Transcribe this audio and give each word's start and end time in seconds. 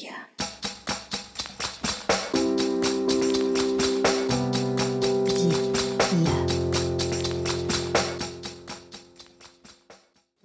Я. 0.00 0.12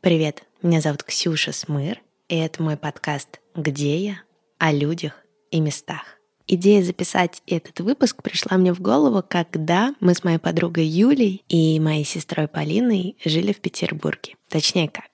Привет, 0.01 0.43
меня 0.61 0.81
зовут 0.81 1.03
Ксюша 1.03 1.53
Смыр, 1.53 2.01
и 2.27 2.35
это 2.35 2.61
мой 2.61 2.75
подкаст 2.75 3.39
«Где 3.55 3.97
я?» 3.97 4.15
о 4.57 4.73
людях 4.73 5.13
и 5.51 5.61
местах. 5.61 6.03
Идея 6.47 6.83
записать 6.83 7.41
этот 7.47 7.79
выпуск 7.79 8.21
пришла 8.23 8.57
мне 8.57 8.73
в 8.73 8.81
голову, 8.81 9.23
когда 9.25 9.95
мы 10.01 10.15
с 10.15 10.25
моей 10.25 10.37
подругой 10.37 10.85
Юлей 10.85 11.45
и 11.47 11.79
моей 11.79 12.03
сестрой 12.03 12.49
Полиной 12.49 13.15
жили 13.23 13.53
в 13.53 13.61
Петербурге. 13.61 14.35
Точнее 14.49 14.89
как, 14.89 15.09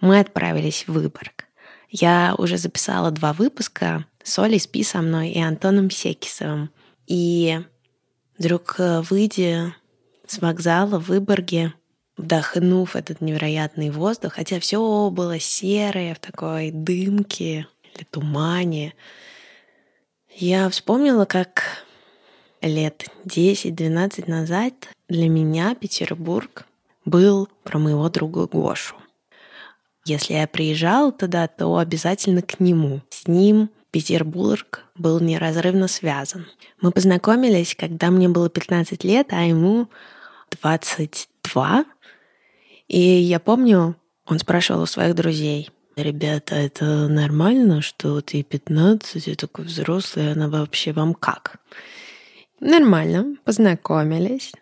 мы 0.00 0.20
отправились 0.20 0.84
в 0.86 0.92
Выборг. 0.92 1.49
Я 1.90 2.34
уже 2.38 2.56
записала 2.56 3.10
два 3.10 3.32
выпуска 3.32 4.06
с 4.22 4.38
Олей 4.38 4.60
Спи 4.60 4.84
со 4.84 5.02
мной 5.02 5.30
и 5.30 5.40
Антоном 5.40 5.90
Секисовым. 5.90 6.70
И 7.06 7.60
вдруг, 8.38 8.76
э, 8.78 9.00
выйдя 9.00 9.74
с 10.26 10.38
вокзала 10.38 11.00
в 11.00 11.08
Выборге, 11.08 11.74
вдохнув 12.16 12.94
этот 12.94 13.20
невероятный 13.20 13.90
воздух, 13.90 14.34
хотя 14.34 14.60
все 14.60 15.10
было 15.10 15.40
серое, 15.40 16.14
в 16.14 16.20
такой 16.20 16.70
дымке 16.70 17.66
или 17.82 18.04
тумане, 18.04 18.94
я 20.36 20.68
вспомнила, 20.70 21.24
как 21.24 21.84
лет 22.62 23.06
10-12 23.24 24.28
назад 24.28 24.74
для 25.08 25.28
меня 25.28 25.74
Петербург 25.74 26.66
был 27.04 27.48
про 27.64 27.78
моего 27.78 28.08
друга 28.08 28.46
Гошу. 28.46 28.99
Если 30.10 30.34
я 30.34 30.48
приезжала 30.48 31.12
туда, 31.12 31.46
то 31.46 31.76
обязательно 31.76 32.42
к 32.42 32.58
нему. 32.58 33.00
С 33.10 33.28
ним 33.28 33.70
Петербург 33.92 34.84
был 34.96 35.20
неразрывно 35.20 35.86
связан. 35.86 36.46
Мы 36.80 36.90
познакомились, 36.90 37.76
когда 37.76 38.10
мне 38.10 38.28
было 38.28 38.50
15 38.50 39.04
лет, 39.04 39.28
а 39.30 39.42
ему 39.42 39.88
22. 40.60 41.84
И 42.88 42.98
я 42.98 43.38
помню, 43.38 43.94
он 44.26 44.40
спрашивал 44.40 44.82
у 44.82 44.86
своих 44.86 45.14
друзей– 45.14 45.70
ребята, 45.96 46.54
это 46.54 47.08
нормально, 47.08 47.82
что 47.82 48.22
ей 48.30 48.42
15, 48.42 49.28
и 49.28 49.34
такой 49.34 49.66
взрослый, 49.66 50.32
она 50.32 50.48
вообще 50.48 50.92
вам 50.92 51.14
как? 51.14 51.56
Нормально, 52.60 53.36
познакомились 53.44 54.52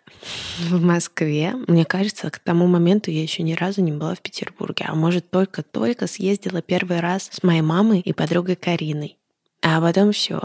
в 0.69 0.81
Москве. 0.81 1.53
Мне 1.67 1.83
кажется, 1.83 2.29
к 2.29 2.39
тому 2.39 2.65
моменту 2.65 3.11
я 3.11 3.21
еще 3.21 3.43
ни 3.43 3.53
разу 3.53 3.81
не 3.81 3.91
была 3.91 4.15
в 4.15 4.21
Петербурге, 4.21 4.85
а 4.87 4.95
может 4.95 5.29
только-только 5.29 6.07
съездила 6.07 6.61
первый 6.61 7.01
раз 7.01 7.29
с 7.29 7.43
моей 7.43 7.61
мамой 7.61 7.99
и 7.99 8.13
подругой 8.13 8.55
Кариной. 8.55 9.17
А 9.61 9.81
потом 9.81 10.13
все. 10.13 10.39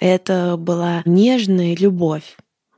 Это 0.00 0.56
была 0.56 1.02
нежная 1.04 1.76
любовь. 1.76 2.36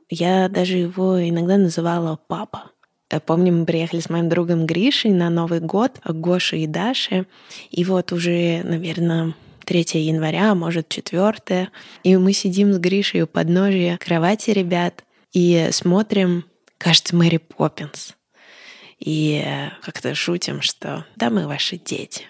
Я 0.09 0.47
даже 0.47 0.77
его 0.77 1.19
иногда 1.27 1.57
называла 1.57 2.19
папа. 2.27 2.71
Э, 3.09 3.19
помню, 3.19 3.51
мы 3.51 3.65
приехали 3.65 3.99
с 3.99 4.09
моим 4.09 4.29
другом 4.29 4.67
Гришей 4.67 5.11
на 5.11 5.31
Новый 5.31 5.59
год, 5.59 5.99
Гоша 6.05 6.55
и 6.55 6.67
Даша. 6.67 7.25
И 7.71 7.83
вот 7.83 8.11
уже, 8.11 8.61
наверное, 8.63 9.33
3 9.61 9.85
января, 10.01 10.51
а 10.51 10.55
может 10.55 10.89
4. 10.89 11.69
И 12.03 12.17
мы 12.17 12.33
сидим 12.33 12.73
с 12.73 12.77
Гришей 12.77 13.21
у 13.21 13.27
подножия 13.27 13.97
кровати 13.97 14.51
ребят 14.51 15.03
и 15.33 15.69
смотрим, 15.71 16.45
кажется, 16.77 17.15
Мэри 17.15 17.37
Поппинс. 17.37 18.15
И 18.99 19.43
э, 19.45 19.69
как-то 19.81 20.13
шутим, 20.13 20.61
что 20.61 21.05
да, 21.15 21.29
мы 21.29 21.47
ваши 21.47 21.77
дети. 21.77 22.25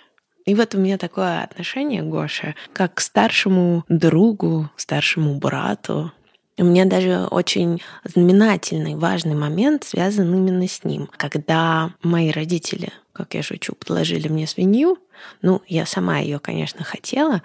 И 0.46 0.56
вот 0.56 0.74
у 0.74 0.80
меня 0.80 0.98
такое 0.98 1.44
отношение, 1.44 2.02
Гоша, 2.02 2.56
как 2.74 2.96
к 2.96 3.00
старшему 3.02 3.84
другу, 3.90 4.70
старшему 4.76 5.36
брату, 5.36 6.12
у 6.58 6.64
меня 6.64 6.86
даже 6.86 7.26
очень 7.26 7.82
знаменательный, 8.04 8.96
важный 8.96 9.36
момент 9.36 9.84
связан 9.84 10.34
именно 10.34 10.68
с 10.68 10.84
ним. 10.84 11.10
Когда 11.18 11.94
мои 12.04 12.32
родители, 12.32 12.92
как 13.14 13.34
я 13.34 13.44
шучу, 13.44 13.74
подложили 13.74 14.28
мне 14.28 14.48
свинью, 14.48 14.98
ну, 15.42 15.62
я 15.68 15.86
сама 15.86 16.20
ее, 16.20 16.40
конечно, 16.40 16.84
хотела, 16.84 17.42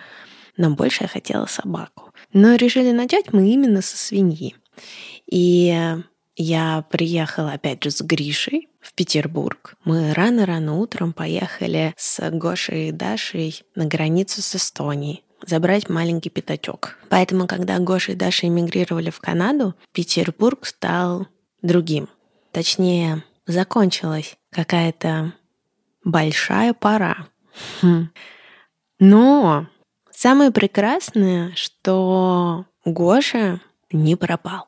но 0.56 0.70
больше 0.70 1.04
я 1.04 1.08
хотела 1.08 1.46
собаку. 1.46 2.12
Но 2.32 2.54
решили 2.56 2.90
начать 2.92 3.32
мы 3.32 3.48
именно 3.50 3.82
со 3.82 3.96
свиньи. 3.96 4.56
И 5.30 5.96
я 6.36 6.84
приехала 6.90 7.52
опять 7.52 7.82
же 7.82 7.90
с 7.90 8.00
Гришей 8.02 8.68
в 8.80 8.92
Петербург. 8.92 9.74
Мы 9.84 10.12
рано-рано 10.12 10.76
утром 10.76 11.12
поехали 11.12 11.94
с 11.96 12.30
Гошей 12.30 12.88
и 12.88 12.92
Дашей 12.92 13.62
на 13.74 13.86
границу 13.86 14.42
с 14.42 14.56
Эстонией 14.56 15.22
забрать 15.44 15.88
маленький 15.88 16.30
пятачок. 16.30 16.96
Поэтому, 17.08 17.46
когда 17.46 17.78
Гоша 17.78 18.12
и 18.12 18.14
Даша 18.16 18.46
эмигрировали 18.46 19.10
в 19.10 19.20
Канаду, 19.20 19.74
Петербург 19.92 20.64
стал 20.66 21.26
другим. 21.62 22.08
Точнее, 22.52 23.22
закончилась 23.46 24.36
какая-то 24.50 25.32
большая 26.04 26.72
пора. 26.72 27.26
Хм. 27.82 28.08
Но 28.98 29.66
самое 30.10 30.50
прекрасное, 30.50 31.52
что 31.54 32.64
Гоша 32.84 33.60
не 33.90 34.16
пропал. 34.16 34.66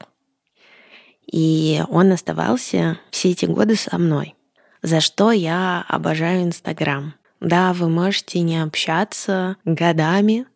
И 1.30 1.82
он 1.88 2.12
оставался 2.12 2.98
все 3.10 3.30
эти 3.30 3.44
годы 3.44 3.76
со 3.76 3.98
мной. 3.98 4.34
За 4.82 5.00
что 5.00 5.30
я 5.32 5.84
обожаю 5.88 6.42
Инстаграм. 6.42 7.14
Да, 7.40 7.72
вы 7.72 7.88
можете 7.88 8.40
не 8.40 8.62
общаться 8.62 9.56
годами, 9.64 10.46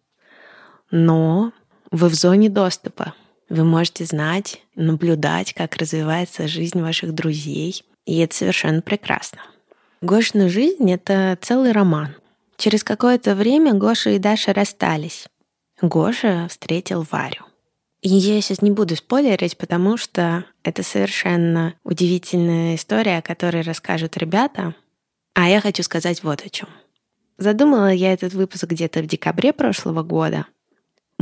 но 0.92 1.52
вы 1.90 2.08
в 2.08 2.14
зоне 2.14 2.48
доступа. 2.48 3.14
Вы 3.48 3.64
можете 3.64 4.04
знать, 4.04 4.62
наблюдать, 4.76 5.52
как 5.52 5.76
развивается 5.76 6.46
жизнь 6.46 6.80
ваших 6.80 7.12
друзей, 7.14 7.84
и 8.06 8.18
это 8.18 8.34
совершенно 8.34 8.80
прекрасно. 8.80 9.40
Гошина 10.00 10.48
жизнь— 10.48 10.90
это 10.92 11.36
целый 11.40 11.72
роман. 11.72 12.14
Через 12.56 12.84
какое-то 12.84 13.34
время 13.34 13.74
Гоша 13.74 14.10
и 14.10 14.18
Даша 14.18 14.52
расстались. 14.52 15.26
Гоша 15.80 16.46
встретил 16.48 17.06
Варю. 17.10 17.44
И 18.02 18.08
я 18.08 18.40
сейчас 18.40 18.62
не 18.62 18.70
буду 18.70 18.96
спойлерить, 18.96 19.56
потому 19.56 19.96
что 19.96 20.44
это 20.62 20.82
совершенно 20.82 21.74
удивительная 21.84 22.74
история, 22.74 23.18
о 23.18 23.22
которой 23.22 23.62
расскажут 23.62 24.16
ребята. 24.16 24.74
А 25.34 25.48
я 25.48 25.60
хочу 25.60 25.82
сказать 25.82 26.22
вот 26.22 26.44
о 26.44 26.48
чем. 26.48 26.68
Задумала 27.38 27.92
я 27.92 28.12
этот 28.12 28.34
выпуск 28.34 28.64
где-то 28.64 29.00
в 29.02 29.06
декабре 29.06 29.52
прошлого 29.52 30.02
года— 30.02 30.46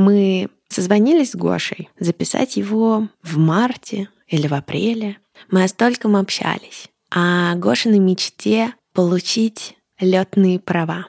мы 0.01 0.49
созвонились 0.69 1.33
с 1.33 1.37
Гошей 1.37 1.91
записать 1.99 2.57
его 2.57 3.09
в 3.23 3.39
марте 3.39 4.09
или 4.27 4.47
в 4.47 4.55
апреле. 4.55 5.19
Мы 5.51 5.65
о 5.65 5.69
стольком 5.69 6.17
общались. 6.17 6.89
О 7.11 7.55
Гошиной 7.55 7.99
мечте 7.99 8.75
получить 8.93 9.77
летные 9.99 10.59
права. 10.59 11.09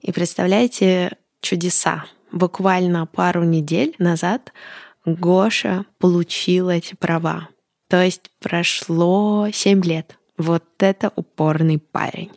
И 0.00 0.12
представляете 0.12 1.16
чудеса. 1.40 2.06
Буквально 2.32 3.06
пару 3.06 3.44
недель 3.44 3.94
назад 3.98 4.52
Гоша 5.04 5.84
получил 5.98 6.70
эти 6.70 6.94
права. 6.94 7.48
То 7.88 8.02
есть 8.02 8.30
прошло 8.40 9.48
7 9.52 9.84
лет. 9.84 10.18
Вот 10.38 10.64
это 10.78 11.12
упорный 11.14 11.78
парень. 11.78 12.30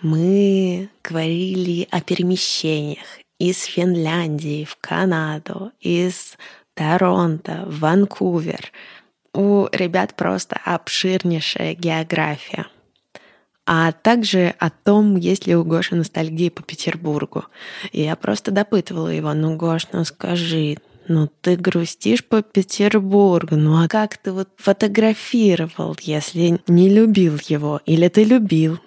Мы 0.00 0.88
говорили 1.02 1.88
о 1.90 2.00
перемещениях 2.00 3.06
из 3.38 3.62
Финляндии 3.64 4.64
в 4.64 4.76
Канаду, 4.80 5.72
из 5.80 6.36
Торонто, 6.74 7.64
в 7.66 7.80
Ванкувер. 7.80 8.72
У 9.32 9.66
ребят 9.72 10.14
просто 10.14 10.58
обширнейшая 10.64 11.74
география. 11.74 12.66
А 13.66 13.92
также 13.92 14.54
о 14.58 14.70
том, 14.70 15.16
есть 15.16 15.46
ли 15.46 15.56
у 15.56 15.64
Гоши 15.64 15.96
ностальгия 15.96 16.50
по 16.50 16.62
Петербургу. 16.62 17.44
И 17.90 18.02
я 18.02 18.14
просто 18.14 18.52
допытывала 18.52 19.08
его, 19.08 19.34
ну, 19.34 19.56
Гош, 19.56 19.88
ну 19.92 20.04
скажи, 20.04 20.76
ну 21.08 21.28
ты 21.40 21.56
грустишь 21.56 22.24
по 22.24 22.42
Петербургу, 22.42 23.56
ну 23.56 23.82
а 23.82 23.88
как 23.88 24.18
ты 24.18 24.32
вот 24.32 24.48
фотографировал, 24.56 25.96
если 26.00 26.60
не 26.68 26.88
любил 26.88 27.38
его? 27.46 27.80
Или 27.86 28.08
ты 28.08 28.24
любил? 28.24 28.78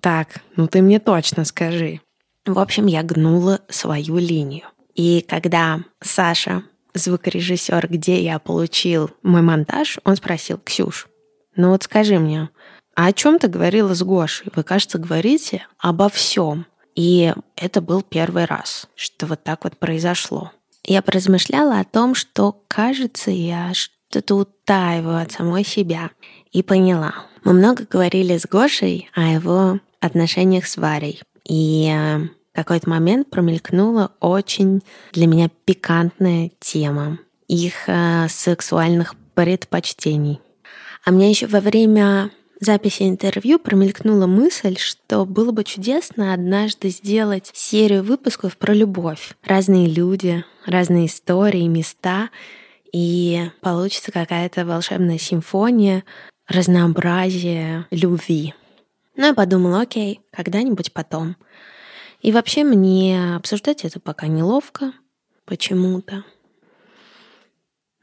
Так, 0.00 0.42
ну 0.56 0.66
ты 0.66 0.82
мне 0.82 1.00
точно 1.00 1.44
скажи. 1.44 2.00
В 2.46 2.60
общем, 2.60 2.86
я 2.86 3.02
гнула 3.02 3.60
свою 3.68 4.18
линию. 4.18 4.66
И 4.94 5.24
когда 5.28 5.80
Саша, 6.00 6.62
звукорежиссер, 6.94 7.88
где 7.90 8.22
я 8.22 8.38
получил 8.38 9.10
мой 9.22 9.42
монтаж, 9.42 9.98
он 10.04 10.16
спросил, 10.16 10.58
Ксюш, 10.64 11.08
ну 11.56 11.70
вот 11.70 11.82
скажи 11.82 12.18
мне, 12.18 12.48
а 12.94 13.06
о 13.06 13.12
чем 13.12 13.38
ты 13.38 13.48
говорила 13.48 13.94
с 13.94 14.02
Гошей? 14.02 14.48
Вы, 14.54 14.62
кажется, 14.62 14.98
говорите 14.98 15.66
обо 15.78 16.08
всем. 16.08 16.66
И 16.94 17.34
это 17.56 17.82
был 17.82 18.02
первый 18.02 18.46
раз, 18.46 18.88
что 18.94 19.26
вот 19.26 19.42
так 19.42 19.64
вот 19.64 19.76
произошло. 19.76 20.52
Я 20.84 21.02
поразмышляла 21.02 21.80
о 21.80 21.84
том, 21.84 22.14
что, 22.14 22.62
кажется, 22.68 23.30
я 23.30 23.72
что-то 23.74 24.36
утаиваю 24.36 25.20
от 25.20 25.32
самой 25.32 25.64
себя. 25.64 26.10
И 26.52 26.62
поняла. 26.62 27.26
Мы 27.44 27.52
много 27.52 27.84
говорили 27.84 28.38
с 28.38 28.46
Гошей 28.46 29.10
о 29.14 29.22
его 29.22 29.80
отношениях 30.00 30.66
с 30.66 30.78
Варей. 30.78 31.22
И 31.48 31.90
э, 31.92 32.28
какой-то 32.52 32.88
момент 32.88 33.30
промелькнула 33.30 34.12
очень 34.20 34.82
для 35.12 35.26
меня 35.26 35.50
пикантная 35.64 36.50
тема 36.58 37.18
их 37.48 37.74
э, 37.86 38.26
сексуальных 38.28 39.14
предпочтений. 39.34 40.40
А 41.04 41.12
мне 41.12 41.30
еще 41.30 41.46
во 41.46 41.60
время 41.60 42.30
записи 42.60 43.02
интервью 43.08 43.58
промелькнула 43.58 44.26
мысль, 44.26 44.76
что 44.78 45.24
было 45.24 45.52
бы 45.52 45.62
чудесно 45.62 46.32
однажды 46.32 46.88
сделать 46.88 47.50
серию 47.54 48.02
выпусков 48.02 48.56
про 48.56 48.72
любовь. 48.72 49.36
Разные 49.44 49.86
люди, 49.86 50.44
разные 50.64 51.06
истории, 51.06 51.68
места, 51.68 52.30
и 52.92 53.50
получится 53.60 54.10
какая-то 54.10 54.64
волшебная 54.64 55.18
симфония 55.18 56.02
разнообразия 56.48 57.86
любви. 57.90 58.54
Ну, 59.16 59.26
я 59.26 59.34
подумала, 59.34 59.80
окей, 59.80 60.20
когда-нибудь 60.30 60.92
потом. 60.92 61.36
И 62.20 62.32
вообще 62.32 62.64
мне 62.64 63.36
обсуждать 63.36 63.84
это 63.84 64.00
пока 64.00 64.26
неловко 64.26 64.92
почему-то. 65.44 66.24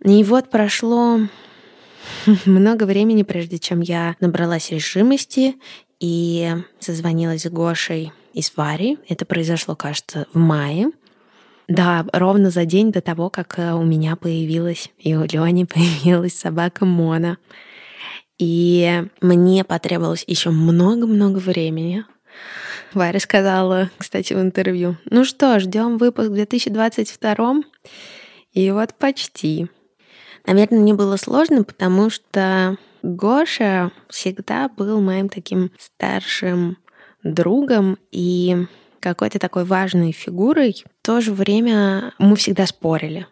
И 0.04 0.24
вот 0.24 0.50
прошло 0.50 1.20
много 2.46 2.84
времени, 2.84 3.24
прежде 3.24 3.60
чем 3.60 3.82
я 3.82 4.16
набралась 4.20 4.72
решимости 4.72 5.56
и 6.00 6.56
созвонилась 6.80 7.44
с 7.44 7.50
Гошей 7.50 8.12
из 8.34 8.52
Вари. 8.56 8.98
Это 9.08 9.26
произошло, 9.26 9.76
кажется, 9.76 10.28
в 10.34 10.38
мае. 10.38 10.92
Да, 11.68 12.06
ровно 12.12 12.50
за 12.50 12.66
день 12.66 12.92
до 12.92 13.02
того, 13.02 13.30
как 13.30 13.58
э, 13.58 13.74
у 13.74 13.84
меня 13.84 14.16
появилась 14.18 14.92
и 14.98 15.16
у 15.16 15.24
Лёни 15.24 15.64
появилась 15.74 16.38
собака 16.38 16.86
Мона. 16.86 17.38
И 18.40 19.04
мне 19.22 19.64
потребовалось 19.64 20.24
еще 20.28 20.50
много-много 20.50 21.38
времени. 21.38 22.06
Варя 22.94 23.20
сказала, 23.20 23.90
кстати, 23.98 24.34
в 24.34 24.42
интервью, 24.42 24.98
ну 25.06 25.24
что, 25.24 25.60
ждем 25.60 25.98
выпуск 25.98 26.30
в 26.30 26.34
2022 26.34 27.62
и 28.52 28.72
вот 28.72 28.94
почти. 28.96 29.68
Наверное, 30.46 30.80
мне 30.80 30.94
было 30.94 31.18
сложно, 31.18 31.64
потому 31.64 32.10
что 32.10 32.78
Гоша 33.02 33.92
всегда 34.10 34.70
был 34.70 35.02
моим 35.02 35.30
таким 35.30 35.72
старшим 35.80 36.78
другом 37.24 37.98
и 38.12 38.68
какой-то 39.00 39.40
такой 39.40 39.66
важной 39.66 40.12
фигурой. 40.12 40.84
В 41.02 41.06
то 41.06 41.22
же 41.22 41.34
время 41.34 42.14
мы 42.20 42.36
всегда 42.36 42.66
спорили. 42.66 43.28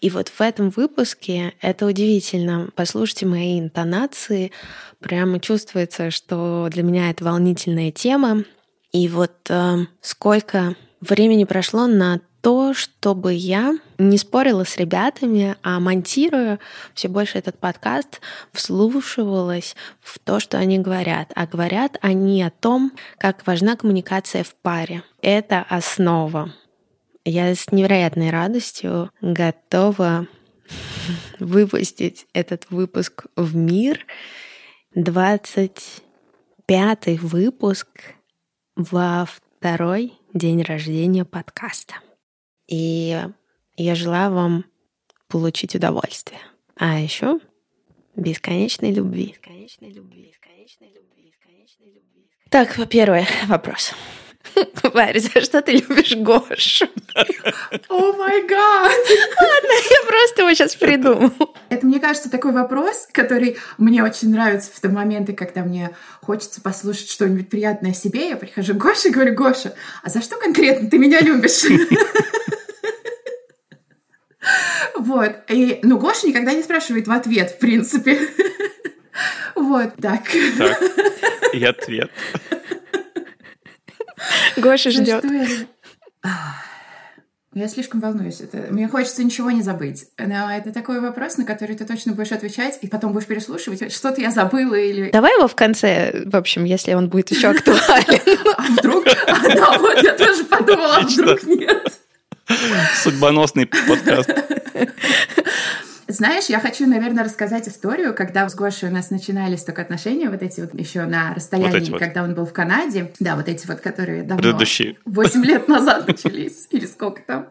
И 0.00 0.10
вот 0.10 0.28
в 0.28 0.40
этом 0.40 0.70
выпуске 0.70 1.54
это 1.60 1.86
удивительно. 1.86 2.68
Послушайте 2.74 3.26
мои 3.26 3.58
интонации. 3.58 4.52
Прямо 5.00 5.40
чувствуется, 5.40 6.10
что 6.10 6.68
для 6.70 6.82
меня 6.82 7.10
это 7.10 7.24
волнительная 7.24 7.90
тема. 7.90 8.44
И 8.92 9.08
вот 9.08 9.32
э, 9.48 9.78
сколько 10.00 10.76
времени 11.00 11.44
прошло 11.44 11.86
на 11.86 12.20
то, 12.42 12.74
чтобы 12.74 13.32
я 13.32 13.78
не 13.98 14.18
спорила 14.18 14.64
с 14.64 14.76
ребятами, 14.76 15.56
а 15.62 15.78
монтируя 15.78 16.58
все 16.92 17.08
больше 17.08 17.38
этот 17.38 17.58
подкаст, 17.58 18.20
вслушивалась 18.52 19.76
в 20.00 20.18
то, 20.18 20.40
что 20.40 20.58
они 20.58 20.78
говорят. 20.78 21.30
А 21.36 21.46
говорят 21.46 21.98
они 22.02 22.42
о 22.42 22.50
том, 22.50 22.92
как 23.18 23.46
важна 23.46 23.76
коммуникация 23.76 24.42
в 24.42 24.54
паре. 24.56 25.04
Это 25.22 25.64
основа. 25.68 26.52
Я 27.24 27.54
с 27.54 27.70
невероятной 27.70 28.30
радостью 28.30 29.12
готова 29.20 30.26
выпустить 31.38 32.26
этот 32.32 32.68
выпуск 32.70 33.26
в 33.36 33.54
мир. 33.54 34.04
25 34.96 37.06
выпуск 37.20 37.86
во 38.74 39.26
второй 39.26 40.14
день 40.34 40.62
рождения 40.62 41.24
подкаста. 41.24 41.94
И 42.66 43.24
я 43.76 43.94
желаю 43.94 44.32
вам 44.32 44.64
получить 45.28 45.76
удовольствие. 45.76 46.40
А 46.74 46.98
еще 46.98 47.38
бесконечной 48.16 48.90
любви. 48.90 49.36
Бесконечной 49.40 49.92
любви, 49.92 50.26
бесконечной 50.26 50.88
любви, 50.88 51.30
бесконечной 51.30 51.86
любви. 51.86 52.28
Так, 52.50 52.88
первый 52.88 53.26
вопрос. 53.46 53.94
Варя, 54.94 55.20
за 55.20 55.40
что 55.40 55.62
ты 55.62 55.72
любишь 55.72 56.14
Гошу? 56.16 56.86
О 57.88 58.12
май 58.12 58.42
гад! 58.46 58.90
Ладно, 58.90 59.72
я 59.90 60.06
просто 60.06 60.42
его 60.42 60.54
сейчас 60.54 60.76
придумал. 60.76 61.32
Это, 61.68 61.86
мне 61.86 62.00
кажется, 62.00 62.30
такой 62.30 62.52
вопрос, 62.52 63.08
который 63.12 63.56
мне 63.78 64.02
очень 64.02 64.30
нравится 64.30 64.70
в 64.74 64.80
те 64.80 64.88
моменты, 64.88 65.32
когда 65.32 65.62
мне 65.62 65.94
хочется 66.20 66.60
послушать 66.60 67.10
что-нибудь 67.10 67.48
приятное 67.48 67.92
о 67.92 67.94
себе. 67.94 68.30
Я 68.30 68.36
прихожу 68.36 68.74
к 68.74 68.78
Гоше 68.78 69.08
и 69.08 69.12
говорю, 69.12 69.34
Гоша, 69.34 69.74
а 70.02 70.10
за 70.10 70.22
что 70.22 70.36
конкретно 70.36 70.88
ты 70.90 70.98
меня 70.98 71.20
любишь? 71.20 71.62
Вот. 74.96 75.32
И, 75.48 75.80
ну, 75.82 75.98
Гоша 75.98 76.28
никогда 76.28 76.52
не 76.52 76.62
спрашивает 76.62 77.06
в 77.06 77.12
ответ, 77.12 77.50
в 77.50 77.58
принципе. 77.58 78.18
Вот, 79.54 79.94
так. 80.00 80.22
Так, 80.58 80.82
и 81.52 81.64
ответ. 81.64 82.10
Гоша 84.56 84.90
ждет. 84.90 85.24
Я 87.54 87.68
слишком 87.68 88.00
волнуюсь. 88.00 88.40
Это... 88.40 88.68
Мне 88.70 88.88
хочется 88.88 89.22
ничего 89.22 89.50
не 89.50 89.60
забыть. 89.60 90.06
Но 90.18 90.50
это 90.50 90.72
такой 90.72 91.00
вопрос, 91.00 91.36
на 91.36 91.44
который 91.44 91.76
ты 91.76 91.84
точно 91.84 92.14
будешь 92.14 92.32
отвечать, 92.32 92.78
и 92.80 92.88
потом 92.88 93.12
будешь 93.12 93.26
переслушивать. 93.26 93.92
Что-то 93.92 94.22
я 94.22 94.30
забыла 94.30 94.74
или... 94.74 95.10
Давай 95.10 95.34
его 95.36 95.48
в 95.48 95.54
конце, 95.54 96.24
в 96.24 96.34
общем, 96.34 96.64
если 96.64 96.94
он 96.94 97.10
будет 97.10 97.30
еще 97.30 97.48
актуален. 97.48 98.20
А 98.56 98.62
вдруг? 98.72 99.06
А, 99.06 99.54
да, 99.54 99.78
вот 99.78 100.02
я 100.02 100.16
тоже 100.16 100.44
подумала, 100.44 100.96
а 100.96 101.00
вдруг 101.00 101.42
нет. 101.44 101.92
Судьбоносный 103.02 103.66
подкаст. 103.66 104.30
Знаешь, 106.12 106.46
я 106.46 106.60
хочу, 106.60 106.86
наверное, 106.86 107.24
рассказать 107.24 107.68
историю, 107.68 108.14
когда 108.14 108.46
с 108.46 108.54
Гошей 108.54 108.90
у 108.90 108.92
нас 108.92 109.10
начинались 109.10 109.64
только 109.64 109.80
отношения, 109.80 110.28
вот 110.28 110.42
эти 110.42 110.60
вот 110.60 110.78
еще 110.78 111.04
на 111.04 111.32
расстоянии, 111.32 111.90
вот 111.90 111.98
когда 111.98 112.22
он 112.22 112.34
был 112.34 112.44
в 112.44 112.52
Канаде. 112.52 113.12
Да, 113.18 113.34
вот 113.34 113.48
эти 113.48 113.66
вот, 113.66 113.80
которые 113.80 114.22
давно... 114.22 114.42
Предыдущие. 114.42 114.96
Восемь 115.06 115.42
лет 115.42 115.68
назад 115.68 116.06
начались, 116.08 116.68
или 116.70 116.84
сколько 116.84 117.22
там. 117.22 117.46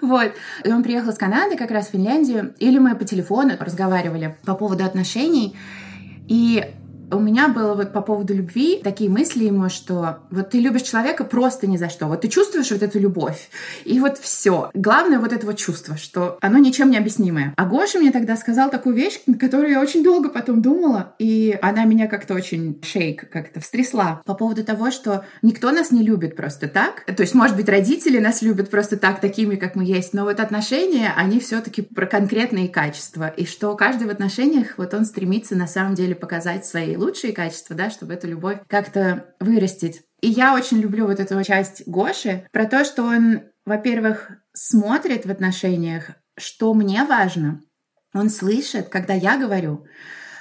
Вот. 0.00 0.32
И 0.64 0.72
он 0.72 0.82
приехал 0.82 1.10
из 1.10 1.16
Канады, 1.16 1.56
как 1.56 1.70
раз 1.70 1.86
в 1.86 1.90
Финляндию, 1.92 2.54
или 2.58 2.78
мы 2.78 2.96
по 2.96 3.04
телефону 3.04 3.52
разговаривали 3.60 4.36
по 4.44 4.54
поводу 4.56 4.84
отношений. 4.84 5.56
И 6.26 6.64
у 7.10 7.20
меня 7.20 7.48
было 7.48 7.74
вот 7.74 7.92
по 7.92 8.00
поводу 8.00 8.34
любви 8.34 8.80
такие 8.82 9.08
мысли 9.08 9.44
ему, 9.44 9.68
что 9.68 10.18
вот 10.30 10.50
ты 10.50 10.60
любишь 10.60 10.82
человека 10.82 11.24
просто 11.24 11.66
ни 11.66 11.76
за 11.76 11.88
что. 11.88 12.06
Вот 12.06 12.22
ты 12.22 12.28
чувствуешь 12.28 12.70
вот 12.70 12.82
эту 12.82 12.98
любовь. 12.98 13.48
И 13.84 14.00
вот 14.00 14.18
все. 14.18 14.70
Главное 14.74 15.18
вот 15.18 15.32
это 15.32 15.46
вот 15.46 15.56
чувство, 15.56 15.96
что 15.96 16.38
оно 16.40 16.58
ничем 16.58 16.90
не 16.90 16.98
объяснимое. 16.98 17.54
А 17.56 17.64
Гоша 17.64 17.98
мне 17.98 18.10
тогда 18.10 18.36
сказал 18.36 18.70
такую 18.70 18.94
вещь, 18.94 19.20
на 19.26 19.38
которую 19.38 19.70
я 19.70 19.80
очень 19.80 20.02
долго 20.02 20.28
потом 20.28 20.62
думала, 20.62 21.14
и 21.18 21.56
она 21.62 21.84
меня 21.84 22.08
как-то 22.08 22.34
очень 22.34 22.80
шейк, 22.82 23.30
как-то 23.30 23.60
встрясла 23.60 24.22
по 24.24 24.34
поводу 24.34 24.64
того, 24.64 24.90
что 24.90 25.24
никто 25.42 25.70
нас 25.70 25.90
не 25.90 26.02
любит 26.02 26.36
просто 26.36 26.68
так. 26.68 27.04
То 27.04 27.22
есть, 27.22 27.34
может 27.34 27.56
быть, 27.56 27.68
родители 27.68 28.18
нас 28.18 28.42
любят 28.42 28.70
просто 28.70 28.96
так, 28.96 29.20
такими, 29.20 29.56
как 29.56 29.76
мы 29.76 29.84
есть, 29.84 30.12
но 30.12 30.24
вот 30.24 30.40
отношения, 30.40 31.12
они 31.16 31.38
все-таки 31.38 31.82
про 31.82 32.06
конкретные 32.06 32.68
качества. 32.68 33.28
И 33.28 33.46
что 33.46 33.74
каждый 33.76 34.08
в 34.08 34.10
отношениях, 34.10 34.74
вот 34.76 34.92
он 34.94 35.04
стремится 35.04 35.54
на 35.54 35.66
самом 35.66 35.94
деле 35.94 36.14
показать 36.14 36.66
свои 36.66 36.95
лучшие 36.96 37.32
качества, 37.32 37.76
да, 37.76 37.90
чтобы 37.90 38.14
эту 38.14 38.28
любовь 38.28 38.58
как-то 38.68 39.34
вырастить. 39.40 40.02
И 40.20 40.28
я 40.28 40.54
очень 40.54 40.78
люблю 40.78 41.06
вот 41.06 41.20
эту 41.20 41.42
часть 41.44 41.86
Гоши 41.86 42.46
про 42.52 42.66
то, 42.66 42.84
что 42.84 43.04
он, 43.04 43.42
во-первых, 43.64 44.30
смотрит 44.52 45.26
в 45.26 45.30
отношениях, 45.30 46.10
что 46.38 46.74
мне 46.74 47.04
важно. 47.04 47.60
Он 48.14 48.30
слышит, 48.30 48.88
когда 48.88 49.14
я 49.14 49.36
говорю, 49.36 49.86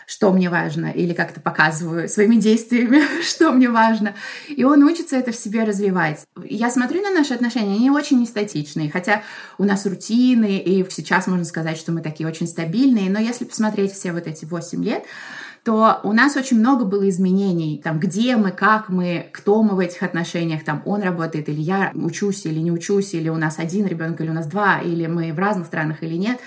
что 0.08 0.32
мне 0.32 0.50
важно, 0.50 0.88
или 0.88 1.14
как-то 1.14 1.42
показываю 1.42 2.08
своими 2.08 2.36
действиями, 2.36 3.02
что 3.24 3.52
мне 3.52 3.70
важно. 3.70 4.16
И 4.48 4.64
он 4.64 4.84
учится 4.84 5.16
это 5.18 5.32
в 5.32 5.36
себе 5.36 5.64
развивать. 5.64 6.24
Я 6.44 6.70
смотрю 6.70 7.02
на 7.02 7.12
наши 7.12 7.34
отношения, 7.34 7.76
они 7.76 7.90
очень 7.90 8.22
нестатичные, 8.22 8.92
хотя 8.92 9.24
у 9.58 9.64
нас 9.64 9.86
рутины, 9.86 10.58
и 10.58 10.86
сейчас 10.90 11.28
можно 11.28 11.46
сказать, 11.46 11.78
что 11.78 11.92
мы 11.92 12.02
такие 12.02 12.28
очень 12.28 12.48
стабильные, 12.48 13.10
но 13.10 13.20
если 13.20 13.46
посмотреть 13.46 13.94
все 13.94 14.12
вот 14.12 14.28
эти 14.28 14.46
8 14.46 14.84
лет, 14.84 15.04
то 15.66 16.00
у 16.04 16.14
нас 16.14 16.38
очень 16.38 16.60
много 16.60 16.86
было 16.86 17.10
изменений, 17.10 17.82
там, 17.84 18.00
где 18.00 18.38
мы, 18.38 18.52
как 18.52 18.90
мы, 18.90 19.30
кто 19.34 19.64
мы 19.64 19.76
в 19.76 19.80
этих 19.80 20.04
отношениях, 20.04 20.64
там, 20.64 20.84
он 20.86 21.02
работает, 21.02 21.50
или 21.50 21.60
я 21.60 21.92
учусь, 21.96 22.46
или 22.46 22.60
не 22.60 22.72
учусь, 22.72 23.16
или 23.16 23.30
у 23.30 23.38
нас 23.38 23.58
один 23.58 23.88
ребенок, 23.88 24.22
или 24.22 24.30
у 24.30 24.34
нас 24.34 24.46
два, 24.46 24.78
или 24.78 25.08
мы 25.08 25.34
в 25.34 25.40
разных 25.40 25.66
странах, 25.66 26.04
или 26.04 26.14
нет. 26.18 26.40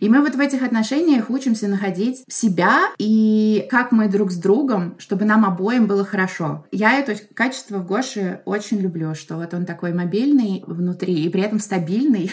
И 0.00 0.08
мы 0.08 0.22
вот 0.22 0.34
в 0.34 0.40
этих 0.40 0.62
отношениях 0.62 1.28
учимся 1.28 1.68
находить 1.68 2.24
себя 2.26 2.80
и 2.98 3.66
как 3.70 3.92
мы 3.92 4.08
друг 4.08 4.32
с 4.32 4.36
другом, 4.36 4.96
чтобы 4.98 5.26
нам 5.26 5.44
обоим 5.44 5.86
было 5.86 6.04
хорошо. 6.04 6.64
Я 6.72 6.98
это 6.98 7.16
качество 7.34 7.78
в 7.78 7.86
Гоше 7.86 8.40
очень 8.46 8.80
люблю, 8.80 9.14
что 9.14 9.36
вот 9.36 9.52
он 9.52 9.66
такой 9.66 9.92
мобильный 9.92 10.64
внутри 10.66 11.22
и 11.22 11.28
при 11.28 11.42
этом 11.42 11.60
стабильный 11.60 12.32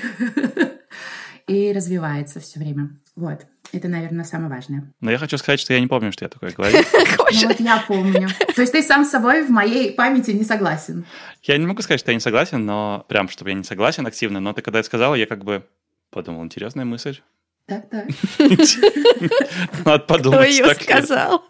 и 1.48 1.74
развивается 1.74 2.40
все 2.40 2.60
время. 2.60 2.98
Вот. 3.18 3.42
Это, 3.74 3.88
наверное, 3.88 4.26
самое 4.26 4.50
важное. 4.50 4.92
Но 5.00 5.12
я 5.12 5.18
хочу 5.18 5.38
сказать, 5.38 5.60
что 5.60 5.74
я 5.74 5.80
не 5.80 5.88
помню, 5.88 6.12
что 6.12 6.26
я 6.26 6.30
такое 6.30 6.52
говорил. 6.58 6.84
Вот 6.92 7.60
я 7.60 7.84
помню. 7.88 8.28
То 8.56 8.62
есть 8.62 8.74
ты 8.74 8.84
сам 8.84 9.06
с 9.06 9.10
собой 9.10 9.44
в 9.44 9.50
моей 9.50 9.94
памяти 9.94 10.32
не 10.32 10.44
согласен. 10.44 11.06
Я 11.44 11.58
не 11.58 11.66
могу 11.66 11.82
сказать, 11.82 12.00
что 12.00 12.12
я 12.12 12.16
не 12.16 12.22
согласен, 12.22 12.66
но 12.66 13.06
прям, 13.08 13.30
чтобы 13.30 13.52
я 13.52 13.56
не 13.56 13.64
согласен 13.64 14.06
активно, 14.06 14.40
но 14.40 14.54
ты 14.54 14.62
когда 14.62 14.80
это 14.80 14.86
сказала, 14.86 15.16
я 15.16 15.26
как 15.26 15.44
бы 15.44 15.66
подумал, 16.10 16.44
интересная 16.44 16.86
мысль. 16.86 17.20
Так, 17.66 17.90
так. 17.90 18.06
Надо 19.86 20.00
Кто 20.00 20.00
подумать, 20.00 20.50
ее 20.50 20.66
ли 20.66 20.72
это. 20.72 20.84
сказал? 20.84 21.46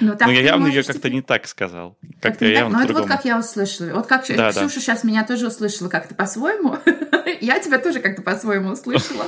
Ну, 0.00 0.16
так 0.16 0.28
Ну, 0.28 0.32
я 0.32 0.40
явно 0.40 0.66
ее 0.68 0.82
как-то 0.82 1.10
не 1.10 1.22
так 1.22 1.46
сказал. 1.46 1.96
Как 2.20 2.32
Как-то 2.32 2.44
не 2.44 2.52
я 2.52 2.60
так? 2.60 2.68
Ну, 2.68 2.78
явно 2.78 2.84
это 2.84 2.92
вот 2.94 3.08
как 3.08 3.24
я 3.24 3.38
услышала. 3.38 3.90
Вот 3.94 4.06
как 4.06 4.26
Да, 4.28 4.34
да. 4.36 4.50
Ксюша 4.52 4.80
сейчас 4.80 5.04
меня 5.04 5.24
тоже 5.24 5.48
услышала 5.48 5.88
как-то 5.88 6.14
по-своему. 6.14 6.78
Я 7.40 7.58
тебя 7.60 7.78
тоже 7.78 8.00
как-то 8.00 8.22
по-своему 8.22 8.70
услышала. 8.70 9.26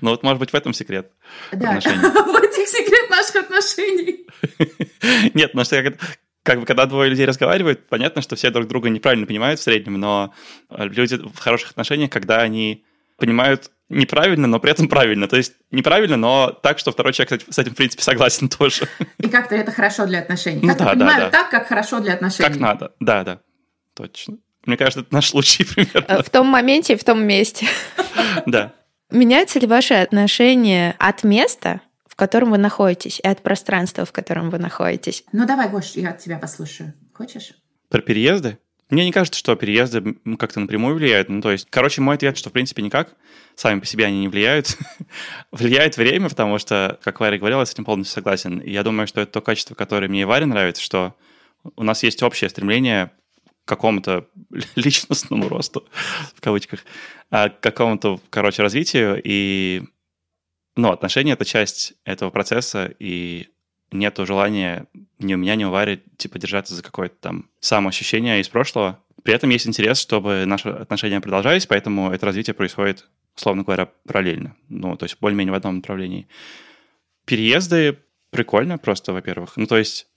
Ну, 0.00 0.10
вот, 0.10 0.22
может 0.22 0.38
быть, 0.40 0.50
в 0.50 0.54
этом 0.54 0.72
секрет. 0.72 1.12
Да, 1.52 1.70
Отношений. 1.70 1.98
вот 2.26 2.44
и 2.58 2.66
секрет 2.66 3.08
наших 3.10 3.36
отношений. 3.36 4.26
Нет, 5.34 5.52
потому 5.52 5.64
что 5.64 5.82
как- 5.82 5.96
как 6.42 6.60
бы 6.60 6.66
когда 6.66 6.86
двое 6.86 7.10
людей 7.10 7.26
разговаривают, 7.26 7.88
понятно, 7.88 8.22
что 8.22 8.34
все 8.36 8.50
друг 8.50 8.66
друга 8.66 8.88
неправильно 8.88 9.26
понимают 9.26 9.60
в 9.60 9.62
среднем, 9.62 10.00
но 10.00 10.32
э, 10.70 10.84
люди 10.88 11.16
в 11.16 11.38
хороших 11.38 11.70
отношениях, 11.72 12.10
когда 12.10 12.38
они 12.38 12.84
понимают 13.18 13.70
неправильно, 13.90 14.46
но 14.46 14.58
при 14.58 14.70
этом 14.70 14.88
правильно. 14.88 15.28
То 15.28 15.36
есть 15.36 15.52
неправильно, 15.70 16.16
но 16.16 16.50
так, 16.62 16.78
что 16.78 16.92
второй 16.92 17.12
человек 17.12 17.28
кстати, 17.40 17.50
с 17.54 17.58
этим, 17.58 17.72
в 17.72 17.76
принципе, 17.76 18.02
согласен 18.02 18.48
тоже. 18.58 18.88
И 19.18 19.28
как-то 19.28 19.54
это 19.54 19.70
хорошо 19.70 20.06
для 20.06 20.20
отношений. 20.20 20.60
Ну 20.62 20.68
Как-то 20.68 20.84
да, 20.84 20.90
да, 20.90 20.96
понимают 20.96 21.24
да. 21.24 21.30
так, 21.30 21.50
как 21.50 21.68
хорошо 21.68 22.00
для 22.00 22.14
отношений. 22.14 22.48
Как 22.48 22.58
надо. 22.58 22.92
Да, 23.00 23.22
да. 23.24 23.40
Точно. 23.94 24.38
Мне 24.64 24.76
кажется, 24.76 25.00
это 25.00 25.12
наш 25.14 25.28
случай 25.28 25.64
примерно. 25.64 26.06
Э, 26.08 26.22
В 26.22 26.30
том 26.30 26.46
моменте 26.46 26.94
и 26.94 26.96
в 26.96 27.04
том 27.04 27.22
месте. 27.24 27.66
Да. 28.46 28.72
Меняются 29.10 29.58
ли 29.58 29.66
ваши 29.66 29.94
отношения 29.94 30.94
от 30.98 31.24
места, 31.24 31.80
в 32.06 32.16
котором 32.16 32.50
вы 32.50 32.58
находитесь, 32.58 33.20
и 33.20 33.26
от 33.26 33.42
пространства, 33.42 34.04
в 34.04 34.12
котором 34.12 34.50
вы 34.50 34.58
находитесь? 34.58 35.24
Ну, 35.32 35.46
давай, 35.46 35.68
Гош, 35.68 35.92
я 35.94 36.12
тебя 36.12 36.38
послушаю. 36.38 36.94
Хочешь? 37.12 37.52
Про 37.88 38.00
переезды? 38.00 38.58
Мне 38.90 39.04
не 39.04 39.12
кажется, 39.12 39.38
что 39.38 39.54
переезды 39.54 40.16
как-то 40.36 40.58
напрямую 40.58 40.96
влияют. 40.96 41.28
Ну, 41.28 41.40
то 41.40 41.52
есть, 41.52 41.68
короче, 41.70 42.00
мой 42.00 42.16
ответ, 42.16 42.36
что, 42.36 42.50
в 42.50 42.52
принципе, 42.52 42.82
никак. 42.82 43.14
Сами 43.54 43.78
по 43.78 43.86
себе 43.86 44.06
они 44.06 44.20
не 44.20 44.28
влияют. 44.28 44.76
Влияет 45.52 45.96
время, 45.96 46.28
потому 46.28 46.58
что, 46.58 46.98
как 47.04 47.20
Варя 47.20 47.38
говорила, 47.38 47.60
я 47.60 47.66
с 47.66 47.72
этим 47.72 47.84
полностью 47.84 48.14
согласен. 48.14 48.58
И 48.58 48.70
я 48.70 48.82
думаю, 48.82 49.06
что 49.06 49.20
это 49.20 49.32
то 49.32 49.40
качество, 49.40 49.74
которое 49.74 50.08
мне 50.08 50.22
и 50.22 50.24
Варе 50.24 50.46
нравится, 50.46 50.82
что 50.82 51.14
у 51.76 51.84
нас 51.84 52.02
есть 52.02 52.22
общее 52.22 52.50
стремление 52.50 53.12
какому-то 53.70 54.26
личностному 54.74 55.48
росту, 55.48 55.84
в 56.34 56.40
кавычках, 56.40 56.80
а, 57.30 57.48
к 57.48 57.60
какому-то, 57.60 58.20
короче, 58.28 58.62
развитию. 58.62 59.20
И, 59.24 59.82
ну, 60.76 60.90
отношения— 60.90 61.32
это 61.34 61.44
часть 61.44 61.94
этого 62.04 62.30
процесса, 62.30 62.92
и 62.98 63.48
нету 63.92 64.26
желания 64.26 64.86
ни 65.18 65.34
у 65.34 65.38
меня, 65.38 65.54
ни 65.54 65.64
у 65.64 65.70
Вари, 65.70 66.02
типа, 66.16 66.38
держаться 66.38 66.74
за 66.74 66.82
какое-то 66.82 67.14
там 67.20 67.50
самоощущение 67.60 68.40
из 68.40 68.48
прошлого. 68.48 68.98
При 69.22 69.34
этом 69.34 69.50
есть 69.50 69.66
интерес, 69.66 70.00
чтобы 70.00 70.44
наши 70.46 70.68
отношения 70.68 71.20
продолжались, 71.20 71.66
поэтому 71.66 72.10
это 72.10 72.26
развитие 72.26 72.54
происходит, 72.54 73.08
условно 73.36 73.62
говоря, 73.62 73.86
параллельно. 74.06 74.56
Ну, 74.68 74.96
то 74.96 75.04
есть 75.04 75.16
более-менее 75.20 75.52
в 75.52 75.56
одном 75.56 75.76
направлении. 75.76 76.26
Переезды 77.24 77.98
прикольно 78.30 78.78
просто, 78.78 79.12
во-первых. 79.12 79.56
Ну, 79.56 79.66
то 79.66 79.76
есть 79.76 80.09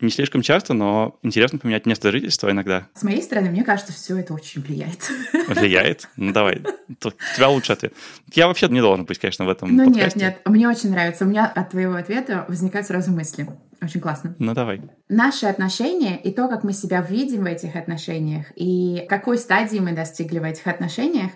не 0.00 0.10
слишком 0.10 0.42
часто, 0.42 0.74
но 0.74 1.18
интересно 1.22 1.58
поменять 1.58 1.86
место 1.86 2.10
жительства 2.10 2.50
иногда. 2.50 2.88
С 2.94 3.02
моей 3.02 3.22
стороны, 3.22 3.50
мне 3.50 3.64
кажется, 3.64 3.92
все 3.92 4.16
это 4.18 4.34
очень 4.34 4.62
влияет. 4.62 5.10
Влияет? 5.48 6.08
Ну, 6.16 6.32
давай. 6.32 6.62
У 6.88 6.94
тебя 7.36 7.48
лучший 7.48 7.74
ответ. 7.74 7.92
Я 8.32 8.46
вообще 8.46 8.68
не 8.68 8.80
должен 8.80 9.04
быть, 9.04 9.18
конечно, 9.18 9.44
в 9.44 9.48
этом 9.48 9.74
Ну 9.76 9.84
нет, 9.84 9.94
подкасте. 9.94 10.20
нет, 10.20 10.40
мне 10.44 10.68
очень 10.68 10.90
нравится. 10.90 11.24
У 11.24 11.28
меня 11.28 11.46
от 11.46 11.70
твоего 11.70 11.94
ответа 11.94 12.44
возникают 12.48 12.86
сразу 12.86 13.10
мысли. 13.12 13.48
Очень 13.82 14.00
классно. 14.00 14.34
Ну, 14.38 14.52
давай. 14.54 14.82
Наши 15.08 15.46
отношения 15.46 16.20
и 16.20 16.32
то, 16.32 16.48
как 16.48 16.64
мы 16.64 16.72
себя 16.72 17.00
видим 17.00 17.42
в 17.44 17.46
этих 17.46 17.76
отношениях, 17.76 18.46
и 18.54 19.06
какой 19.08 19.38
стадии 19.38 19.78
мы 19.78 19.92
достигли 19.92 20.38
в 20.38 20.44
этих 20.44 20.66
отношениях, 20.66 21.30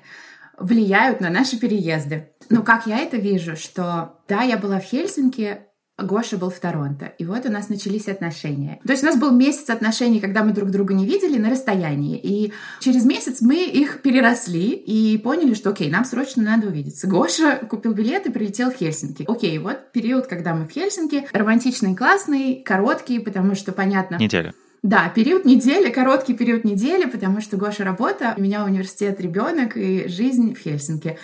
влияют 0.59 1.21
на 1.21 1.30
наши 1.30 1.59
переезды. 1.59 2.28
Ну, 2.50 2.62
как 2.62 2.87
я 2.87 2.99
это 2.99 3.16
вижу, 3.16 3.56
что 3.56 4.18
да, 4.28 4.42
я 4.42 4.56
была 4.59 4.78
в 4.78 4.85
Хельсинки, 4.85 5.61
Гоша 5.96 6.38
был 6.38 6.50
в 6.50 6.58
Торонто. 6.58 7.06
И 7.18 7.24
вот 7.24 7.46
у 7.46 7.52
нас 7.52 7.68
начались 7.68 8.08
отношения. 8.08 8.80
То 8.84 8.92
есть 8.92 9.04
у 9.04 9.06
нас 9.06 9.16
был 9.16 9.30
месяц 9.30 9.70
отношений, 9.70 10.18
когда 10.18 10.42
мы 10.42 10.52
друг 10.52 10.70
друга 10.70 10.92
не 10.92 11.06
видели 11.06 11.38
на 11.38 11.50
расстоянии. 11.50 12.18
И 12.18 12.52
через 12.80 13.04
месяц 13.04 13.40
мы 13.40 13.64
их 13.64 14.02
переросли 14.02 14.70
и 14.70 15.16
поняли, 15.18 15.54
что 15.54 15.70
окей, 15.70 15.88
нам 15.90 16.04
срочно 16.04 16.42
надо 16.42 16.66
увидеться. 16.66 17.06
Гоша 17.06 17.60
купил 17.70 17.92
билет 17.92 18.26
и 18.26 18.32
прилетел 18.32 18.72
в 18.72 18.74
Хельсинки. 18.76 19.24
Окей, 19.28 19.56
вот 19.58 19.92
период, 19.92 20.26
когда 20.26 20.54
мы 20.54 20.66
в 20.66 20.70
Хельсинки. 20.70 21.28
Романтичный, 21.32 21.94
классный, 21.94 22.62
короткий, 22.64 23.20
потому 23.20 23.54
что, 23.54 23.70
понятно, 23.70 24.16
Неделя. 24.16 24.52
да, 24.82 25.08
период 25.14 25.44
недели, 25.44 25.90
короткий 25.90 26.34
период 26.34 26.64
недели, 26.64 27.04
потому 27.04 27.40
что 27.40 27.56
Гоша 27.56 27.84
работа, 27.84 28.34
у 28.36 28.40
меня 28.40 28.64
университет, 28.64 29.20
ребенок 29.20 29.76
и 29.76 30.08
жизнь 30.08 30.54
в 30.54 30.58
Хельсинки. 30.58 31.18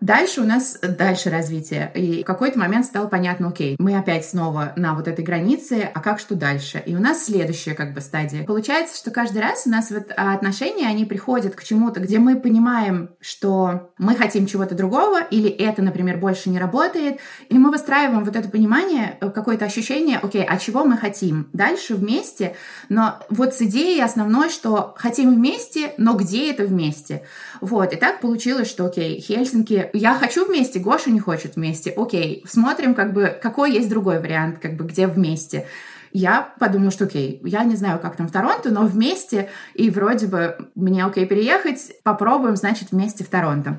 Дальше 0.00 0.40
у 0.40 0.44
нас 0.44 0.78
дальше 0.80 1.28
развитие. 1.28 1.92
И 1.94 2.22
в 2.22 2.26
какой-то 2.26 2.58
момент 2.58 2.86
стало 2.86 3.06
понятно, 3.06 3.48
окей, 3.48 3.76
мы 3.78 3.98
опять 3.98 4.24
снова 4.24 4.72
на 4.76 4.94
вот 4.94 5.06
этой 5.08 5.22
границе, 5.22 5.90
а 5.92 6.00
как 6.00 6.18
что 6.18 6.34
дальше? 6.34 6.82
И 6.86 6.96
у 6.96 7.00
нас 7.00 7.26
следующая 7.26 7.74
как 7.74 7.92
бы 7.92 8.00
стадия. 8.00 8.44
Получается, 8.44 8.96
что 8.96 9.10
каждый 9.10 9.42
раз 9.42 9.64
у 9.66 9.70
нас 9.70 9.90
вот 9.90 10.10
отношения, 10.16 10.88
они 10.88 11.04
приходят 11.04 11.54
к 11.54 11.62
чему-то, 11.62 12.00
где 12.00 12.18
мы 12.18 12.36
понимаем, 12.36 13.10
что 13.20 13.90
мы 13.98 14.16
хотим 14.16 14.46
чего-то 14.46 14.74
другого, 14.74 15.20
или 15.20 15.50
это, 15.50 15.82
например, 15.82 16.16
больше 16.16 16.48
не 16.48 16.58
работает, 16.58 17.18
и 17.50 17.58
мы 17.58 17.70
выстраиваем 17.70 18.24
вот 18.24 18.36
это 18.36 18.48
понимание, 18.48 19.18
э, 19.20 19.28
какое-то 19.28 19.66
ощущение, 19.66 20.18
окей, 20.18 20.44
а 20.44 20.56
чего 20.56 20.84
мы 20.84 20.96
хотим 20.96 21.48
дальше 21.52 21.94
вместе, 21.94 22.56
но 22.88 23.18
вот 23.28 23.54
с 23.54 23.60
идеей 23.62 24.00
основной, 24.00 24.48
что 24.48 24.94
хотим 24.96 25.34
вместе, 25.34 25.92
но 25.98 26.14
где 26.14 26.50
это 26.50 26.64
вместе? 26.64 27.22
Вот, 27.60 27.92
и 27.92 27.96
так 27.96 28.20
получилось, 28.20 28.68
что, 28.68 28.86
окей, 28.86 29.20
Хельсинки, 29.20 29.90
я 29.92 30.14
хочу 30.14 30.46
вместе, 30.46 30.78
Гоша 30.78 31.10
не 31.10 31.20
хочет 31.20 31.56
вместе, 31.56 31.90
окей, 31.90 32.42
смотрим, 32.48 32.94
как 32.94 33.12
бы, 33.12 33.38
какой 33.42 33.72
есть 33.72 33.88
другой 33.88 34.18
вариант, 34.18 34.58
как 34.58 34.76
бы, 34.76 34.84
где 34.84 35.06
вместе. 35.06 35.66
Я 36.12 36.54
подумала, 36.58 36.90
что 36.90 37.04
окей, 37.04 37.40
я 37.44 37.62
не 37.64 37.76
знаю, 37.76 38.00
как 38.00 38.16
там 38.16 38.26
в 38.26 38.32
Торонто, 38.32 38.70
но 38.70 38.86
вместе, 38.86 39.48
и 39.74 39.90
вроде 39.90 40.26
бы 40.26 40.70
мне 40.74 41.04
окей 41.04 41.26
переехать, 41.26 41.92
попробуем, 42.02 42.56
значит, 42.56 42.90
вместе 42.90 43.24
в 43.24 43.28
Торонто. 43.28 43.78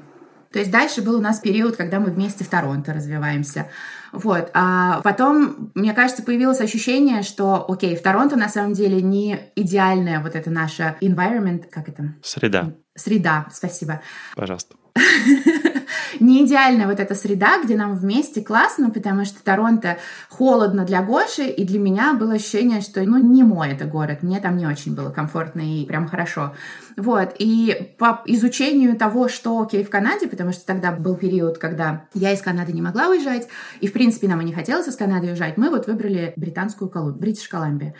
То 0.51 0.59
есть 0.59 0.71
дальше 0.71 1.01
был 1.01 1.17
у 1.17 1.21
нас 1.21 1.39
период, 1.39 1.77
когда 1.77 1.99
мы 1.99 2.11
вместе 2.11 2.43
в 2.43 2.49
Торонто 2.49 2.93
развиваемся. 2.93 3.69
Вот. 4.11 4.49
А 4.53 5.01
потом, 5.01 5.71
мне 5.75 5.93
кажется, 5.93 6.23
появилось 6.23 6.59
ощущение, 6.59 7.23
что, 7.23 7.65
окей, 7.67 7.95
в 7.95 8.01
Торонто 8.01 8.35
на 8.35 8.49
самом 8.49 8.73
деле 8.73 9.01
не 9.01 9.51
идеальная 9.55 10.19
вот 10.19 10.35
эта 10.35 10.49
наша 10.49 10.97
environment, 11.01 11.65
как 11.69 11.87
это? 11.87 12.15
Среда. 12.21 12.73
Среда, 12.95 13.47
спасибо. 13.51 14.01
Пожалуйста. 14.35 14.75
не 16.21 16.45
идеальная 16.45 16.87
вот 16.87 16.99
эта 16.99 17.15
среда, 17.15 17.61
где 17.63 17.75
нам 17.75 17.95
вместе 17.95 18.41
классно, 18.41 18.89
потому 18.89 19.25
что 19.25 19.43
Торонто 19.43 19.97
холодно 20.29 20.85
для 20.85 21.01
Гоши, 21.01 21.43
и 21.43 21.65
для 21.65 21.79
меня 21.79 22.13
было 22.13 22.33
ощущение, 22.33 22.81
что, 22.81 23.01
ну, 23.03 23.17
не 23.17 23.43
мой 23.43 23.71
это 23.71 23.85
город, 23.85 24.19
мне 24.21 24.39
там 24.39 24.57
не 24.57 24.67
очень 24.67 24.95
было 24.95 25.09
комфортно 25.09 25.61
и 25.61 25.85
прям 25.85 26.07
хорошо. 26.07 26.53
Вот, 26.97 27.35
и 27.39 27.93
по 27.97 28.21
изучению 28.25 28.95
того, 28.95 29.27
что 29.27 29.59
окей 29.61 29.83
в 29.83 29.89
Канаде, 29.89 30.27
потому 30.27 30.51
что 30.51 30.65
тогда 30.65 30.91
был 30.91 31.15
период, 31.15 31.57
когда 31.57 32.05
я 32.13 32.31
из 32.31 32.41
Канады 32.41 32.71
не 32.71 32.81
могла 32.81 33.09
уезжать, 33.09 33.47
и, 33.79 33.87
в 33.87 33.93
принципе, 33.93 34.27
нам 34.27 34.41
и 34.41 34.45
не 34.45 34.53
хотелось 34.53 34.87
из 34.87 34.95
Канады 34.95 35.27
уезжать, 35.27 35.57
мы 35.57 35.69
вот 35.69 35.87
выбрали 35.87 36.33
британскую 36.35 36.89
Колумбию, 36.89 37.21
Бритиш 37.21 37.47
Колумбия. 37.47 37.95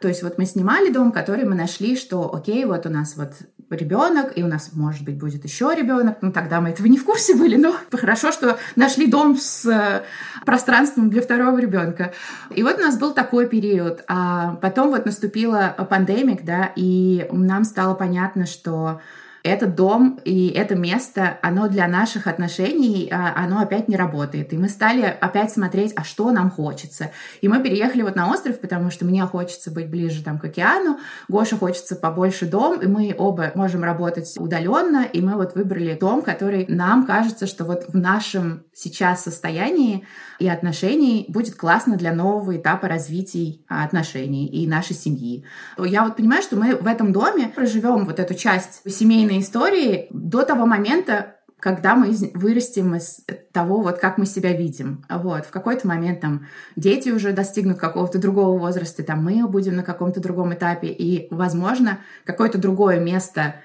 То 0.00 0.08
есть 0.08 0.22
вот 0.22 0.38
мы 0.38 0.46
снимали 0.46 0.90
дом, 0.90 1.12
который 1.12 1.44
мы 1.44 1.54
нашли, 1.54 1.94
что 1.94 2.34
окей, 2.34 2.64
вот 2.64 2.86
у 2.86 2.88
нас 2.88 3.16
вот 3.16 3.32
ребенок, 3.76 4.32
и 4.36 4.42
у 4.42 4.46
нас, 4.46 4.70
может 4.72 5.04
быть, 5.04 5.18
будет 5.18 5.44
еще 5.44 5.72
ребенок. 5.76 6.18
Ну, 6.20 6.32
тогда 6.32 6.60
мы 6.60 6.70
этого 6.70 6.86
не 6.86 6.98
в 6.98 7.04
курсе 7.04 7.34
были, 7.34 7.56
но 7.56 7.74
хорошо, 7.92 8.32
что 8.32 8.58
нашли 8.76 9.06
дом 9.06 9.36
с 9.36 9.66
э, 9.66 10.02
пространством 10.44 11.10
для 11.10 11.22
второго 11.22 11.58
ребенка. 11.58 12.12
И 12.50 12.62
вот 12.62 12.78
у 12.78 12.82
нас 12.82 12.98
был 12.98 13.12
такой 13.12 13.48
период. 13.48 14.02
А 14.08 14.56
потом 14.56 14.90
вот 14.90 15.06
наступила 15.06 15.74
пандемик, 15.88 16.44
да, 16.44 16.72
и 16.76 17.26
нам 17.30 17.64
стало 17.64 17.94
понятно, 17.94 18.46
что 18.46 19.00
этот 19.42 19.74
дом 19.74 20.20
и 20.24 20.48
это 20.48 20.74
место, 20.74 21.38
оно 21.42 21.68
для 21.68 21.88
наших 21.88 22.26
отношений, 22.26 23.08
а, 23.10 23.32
оно 23.36 23.60
опять 23.60 23.88
не 23.88 23.96
работает. 23.96 24.52
И 24.52 24.58
мы 24.58 24.68
стали 24.68 25.02
опять 25.02 25.52
смотреть, 25.52 25.92
а 25.96 26.04
что 26.04 26.30
нам 26.30 26.50
хочется. 26.50 27.10
И 27.40 27.48
мы 27.48 27.62
переехали 27.62 28.02
вот 28.02 28.16
на 28.16 28.30
остров, 28.30 28.60
потому 28.60 28.90
что 28.90 29.04
мне 29.04 29.22
хочется 29.24 29.70
быть 29.70 29.88
ближе 29.88 30.22
там 30.22 30.38
к 30.38 30.44
океану, 30.44 30.98
Гоша 31.28 31.56
хочется 31.56 31.96
побольше 31.96 32.46
дом, 32.46 32.80
и 32.80 32.86
мы 32.86 33.14
оба 33.16 33.52
можем 33.54 33.84
работать 33.84 34.34
удаленно, 34.38 35.04
и 35.04 35.20
мы 35.20 35.34
вот 35.36 35.54
выбрали 35.54 35.94
дом, 35.94 36.22
который 36.22 36.66
нам 36.68 37.06
кажется, 37.06 37.46
что 37.46 37.64
вот 37.64 37.84
в 37.88 37.96
нашем 37.96 38.64
сейчас 38.80 39.24
состоянии 39.24 40.06
и 40.38 40.48
отношений 40.48 41.26
будет 41.28 41.54
классно 41.54 41.96
для 41.96 42.14
нового 42.14 42.56
этапа 42.56 42.88
развития 42.88 43.58
отношений 43.68 44.46
и 44.46 44.66
нашей 44.66 44.96
семьи. 44.96 45.44
Я 45.78 46.04
вот 46.04 46.16
понимаю, 46.16 46.42
что 46.42 46.56
мы 46.56 46.76
в 46.76 46.86
этом 46.86 47.12
доме 47.12 47.52
проживем 47.54 48.06
вот 48.06 48.18
эту 48.18 48.34
часть 48.34 48.80
семейной 48.90 49.40
истории 49.40 50.06
до 50.10 50.44
того 50.44 50.64
момента, 50.64 51.36
когда 51.58 51.94
мы 51.94 52.16
вырастем 52.32 52.94
из 52.94 53.20
того, 53.52 53.82
вот 53.82 53.98
как 53.98 54.16
мы 54.16 54.24
себя 54.24 54.56
видим. 54.56 55.04
Вот, 55.10 55.44
в 55.44 55.50
какой-то 55.50 55.86
момент 55.86 56.22
там 56.22 56.46
дети 56.74 57.10
уже 57.10 57.32
достигнут 57.32 57.78
какого-то 57.78 58.18
другого 58.18 58.58
возраста, 58.58 59.02
там 59.02 59.22
мы 59.22 59.46
будем 59.46 59.76
на 59.76 59.82
каком-то 59.82 60.20
другом 60.20 60.54
этапе, 60.54 60.88
и, 60.88 61.28
возможно, 61.30 61.98
какое-то 62.24 62.56
другое 62.56 62.98
место 62.98 63.56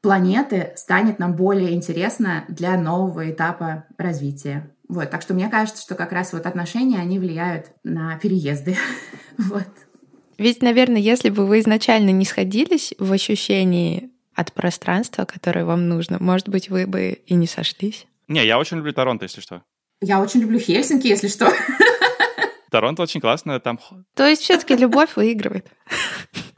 планеты 0.00 0.72
станет 0.76 1.18
нам 1.18 1.36
более 1.36 1.72
интересно 1.72 2.44
для 2.48 2.76
нового 2.78 3.30
этапа 3.30 3.84
развития. 3.98 4.74
Вот, 4.88 5.10
так 5.10 5.22
что 5.22 5.34
мне 5.34 5.48
кажется, 5.48 5.82
что 5.82 5.94
как 5.94 6.12
раз 6.12 6.32
вот 6.32 6.46
отношения, 6.46 6.98
они 6.98 7.18
влияют 7.18 7.66
на 7.84 8.18
переезды. 8.18 8.76
вот. 9.38 9.68
Ведь, 10.38 10.62
наверное, 10.62 11.00
если 11.00 11.30
бы 11.30 11.46
вы 11.46 11.60
изначально 11.60 12.10
не 12.10 12.24
сходились 12.24 12.94
в 12.98 13.12
ощущении 13.12 14.10
от 14.34 14.52
пространства, 14.52 15.24
которое 15.24 15.64
вам 15.64 15.88
нужно, 15.88 16.18
может 16.18 16.48
быть, 16.48 16.70
вы 16.70 16.86
бы 16.86 17.20
и 17.26 17.34
не 17.34 17.46
сошлись? 17.46 18.06
Не, 18.26 18.44
я 18.46 18.58
очень 18.58 18.78
люблю 18.78 18.92
Торонто, 18.92 19.24
если 19.24 19.40
что. 19.40 19.62
Я 20.00 20.20
очень 20.20 20.40
люблю 20.40 20.58
Хельсинки, 20.58 21.06
если 21.06 21.28
что. 21.28 21.52
Торонто 22.70 23.02
очень 23.02 23.20
классно, 23.20 23.60
там... 23.60 23.78
То 24.14 24.26
есть 24.26 24.42
все 24.42 24.56
таки 24.56 24.76
любовь 24.76 25.16
выигрывает? 25.16 25.66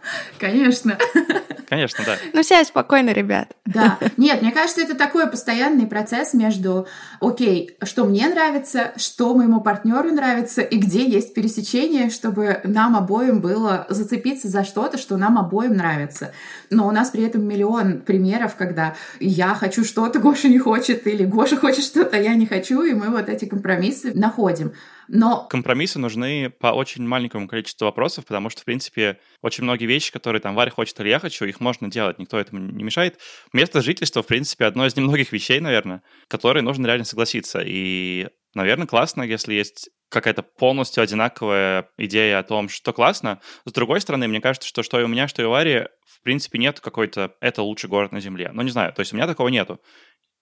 Конечно. 0.38 0.99
Конечно, 1.68 2.04
да. 2.04 2.16
Ну, 2.35 2.42
все 2.42 2.62
спокойно, 2.64 3.11
ребят. 3.11 3.49
Да. 3.64 3.99
Нет, 4.18 4.42
мне 4.42 4.52
кажется, 4.52 4.82
это 4.82 4.94
такой 4.94 5.26
постоянный 5.26 5.87
процесс 5.87 6.35
между, 6.35 6.87
окей, 7.21 7.76
что 7.82 8.04
мне 8.04 8.28
нравится, 8.28 8.92
что 8.97 9.35
моему 9.35 9.62
партнеру 9.62 10.11
нравится, 10.11 10.61
и 10.61 10.76
где 10.76 11.09
есть 11.09 11.32
пересечение, 11.32 12.11
чтобы 12.11 12.61
нам 12.64 12.94
обоим 12.94 13.40
было 13.40 13.87
зацепиться 13.88 14.49
за 14.49 14.64
что-то, 14.64 14.99
что 14.99 15.16
нам 15.16 15.38
обоим 15.38 15.75
нравится. 15.75 16.32
Но 16.68 16.87
у 16.87 16.90
нас 16.90 17.11
при 17.11 17.25
этом 17.25 17.47
миллион 17.47 18.02
примеров, 18.02 18.56
когда 18.56 18.94
я 19.18 19.54
хочу 19.54 19.85
что-то, 19.85 20.18
Гоша 20.18 20.49
не 20.49 20.59
хочет, 20.59 21.06
или 21.06 21.25
Гоша 21.25 21.56
хочет 21.56 21.85
что-то, 21.85 22.21
я 22.21 22.35
не 22.35 22.44
хочу, 22.44 22.82
и 22.82 22.92
мы 22.92 23.09
вот 23.09 23.30
эти 23.30 23.47
компромиссы 23.47 24.12
находим. 24.14 24.73
Но... 25.14 25.47
Компромиссы 25.47 25.99
нужны 25.99 26.49
по 26.49 26.69
очень 26.69 27.07
маленькому 27.07 27.47
количеству 27.47 27.85
вопросов, 27.85 28.25
потому 28.25 28.49
что, 28.49 28.62
в 28.62 28.64
принципе, 28.64 29.19
очень 29.42 29.62
многие 29.62 29.85
вещи, 29.85 30.11
которые 30.11 30.40
там 30.40 30.54
Варя 30.54 30.71
хочет 30.71 30.99
или 31.00 31.11
я 31.11 31.19
хочу, 31.19 31.45
их 31.45 31.61
можно 31.61 31.90
делать, 31.90 32.19
никто 32.19 32.40
этому 32.40 32.62
не 32.62 32.83
мешает. 32.83 33.19
Место 33.52 33.83
жительства, 33.83 34.23
в 34.23 34.26
принципе, 34.26 34.64
одно 34.64 34.87
из 34.87 34.97
немногих 34.97 35.31
вещей, 35.31 35.61
наверное, 35.61 36.02
которые 36.28 36.62
нужно 36.62 36.87
реально 36.87 37.04
согласиться. 37.04 37.61
И, 37.62 38.28
наверное, 38.54 38.87
классно, 38.87 39.23
если 39.23 39.52
есть 39.52 39.90
какая-то 40.09 40.42
полностью 40.42 41.02
одинаковая 41.02 41.90
идея 41.99 42.38
о 42.38 42.42
том, 42.42 42.71
что 42.71 42.95
классно. 42.95 43.40
С 43.66 43.73
другой 43.73 44.00
стороны, 44.00 44.28
мне 44.28 44.40
кажется, 44.40 44.69
что 44.69 44.83
что 44.83 44.99
и 44.99 45.04
у 45.04 45.09
меня, 45.09 45.28
что 45.28 45.42
и 45.42 45.45
у 45.45 45.50
Вари, 45.50 45.88
в 46.07 46.23
принципе, 46.23 46.59
нет 46.59 46.81
какой-то 46.81 47.35
«это 47.40 47.62
лучший 47.62 47.90
город 47.90 48.12
на 48.12 48.21
Земле». 48.21 48.50
Ну, 48.52 48.62
не 48.62 48.71
знаю, 48.71 48.92
то 48.95 49.00
есть 49.00 49.12
у 49.12 49.16
меня 49.16 49.26
такого 49.26 49.49
нету 49.49 49.78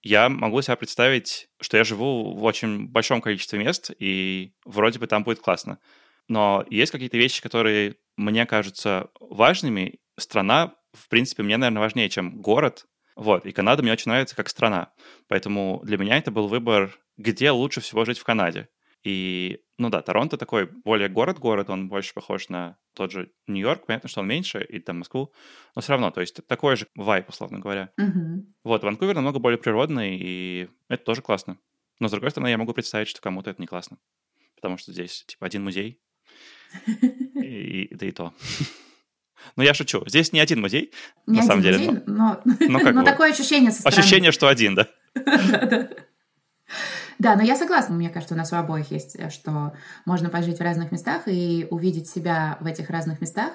я 0.02 0.28
могу 0.28 0.62
себе 0.62 0.76
представить, 0.76 1.49
что 1.61 1.76
я 1.76 1.85
живу 1.85 2.35
в 2.35 2.45
очень 2.45 2.88
большом 2.88 3.21
количестве 3.21 3.59
мест, 3.59 3.90
и 3.99 4.54
вроде 4.64 4.99
бы 4.99 5.07
там 5.07 5.25
будет 5.25 5.40
классно. 5.40 5.78
Но 6.28 6.64
есть 6.71 6.92
какие-то 6.92 7.19
вещи, 7.19 7.42
которые 7.42 7.97
мне 8.16 8.47
кажутся 8.47 9.09
важными. 9.21 9.99
Страна, 10.16 10.75
в 10.92 11.09
принципе, 11.09 11.42
мне, 11.42 11.57
наверное, 11.57 11.80
важнее, 11.80 12.09
чем 12.09 12.40
город. 12.40 12.87
Вот, 13.16 13.45
и 13.45 13.52
Канада 13.52 13.83
мне 13.83 13.92
очень 13.92 14.11
нравится 14.11 14.37
как 14.37 14.49
страна. 14.49 14.92
Поэтому 15.28 15.80
для 15.85 15.99
меня 15.99 16.16
это 16.16 16.30
был 16.30 16.49
выбор, 16.49 16.99
где 17.16 17.50
лучше 17.50 17.80
всего 17.80 18.04
жить 18.04 18.19
в 18.19 18.25
Канаде. 18.25 18.69
И, 19.02 19.61
ну 19.78 19.88
да, 19.88 20.02
Торонто 20.02 20.37
такой 20.37 20.66
более 20.66 21.09
город-город, 21.09 21.71
он 21.71 21.88
больше 21.88 22.12
похож 22.12 22.50
на 22.50 22.76
тот 22.95 23.12
же 23.12 23.33
Нью-Йорк, 23.47 23.87
понятно, 23.87 24.09
что 24.11 24.21
он 24.21 24.28
меньше, 24.28 24.62
и 24.62 24.78
там 24.78 24.99
Москву, 24.99 25.33
но 25.75 25.80
все 25.80 25.92
равно, 25.92 26.11
то 26.11 26.21
есть 26.21 26.47
такой 26.47 26.76
же 26.76 26.87
вайп, 26.95 27.28
условно 27.30 27.61
говоря. 27.61 27.90
Uh-huh. 27.99 28.45
Вот, 28.62 28.83
Ванкувер 28.83 29.14
намного 29.14 29.38
более 29.38 29.59
природный, 29.59 30.19
и 30.21 30.69
это 30.88 31.02
тоже 31.02 31.23
классно. 31.23 31.59
Но, 31.99 32.09
с 32.09 32.11
другой 32.11 32.30
стороны, 32.30 32.49
я 32.49 32.59
могу 32.59 32.75
представить, 32.75 33.09
что 33.09 33.23
кому-то 33.23 33.50
это 33.50 33.61
не 33.61 33.66
классно, 33.66 33.97
потому 34.54 34.76
что 34.76 34.92
здесь, 34.92 35.25
типа, 35.26 35.47
один 35.47 35.64
музей, 35.64 35.99
и, 37.35 37.88
да 37.92 38.07
и 38.07 38.11
то. 38.11 38.35
Ну, 39.57 39.62
я 39.62 39.73
шучу. 39.73 40.02
Здесь 40.07 40.35
не 40.35 40.38
один 40.38 40.61
музей, 40.61 40.92
не 41.26 41.38
на 41.38 41.42
самом 41.42 41.62
деле. 41.62 41.78
Музей, 41.78 42.02
но, 42.07 42.42
но, 42.45 42.59
но, 42.78 42.78
но 42.92 43.02
такое 43.02 43.33
ощущение 43.33 43.73
со 43.73 43.80
стороны. 43.80 43.99
Ощущение, 43.99 44.33
что 44.33 44.49
один, 44.49 44.75
да. 44.75 44.88
Да, 45.14 45.89
но 47.37 47.43
я 47.43 47.54
согласна. 47.54 47.95
Мне 47.95 48.09
кажется, 48.09 48.35
у 48.35 48.39
нас 48.39 48.50
у 48.52 48.56
обоих 48.56 48.91
есть, 48.91 49.15
э, 49.15 49.28
что 49.28 49.75
можно 50.06 50.30
пожить 50.30 50.59
в 50.59 50.63
разных 50.63 50.91
местах 50.91 51.23
и 51.26 51.67
увидеть 51.71 52.09
себя 52.09 52.56
в 52.61 52.67
этих 52.67 52.89
разных 52.89 53.21
местах. 53.21 53.52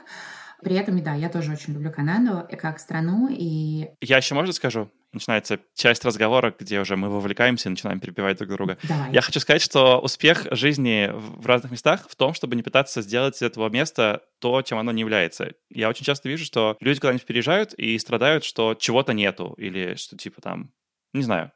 При 0.62 0.76
этом, 0.76 1.02
да, 1.04 1.16
я 1.16 1.30
тоже 1.30 1.52
очень 1.52 1.74
люблю 1.74 1.92
Канаду 1.92 2.48
как 2.60 2.80
страну, 2.80 3.28
и... 3.30 3.88
Я 4.02 4.18
еще, 4.18 4.36
можно 4.36 4.54
скажу? 4.54 4.90
Начинается 5.14 5.60
часть 5.74 6.06
разговора, 6.06 6.54
где 6.58 6.80
уже 6.80 6.96
мы 6.96 7.10
вовлекаемся 7.10 7.70
и 7.70 7.72
начинаем 7.72 8.00
перебивать 8.00 8.38
друг 8.38 8.52
друга. 8.52 8.78
Давай. 8.84 9.12
Я 9.12 9.22
хочу 9.22 9.40
сказать, 9.40 9.62
что 9.62 10.00
успех 10.00 10.46
жизни 10.52 11.10
в 11.14 11.46
разных 11.46 11.72
местах 11.72 12.06
в 12.08 12.16
том, 12.16 12.34
чтобы 12.34 12.56
не 12.56 12.64
пытаться 12.64 13.02
сделать 13.02 13.36
из 13.38 13.42
этого 13.42 13.70
места 13.70 14.22
то, 14.40 14.62
чем 14.62 14.78
оно 14.78 14.92
не 14.92 15.02
является. 15.02 15.54
Я 15.70 15.90
очень 15.90 16.06
часто 16.06 16.30
вижу, 16.30 16.46
что 16.46 16.78
люди 16.82 17.00
куда-нибудь 17.00 17.26
переезжают 17.26 17.74
и 17.74 17.98
страдают, 17.98 18.44
что 18.44 18.76
чего-то 18.76 19.14
нету, 19.14 19.56
или 19.58 19.96
что 19.96 20.18
типа 20.18 20.42
там, 20.42 20.72
не 21.14 21.24
знаю, 21.24 21.52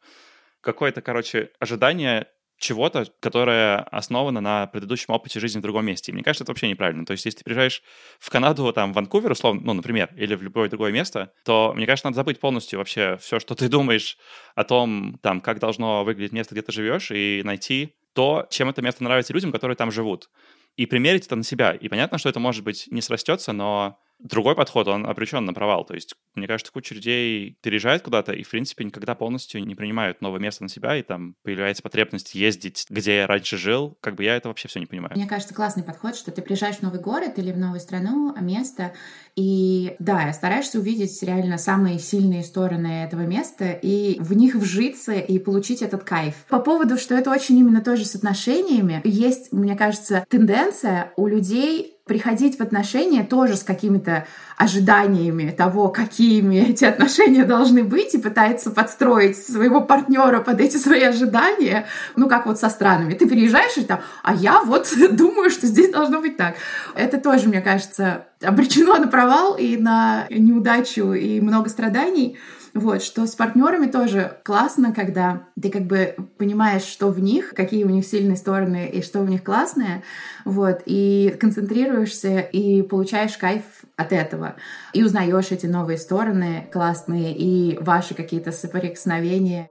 какое-то, 0.62 1.02
короче, 1.02 1.52
ожидание 1.60 2.28
чего-то, 2.60 3.06
которое 3.22 3.78
основано 3.78 4.41
на 4.41 4.67
предыдущем 4.67 5.13
опыте 5.13 5.39
жизни 5.39 5.60
в 5.60 5.62
другом 5.62 5.86
месте. 5.86 6.12
И 6.12 6.13
мне 6.13 6.24
кажется, 6.24 6.43
это 6.43 6.52
вообще 6.52 6.67
неправильно. 6.67 7.06
То 7.06 7.13
есть, 7.13 7.26
если 7.26 7.39
ты 7.39 7.43
приезжаешь 7.45 7.82
в 8.19 8.30
Канаду, 8.30 8.72
там, 8.74 8.91
в 8.91 8.95
Ванкувер, 8.95 9.32
условно, 9.32 9.62
ну, 9.63 9.74
например, 9.74 10.10
или 10.15 10.36
в 10.36 10.43
любое 10.43 10.69
другое 10.69 10.91
место, 10.91 11.32
то, 11.45 11.74
мне 11.74 11.86
кажется, 11.86 12.08
надо 12.08 12.17
забыть 12.17 12.39
полностью 12.39 12.80
вообще 12.80 13.17
все, 13.22 13.39
что 13.39 13.56
ты 13.56 13.69
думаешь 13.69 14.17
о 14.56 14.65
том, 14.65 15.17
там, 15.24 15.39
как 15.41 15.60
должно 15.60 16.04
выглядеть 16.04 16.34
место, 16.34 16.54
где 16.54 16.62
ты 16.62 16.72
живешь, 16.72 17.12
и 17.12 17.41
найти 17.43 17.95
то, 18.13 18.45
чем 18.50 18.69
это 18.69 18.82
место 18.82 19.04
нравится 19.04 19.34
людям, 19.34 19.52
которые 19.52 19.78
там 19.78 19.91
живут. 19.91 20.30
И 20.76 20.86
примерить 20.86 21.26
это 21.26 21.36
на 21.36 21.43
себя. 21.43 21.72
И 21.72 21.88
понятно, 21.88 22.17
что 22.17 22.30
это, 22.30 22.39
может 22.39 22.63
быть, 22.63 22.88
не 22.91 23.02
срастется, 23.02 23.54
но 23.54 23.98
Другой 24.19 24.55
подход, 24.55 24.88
он 24.88 25.05
обречен 25.05 25.45
на 25.45 25.53
провал. 25.53 25.86
То 25.86 25.93
есть, 25.93 26.15
мне 26.36 26.45
кажется, 26.45 26.73
куча 26.73 26.93
людей 26.93 27.58
переезжает 27.62 28.01
куда-то 28.01 28.34
и, 28.34 28.43
в 28.43 28.49
принципе, 28.49 28.84
никогда 28.84 29.15
полностью 29.15 29.63
не 29.65 29.75
принимают 29.75 30.21
новое 30.21 30.39
место 30.39 30.63
на 30.63 30.69
себя, 30.69 30.97
и 30.97 31.03
там 31.03 31.36
появляется 31.43 31.82
потребность 31.82 32.36
ездить, 32.36 32.86
где 32.89 33.17
я 33.17 33.27
раньше 33.27 33.58
жил. 33.58 33.97
Как 34.01 34.15
бы 34.15 34.25
я 34.25 34.36
это 34.36 34.49
вообще 34.49 34.67
все 34.67 34.79
не 34.79 34.86
понимаю. 34.86 35.13
Мне 35.15 35.27
кажется, 35.27 35.53
классный 35.53 35.84
подход, 35.84 36.15
что 36.15 36.32
ты 36.32 36.41
приезжаешь 36.41 36.77
в 36.77 36.82
новый 36.82 36.99
город 36.99 37.38
или 37.38 37.51
в 37.51 37.58
новую 37.58 37.79
страну, 37.79 38.36
место, 38.41 38.93
и 39.36 39.95
да, 39.99 40.32
стараешься 40.34 40.79
увидеть 40.79 41.21
реально 41.23 41.58
самые 41.58 41.99
сильные 41.99 42.43
стороны 42.43 43.03
этого 43.05 43.21
места 43.21 43.71
и 43.71 44.17
в 44.19 44.34
них 44.34 44.55
вжиться 44.55 45.13
и 45.13 45.39
получить 45.39 45.82
этот 45.82 46.03
кайф. 46.03 46.45
По 46.49 46.60
поводу, 46.60 46.97
что 46.97 47.15
это 47.15 47.32
очень 47.32 47.58
именно 47.58 47.82
тоже 47.82 48.05
с 48.05 48.15
отношениями, 48.15 49.01
есть, 49.03 49.53
мне 49.53 49.75
кажется, 49.75 50.25
тенденция 50.29 51.13
у 51.15 51.27
людей 51.27 51.98
приходить 52.10 52.58
в 52.58 52.62
отношения 52.62 53.24
тоже 53.24 53.56
с 53.56 53.63
какими-то 53.63 54.26
ожиданиями 54.58 55.52
того, 55.52 55.89
какими 55.89 56.56
эти 56.72 56.84
отношения 56.84 57.45
должны 57.45 57.84
быть, 57.84 58.15
и 58.15 58.17
пытается 58.17 58.72
подстроить 58.72 59.38
своего 59.38 59.80
партнера 59.80 60.39
под 60.41 60.60
эти 60.60 60.78
свои 60.78 61.04
ожидания, 61.04 61.86
ну, 62.15 62.28
как 62.28 62.48
вот 62.48 62.60
со 62.60 62.69
странами. 62.69 63.13
Ты 63.13 63.28
приезжаешь 63.28 63.78
и 63.78 63.84
там, 63.84 64.00
а 64.24 64.34
я 64.34 64.62
вот 64.63 64.91
думаю, 65.12 65.52
что 65.52 65.67
здесь 65.67 65.91
должно 65.91 66.19
быть 66.19 66.36
так. 66.36 66.56
Это 66.95 67.19
тоже, 67.19 67.48
мне 67.48 67.62
кажется, 67.62 68.26
обречено 68.41 68.98
на 68.98 69.08
провал 69.08 69.56
и 69.56 69.78
на 69.78 70.26
неудачу 70.32 71.13
и 71.13 71.39
много 71.39 71.69
страданий. 71.69 72.39
Вот, 72.73 73.01
что 73.01 73.25
с 73.25 73.36
партнерами 73.36 73.88
тоже 73.88 74.38
классно, 74.43 74.93
когда 74.93 75.43
ты 75.60 75.69
как 75.69 75.84
бы 75.84 76.15
понимаешь, 76.38 76.84
что 76.84 77.08
в 77.08 77.19
них, 77.19 77.53
какие 77.55 77.84
у 77.84 77.89
них 77.89 78.05
сильные 78.05 78.38
стороны 78.38 78.89
и 78.89 79.01
что 79.01 79.21
в 79.21 79.29
них 79.29 79.43
классное, 79.43 80.03
вот, 80.45 80.82
и 80.86 81.36
концентрируешься 81.39 82.39
и 82.39 82.82
получаешь 82.82 83.38
кайф 83.38 83.63
от 83.95 84.13
этого. 84.13 84.55
И 84.93 85.03
узнаешь 85.03 85.51
эти 85.51 85.65
новые 85.65 85.97
стороны 85.97 86.67
классные 86.71 87.36
и 87.36 87.77
ваши 87.79 88.13
какие-то 88.13 88.51
соприкосновения. 88.51 89.69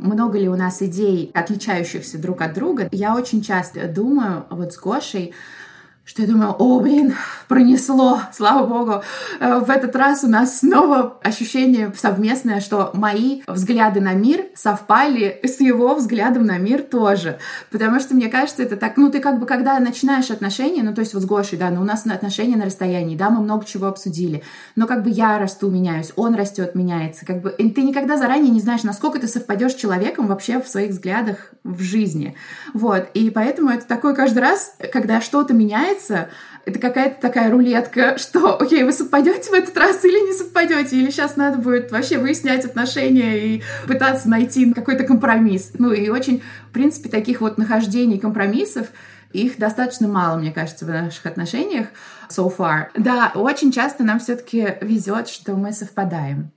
Много 0.00 0.38
ли 0.38 0.48
у 0.48 0.56
нас 0.56 0.82
идей, 0.82 1.30
отличающихся 1.34 2.18
друг 2.18 2.42
от 2.42 2.54
друга. 2.54 2.88
Я 2.90 3.14
очень 3.14 3.42
часто 3.42 3.86
думаю 3.86 4.46
вот 4.50 4.72
с 4.72 4.78
Гошей, 4.78 5.34
что 6.04 6.22
я 6.22 6.28
думаю, 6.28 6.56
о, 6.58 6.80
блин, 6.80 7.14
пронесло, 7.46 8.20
слава 8.32 8.66
богу. 8.66 9.02
Э, 9.38 9.60
в 9.60 9.70
этот 9.70 9.94
раз 9.94 10.24
у 10.24 10.28
нас 10.28 10.58
снова 10.58 11.18
ощущение 11.22 11.92
совместное, 11.96 12.60
что 12.60 12.90
мои 12.94 13.42
взгляды 13.46 14.00
на 14.00 14.14
мир 14.14 14.46
совпали 14.54 15.40
с 15.44 15.60
его 15.60 15.94
взглядом 15.94 16.46
на 16.46 16.58
мир 16.58 16.82
тоже. 16.82 17.38
Потому 17.70 18.00
что, 18.00 18.14
мне 18.14 18.28
кажется, 18.28 18.62
это 18.62 18.76
так, 18.76 18.96
ну, 18.96 19.10
ты 19.10 19.20
как 19.20 19.38
бы, 19.38 19.46
когда 19.46 19.78
начинаешь 19.78 20.30
отношения, 20.30 20.82
ну, 20.82 20.94
то 20.94 21.00
есть 21.00 21.14
вот 21.14 21.22
с 21.22 21.26
Гошей, 21.26 21.58
да, 21.58 21.70
ну, 21.70 21.82
у 21.82 21.84
нас 21.84 22.04
отношения 22.06 22.56
на 22.56 22.64
расстоянии, 22.64 23.16
да, 23.16 23.30
мы 23.30 23.40
много 23.40 23.64
чего 23.64 23.86
обсудили, 23.86 24.42
но 24.74 24.86
как 24.86 25.04
бы 25.04 25.10
я 25.10 25.38
расту, 25.38 25.70
меняюсь, 25.70 26.12
он 26.16 26.34
растет, 26.34 26.74
меняется, 26.74 27.24
как 27.24 27.40
бы 27.40 27.50
ты 27.50 27.82
никогда 27.82 28.16
заранее 28.16 28.50
не 28.50 28.60
знаешь, 28.60 28.82
насколько 28.82 29.18
ты 29.20 29.28
совпадешь 29.28 29.72
с 29.72 29.76
человеком 29.76 30.26
вообще 30.26 30.60
в 30.60 30.68
своих 30.68 30.90
взглядах 30.90 31.52
в 31.62 31.80
жизни. 31.80 32.36
Вот, 32.74 33.08
и 33.14 33.30
поэтому 33.30 33.70
это 33.70 33.86
такой 33.86 34.14
каждый 34.14 34.40
раз, 34.40 34.74
когда 34.92 35.20
что-то 35.20 35.54
меняется, 35.54 35.89
выясняется, 35.90 36.30
это 36.64 36.78
какая-то 36.78 37.20
такая 37.20 37.50
рулетка, 37.50 38.16
что, 38.18 38.60
окей, 38.60 38.82
вы 38.84 38.92
совпадете 38.92 39.50
в 39.50 39.54
этот 39.54 39.76
раз 39.76 40.04
или 40.04 40.26
не 40.26 40.32
совпадете, 40.32 40.96
или 40.96 41.10
сейчас 41.10 41.36
надо 41.36 41.58
будет 41.58 41.90
вообще 41.90 42.18
выяснять 42.18 42.64
отношения 42.64 43.38
и 43.38 43.62
пытаться 43.86 44.28
найти 44.28 44.72
какой-то 44.72 45.04
компромисс. 45.04 45.72
Ну 45.78 45.92
и 45.92 46.08
очень, 46.08 46.42
в 46.68 46.72
принципе, 46.72 47.08
таких 47.08 47.40
вот 47.40 47.58
нахождений 47.58 48.18
компромиссов, 48.18 48.88
их 49.32 49.58
достаточно 49.58 50.08
мало, 50.08 50.38
мне 50.38 50.50
кажется, 50.50 50.84
в 50.84 50.88
наших 50.88 51.24
отношениях 51.24 51.88
so 52.28 52.52
far. 52.54 52.88
Да, 52.96 53.30
очень 53.34 53.70
часто 53.70 54.02
нам 54.02 54.18
все-таки 54.18 54.76
везет, 54.80 55.28
что 55.28 55.54
мы 55.54 55.72
совпадаем. 55.72 56.50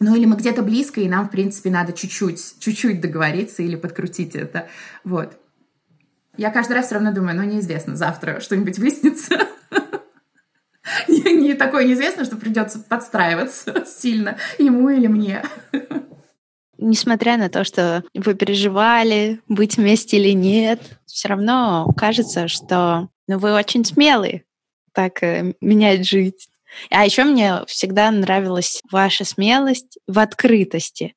Ну 0.00 0.14
или 0.14 0.26
мы 0.26 0.36
где-то 0.36 0.62
близко, 0.62 1.00
и 1.00 1.08
нам, 1.08 1.26
в 1.26 1.30
принципе, 1.30 1.70
надо 1.70 1.92
чуть-чуть, 1.92 2.60
чуть-чуть 2.60 3.00
договориться 3.00 3.62
или 3.62 3.76
подкрутить 3.76 4.36
это. 4.36 4.68
Вот. 5.02 5.38
Я 6.38 6.50
каждый 6.50 6.74
раз 6.74 6.86
все 6.86 6.94
равно 6.94 7.12
думаю, 7.12 7.36
ну 7.36 7.42
неизвестно, 7.42 7.96
завтра 7.96 8.38
что-нибудь 8.40 8.78
выяснится. 8.78 9.48
Не 11.08 11.54
такое 11.54 11.84
неизвестно, 11.84 12.24
что 12.24 12.36
придется 12.36 12.78
подстраиваться 12.78 13.84
сильно 13.86 14.38
ему 14.56 14.88
или 14.88 15.08
мне. 15.08 15.42
Несмотря 16.78 17.36
на 17.36 17.48
то, 17.48 17.64
что 17.64 18.04
вы 18.14 18.34
переживали, 18.34 19.40
быть 19.48 19.76
вместе 19.76 20.16
или 20.16 20.32
нет, 20.32 20.80
все 21.06 21.28
равно 21.28 21.92
кажется, 21.96 22.46
что 22.46 23.08
ну, 23.26 23.38
вы 23.38 23.52
очень 23.52 23.84
смелые 23.84 24.44
так 24.92 25.22
э, 25.24 25.54
менять 25.60 26.06
жизнь. 26.06 26.36
А 26.90 27.04
еще 27.04 27.24
мне 27.24 27.64
всегда 27.66 28.10
нравилась 28.12 28.80
ваша 28.90 29.24
смелость 29.24 29.98
в 30.06 30.18
открытости, 30.20 31.14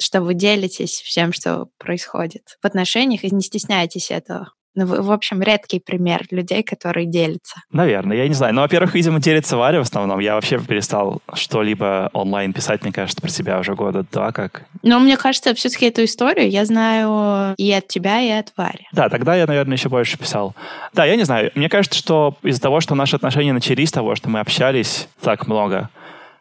что 0.00 0.20
вы 0.20 0.34
делитесь 0.34 1.00
всем, 1.02 1.32
что 1.32 1.68
происходит 1.78 2.56
в 2.62 2.66
отношениях, 2.66 3.24
и 3.24 3.34
не 3.34 3.42
стесняетесь 3.42 4.10
этого. 4.10 4.52
Ну, 4.76 4.86
в 4.86 5.10
общем, 5.10 5.42
редкий 5.42 5.80
пример 5.80 6.22
людей, 6.30 6.62
которые 6.62 7.04
делятся. 7.04 7.56
Наверное, 7.72 8.16
я 8.18 8.28
не 8.28 8.34
знаю. 8.34 8.54
Ну, 8.54 8.60
во-первых, 8.60 8.94
видимо, 8.94 9.20
делится 9.20 9.56
Варя 9.56 9.78
в 9.78 9.82
основном. 9.82 10.20
Я 10.20 10.36
вообще 10.36 10.60
перестал 10.60 11.20
что-либо 11.34 12.08
онлайн 12.12 12.52
писать, 12.52 12.82
мне 12.82 12.92
кажется, 12.92 13.20
про 13.20 13.28
себя 13.28 13.58
уже 13.58 13.74
года 13.74 14.06
два 14.12 14.30
как. 14.30 14.62
Но 14.82 15.00
мне 15.00 15.16
кажется, 15.16 15.54
все-таки 15.54 15.86
эту 15.86 16.04
историю 16.04 16.48
я 16.48 16.64
знаю 16.64 17.54
и 17.56 17.72
от 17.72 17.88
тебя, 17.88 18.20
и 18.20 18.30
от 18.30 18.52
Вари. 18.56 18.86
Да, 18.92 19.08
тогда 19.08 19.34
я, 19.34 19.46
наверное, 19.46 19.76
еще 19.76 19.88
больше 19.88 20.16
писал. 20.16 20.54
Да, 20.92 21.04
я 21.04 21.16
не 21.16 21.24
знаю. 21.24 21.50
Мне 21.56 21.68
кажется, 21.68 21.98
что 21.98 22.38
из-за 22.44 22.60
того, 22.60 22.80
что 22.80 22.94
наши 22.94 23.16
отношения 23.16 23.52
начались 23.52 23.88
с 23.88 23.92
того, 23.92 24.14
что 24.14 24.30
мы 24.30 24.38
общались 24.38 25.08
так 25.20 25.48
много, 25.48 25.90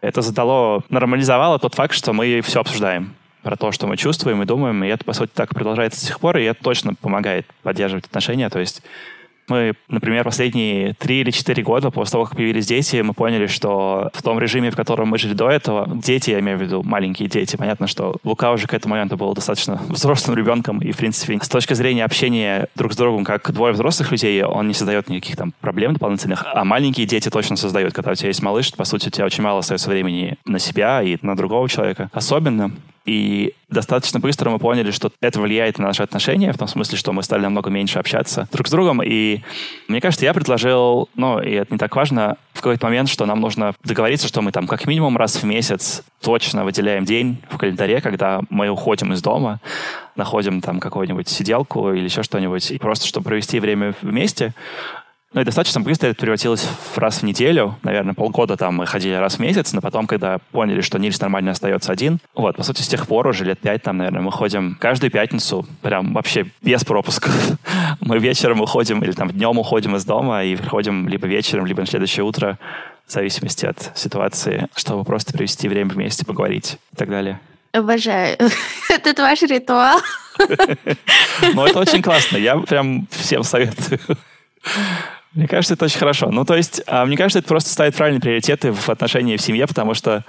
это 0.01 0.21
задало, 0.21 0.83
нормализовало 0.89 1.57
тот 1.57 1.73
факт, 1.73 1.95
что 1.95 2.13
мы 2.13 2.41
все 2.41 2.61
обсуждаем 2.61 3.15
про 3.41 3.55
то, 3.55 3.71
что 3.71 3.87
мы 3.87 3.97
чувствуем 3.97 4.41
и 4.41 4.45
думаем, 4.45 4.83
и 4.83 4.87
это, 4.87 5.03
по 5.05 5.13
сути, 5.13 5.31
так 5.33 5.53
продолжается 5.53 5.99
с 5.99 6.07
тех 6.07 6.19
пор, 6.19 6.37
и 6.37 6.43
это 6.43 6.63
точно 6.63 6.93
помогает 6.95 7.45
поддерживать 7.63 8.05
отношения, 8.05 8.49
то 8.49 8.59
есть 8.59 8.81
мы, 9.49 9.73
например, 9.87 10.23
последние 10.23 10.93
три 10.93 11.21
или 11.21 11.31
четыре 11.31 11.63
года 11.63 11.89
после 11.89 12.13
того, 12.13 12.25
как 12.25 12.35
появились 12.35 12.67
дети, 12.67 13.01
мы 13.01 13.13
поняли, 13.13 13.47
что 13.47 14.09
в 14.13 14.21
том 14.21 14.39
режиме, 14.39 14.71
в 14.71 14.75
котором 14.75 15.09
мы 15.09 15.17
жили 15.17 15.33
до 15.33 15.49
этого, 15.49 15.89
дети, 15.89 16.31
я 16.31 16.39
имею 16.39 16.57
в 16.57 16.61
виду 16.61 16.83
маленькие 16.83 17.27
дети, 17.27 17.55
понятно, 17.55 17.87
что 17.87 18.17
Лука 18.23 18.51
уже 18.51 18.67
к 18.67 18.73
этому 18.73 18.93
моменту 18.93 19.17
был 19.17 19.33
достаточно 19.33 19.81
взрослым 19.89 20.37
ребенком, 20.37 20.79
и, 20.79 20.91
в 20.91 20.97
принципе, 20.97 21.39
с 21.41 21.49
точки 21.49 21.73
зрения 21.73 22.05
общения 22.05 22.67
друг 22.75 22.93
с 22.93 22.95
другом, 22.95 23.25
как 23.25 23.51
двое 23.51 23.73
взрослых 23.73 24.11
людей, 24.11 24.43
он 24.43 24.67
не 24.67 24.73
создает 24.73 25.09
никаких 25.09 25.35
там 25.35 25.53
проблем 25.59 25.93
дополнительных, 25.93 26.45
а 26.45 26.63
маленькие 26.63 27.07
дети 27.07 27.29
точно 27.29 27.55
создают. 27.55 27.93
Когда 27.93 28.11
у 28.11 28.15
тебя 28.15 28.27
есть 28.27 28.41
малыш, 28.41 28.73
по 28.73 28.85
сути, 28.85 29.07
у 29.07 29.11
тебя 29.11 29.25
очень 29.25 29.43
мало 29.43 29.59
остается 29.59 29.89
времени 29.89 30.37
на 30.45 30.59
себя 30.59 31.01
и 31.01 31.17
на 31.21 31.35
другого 31.35 31.67
человека. 31.67 32.09
Особенно 32.13 32.71
и 33.09 33.55
достаточно 33.69 34.19
быстро 34.19 34.51
мы 34.51 34.59
поняли, 34.59 34.91
что 34.91 35.11
это 35.19 35.41
влияет 35.41 35.79
на 35.79 35.87
наши 35.87 36.03
отношения, 36.03 36.53
в 36.53 36.59
том 36.59 36.67
смысле, 36.67 36.95
что 36.95 37.11
мы 37.11 37.23
стали 37.23 37.41
намного 37.41 37.71
меньше 37.71 37.97
общаться 37.97 38.47
друг 38.51 38.67
с 38.67 38.71
другом. 38.71 39.01
И 39.01 39.41
мне 39.87 39.99
кажется, 39.99 40.25
я 40.25 40.33
предложил, 40.33 41.09
ну, 41.15 41.41
и 41.41 41.49
это 41.53 41.73
не 41.73 41.79
так 41.79 41.95
важно, 41.95 42.37
в 42.53 42.61
какой-то 42.61 42.85
момент, 42.85 43.09
что 43.09 43.25
нам 43.25 43.41
нужно 43.41 43.73
договориться, 43.83 44.27
что 44.27 44.43
мы 44.43 44.51
там 44.51 44.67
как 44.67 44.85
минимум 44.85 45.17
раз 45.17 45.37
в 45.37 45.43
месяц 45.43 46.03
точно 46.21 46.63
выделяем 46.65 47.03
день 47.03 47.41
в 47.49 47.57
календаре, 47.57 47.99
когда 48.01 48.41
мы 48.51 48.69
уходим 48.69 49.11
из 49.13 49.23
дома, 49.23 49.59
находим 50.15 50.61
там 50.61 50.79
какую-нибудь 50.79 51.27
сиделку 51.27 51.91
или 51.91 52.03
еще 52.03 52.21
что-нибудь, 52.21 52.69
и 52.69 52.77
просто 52.77 53.07
чтобы 53.07 53.25
провести 53.25 53.59
время 53.59 53.95
вместе. 54.03 54.53
Ну 55.31 55.41
и 55.41 55.43
достаточно 55.43 55.79
быстро 55.79 56.07
это 56.07 56.19
превратилось 56.19 56.63
в 56.63 56.97
раз 56.97 57.19
в 57.19 57.23
неделю. 57.23 57.77
Наверное, 57.83 58.15
полгода 58.15 58.57
там 58.57 58.75
мы 58.75 58.87
ходили 58.87 59.13
раз 59.13 59.35
в 59.35 59.39
месяц, 59.39 59.73
но 59.73 59.81
потом, 59.81 60.07
когда 60.07 60.39
поняли, 60.51 60.81
что 60.81 60.97
Нильс 60.97 61.19
нормально 61.19 61.51
остается 61.51 61.91
один, 61.91 62.19
вот, 62.33 62.55
по 62.57 62.63
сути, 62.63 62.81
с 62.81 62.87
тех 62.87 63.05
пор 63.05 63.27
уже 63.27 63.45
лет 63.45 63.59
пять 63.59 63.83
там, 63.83 63.97
наверное, 63.97 64.21
мы 64.21 64.31
ходим 64.31 64.75
каждую 64.79 65.11
пятницу, 65.11 65.67
прям 65.83 66.13
вообще 66.13 66.47
без 66.63 66.83
пропусков. 66.83 67.31
мы 68.01 68.17
вечером 68.17 68.61
уходим 68.61 69.03
или 69.03 69.11
там 69.11 69.29
днем 69.29 69.59
уходим 69.59 69.95
из 69.95 70.03
дома 70.03 70.43
и 70.43 70.55
приходим 70.55 71.07
либо 71.07 71.27
вечером, 71.27 71.67
либо 71.67 71.81
на 71.81 71.87
следующее 71.87 72.23
утро, 72.23 72.57
в 73.05 73.11
зависимости 73.11 73.67
от 73.67 73.91
ситуации, 73.95 74.67
чтобы 74.75 75.03
просто 75.03 75.33
провести 75.33 75.67
время 75.67 75.91
вместе, 75.91 76.25
поговорить 76.25 76.79
и 76.91 76.95
так 76.95 77.09
далее. 77.09 77.39
Обожаю. 77.71 78.35
Это 78.89 79.21
ваш 79.21 79.41
ритуал. 79.43 79.99
Ну, 81.53 81.65
это 81.65 81.79
очень 81.79 82.01
классно. 82.01 82.37
Я 82.37 82.57
прям 82.57 83.07
всем 83.11 83.43
советую. 83.43 83.99
Мне 85.33 85.47
кажется, 85.47 85.75
это 85.75 85.85
очень 85.85 85.99
хорошо. 85.99 86.31
Ну, 86.31 86.43
то 86.43 86.55
есть, 86.55 86.81
а, 86.87 87.05
мне 87.05 87.15
кажется, 87.15 87.39
это 87.39 87.47
просто 87.47 87.69
ставит 87.69 87.95
правильные 87.95 88.21
приоритеты 88.21 88.71
в 88.71 88.89
отношении 88.89 89.37
в 89.37 89.41
семье, 89.41 89.67
потому 89.67 89.93
что 89.93 90.25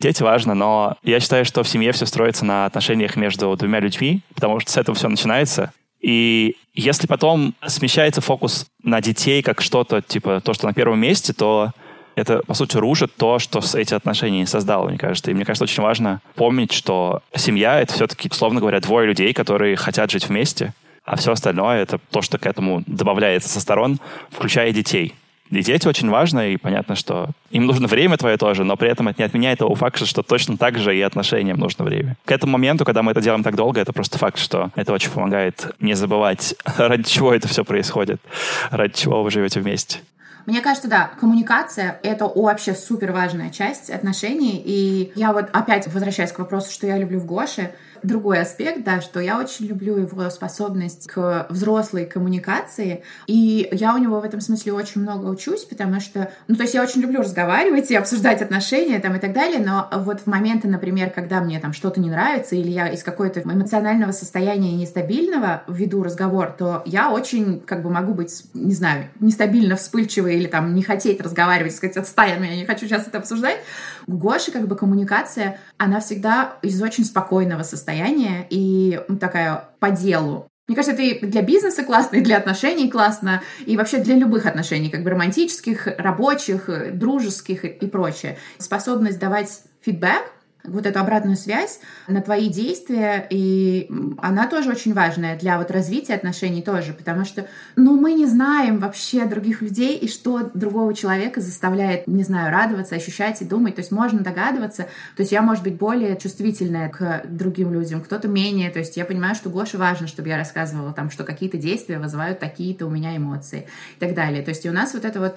дети 0.00 0.22
важно, 0.22 0.54
но 0.54 0.96
я 1.02 1.20
считаю, 1.20 1.44
что 1.44 1.62
в 1.62 1.68
семье 1.68 1.92
все 1.92 2.06
строится 2.06 2.44
на 2.44 2.66
отношениях 2.66 3.16
между 3.16 3.56
двумя 3.56 3.80
людьми, 3.80 4.20
потому 4.34 4.60
что 4.60 4.70
с 4.70 4.76
этого 4.76 4.96
все 4.96 5.08
начинается. 5.08 5.72
И 6.00 6.56
если 6.74 7.06
потом 7.06 7.54
смещается 7.66 8.20
фокус 8.20 8.66
на 8.82 9.00
детей 9.00 9.42
как 9.42 9.62
что-то, 9.62 10.02
типа 10.02 10.40
то, 10.40 10.52
что 10.52 10.66
на 10.66 10.74
первом 10.74 10.98
месте, 10.98 11.32
то 11.32 11.70
это, 12.16 12.42
по 12.46 12.54
сути, 12.54 12.76
рушит 12.76 13.14
то, 13.16 13.38
что 13.38 13.60
эти 13.74 13.94
отношения 13.94 14.46
создало, 14.46 14.88
мне 14.88 14.98
кажется. 14.98 15.30
И 15.30 15.34
мне 15.34 15.44
кажется, 15.44 15.64
очень 15.64 15.82
важно 15.82 16.20
помнить, 16.34 16.72
что 16.72 17.22
семья— 17.34 17.80
это 17.82 17.94
все-таки, 17.94 18.28
условно 18.30 18.60
говоря, 18.60 18.80
двое 18.80 19.06
людей, 19.06 19.32
которые 19.32 19.76
хотят 19.76 20.10
жить 20.10 20.28
вместе, 20.28 20.74
а 21.04 21.16
все 21.16 21.32
остальное— 21.32 21.82
это 21.82 21.98
то, 22.10 22.22
что 22.22 22.38
к 22.38 22.46
этому 22.46 22.82
добавляется 22.86 23.48
со 23.48 23.60
сторон, 23.60 23.98
включая 24.30 24.72
детей. 24.72 25.14
И 25.50 25.62
дети 25.62 25.86
очень 25.86 26.08
важно, 26.08 26.48
и 26.48 26.56
понятно, 26.56 26.94
что 26.94 27.28
им 27.50 27.66
нужно 27.66 27.86
время 27.86 28.16
твое 28.16 28.38
тоже, 28.38 28.64
но 28.64 28.76
при 28.78 28.88
этом 28.88 29.08
это 29.08 29.20
не 29.20 29.26
отменяет 29.26 29.58
того 29.58 29.74
факта, 29.74 30.06
что 30.06 30.22
точно 30.22 30.56
так 30.56 30.78
же 30.78 30.96
и 30.96 31.02
отношениям 31.02 31.58
нужно 31.58 31.84
время. 31.84 32.16
К 32.24 32.32
этому 32.32 32.52
моменту, 32.52 32.86
когда 32.86 33.02
мы 33.02 33.12
это 33.12 33.20
делаем 33.20 33.42
так 33.42 33.54
долго, 33.54 33.78
это 33.78 33.92
просто 33.92 34.16
факт, 34.16 34.38
что 34.38 34.70
это 34.76 34.94
очень 34.94 35.10
помогает 35.10 35.74
не 35.78 35.92
забывать, 35.92 36.54
ради 36.78 37.02
чего 37.02 37.34
это 37.34 37.48
все 37.48 37.64
происходит, 37.64 38.22
ради 38.70 38.94
чего 38.94 39.22
вы 39.22 39.30
живете 39.30 39.60
вместе. 39.60 39.98
Мне 40.46 40.60
кажется, 40.60 40.88
да, 40.88 41.10
коммуникация— 41.20 42.00
это 42.02 42.26
вообще 42.26 42.74
супер 42.74 43.12
важная 43.12 43.50
часть 43.50 43.90
отношений. 43.90 44.60
И 44.64 45.12
я 45.14 45.32
вот 45.32 45.50
опять 45.52 45.86
возвращаюсь 45.86 46.32
к 46.32 46.38
вопросу, 46.38 46.72
что 46.72 46.86
я 46.86 46.96
люблю 46.96 47.20
в 47.20 47.26
Гоше— 47.26 47.72
другой 48.02 48.40
аспект, 48.40 48.84
да, 48.84 49.00
что 49.00 49.20
я 49.20 49.38
очень 49.38 49.66
люблю 49.66 49.96
его 49.96 50.28
способность 50.30 51.06
к 51.08 51.46
взрослой 51.50 52.06
коммуникации, 52.06 53.04
и 53.26 53.68
я 53.72 53.94
у 53.94 53.98
него 53.98 54.20
в 54.20 54.24
этом 54.24 54.40
смысле 54.40 54.72
очень 54.72 55.02
много 55.02 55.26
учусь, 55.26 55.64
потому 55.64 56.00
что, 56.00 56.30
ну, 56.48 56.56
то 56.56 56.62
есть 56.62 56.74
я 56.74 56.82
очень 56.82 57.00
люблю 57.00 57.20
разговаривать 57.20 57.90
и 57.90 57.94
обсуждать 57.94 58.42
отношения 58.42 58.98
там 58.98 59.16
и 59.16 59.18
так 59.18 59.32
далее, 59.32 59.58
но 59.64 59.88
вот 59.92 60.20
в 60.20 60.26
моменты, 60.26 60.68
например, 60.68 61.10
когда 61.10 61.40
мне 61.40 61.60
там 61.60 61.72
что-то 61.72 62.00
не 62.00 62.10
нравится, 62.10 62.56
или 62.56 62.70
я 62.70 62.88
из 62.88 63.02
какой-то 63.02 63.40
эмоционального 63.42 64.12
состояния 64.12 64.72
нестабильного 64.72 65.62
веду 65.68 66.02
разговор, 66.02 66.54
то 66.58 66.82
я 66.86 67.10
очень, 67.10 67.60
как 67.60 67.82
бы, 67.82 67.90
могу 67.90 68.14
быть, 68.14 68.44
не 68.54 68.74
знаю, 68.74 69.08
нестабильно 69.20 69.76
вспыльчивой 69.76 70.36
или 70.36 70.46
там 70.46 70.74
не 70.74 70.82
хотеть 70.82 71.20
разговаривать, 71.20 71.74
сказать, 71.74 71.96
отстань 71.96 72.32
от 72.32 72.40
меня, 72.40 72.56
не 72.56 72.66
хочу 72.66 72.86
сейчас 72.86 73.06
это 73.06 73.18
обсуждать. 73.18 73.58
У 74.06 74.16
Гоши, 74.16 74.52
как 74.52 74.68
бы, 74.68 74.76
коммуникация, 74.76 75.58
она 75.78 76.00
всегда 76.00 76.56
из 76.62 76.80
очень 76.82 77.04
спокойного 77.04 77.62
состояния 77.62 78.46
и 78.50 79.00
такая 79.20 79.68
по 79.78 79.90
делу. 79.90 80.48
Мне 80.68 80.76
кажется, 80.76 80.94
это 80.94 81.02
и 81.02 81.26
для 81.26 81.42
бизнеса 81.42 81.82
классно, 81.82 82.16
и 82.16 82.20
для 82.20 82.36
отношений 82.36 82.88
классно, 82.88 83.42
и 83.66 83.76
вообще 83.76 83.98
для 83.98 84.14
любых 84.14 84.46
отношений, 84.46 84.90
как 84.90 85.02
бы 85.02 85.10
романтических, 85.10 85.88
рабочих, 85.98 86.70
дружеских 86.96 87.64
и, 87.64 87.68
и 87.68 87.86
прочее. 87.86 88.38
Способность 88.58 89.18
давать 89.18 89.62
фидбэк 89.80 90.22
вот 90.64 90.86
эту 90.86 91.00
обратную 91.00 91.36
связь 91.36 91.80
на 92.06 92.20
твои 92.20 92.48
действия, 92.48 93.26
и 93.30 93.90
она 94.18 94.46
тоже 94.46 94.70
очень 94.70 94.94
важная 94.94 95.38
для 95.38 95.58
вот 95.58 95.70
развития 95.70 96.14
отношений 96.14 96.62
тоже, 96.62 96.92
потому 96.92 97.24
что, 97.24 97.46
ну, 97.76 97.98
мы 97.98 98.12
не 98.12 98.26
знаем 98.26 98.78
вообще 98.78 99.24
других 99.24 99.62
людей 99.62 99.96
и 99.96 100.08
что 100.08 100.50
другого 100.54 100.94
человека 100.94 101.40
заставляет, 101.40 102.06
не 102.06 102.22
знаю, 102.22 102.52
радоваться, 102.52 102.94
ощущать 102.94 103.42
и 103.42 103.44
думать, 103.44 103.74
то 103.74 103.80
есть 103.80 103.90
можно 103.90 104.20
догадываться, 104.20 104.84
то 105.16 105.22
есть 105.22 105.32
я, 105.32 105.42
может 105.42 105.64
быть, 105.64 105.74
более 105.74 106.16
чувствительная 106.16 106.88
к 106.88 107.22
другим 107.26 107.72
людям, 107.72 108.00
кто-то 108.00 108.28
менее, 108.28 108.70
то 108.70 108.78
есть 108.78 108.96
я 108.96 109.04
понимаю, 109.04 109.34
что 109.34 109.50
Гоше 109.50 109.78
важно, 109.78 110.06
чтобы 110.06 110.28
я 110.28 110.36
рассказывала 110.36 110.92
там, 110.92 111.10
что 111.10 111.24
какие-то 111.24 111.56
действия 111.56 111.98
вызывают 111.98 112.38
такие-то 112.38 112.86
у 112.86 112.90
меня 112.90 113.16
эмоции 113.16 113.66
и 113.96 114.00
так 114.00 114.14
далее, 114.14 114.42
то 114.42 114.50
есть 114.50 114.64
и 114.64 114.70
у 114.70 114.72
нас 114.72 114.94
вот 114.94 115.04
это 115.04 115.18
вот 115.18 115.36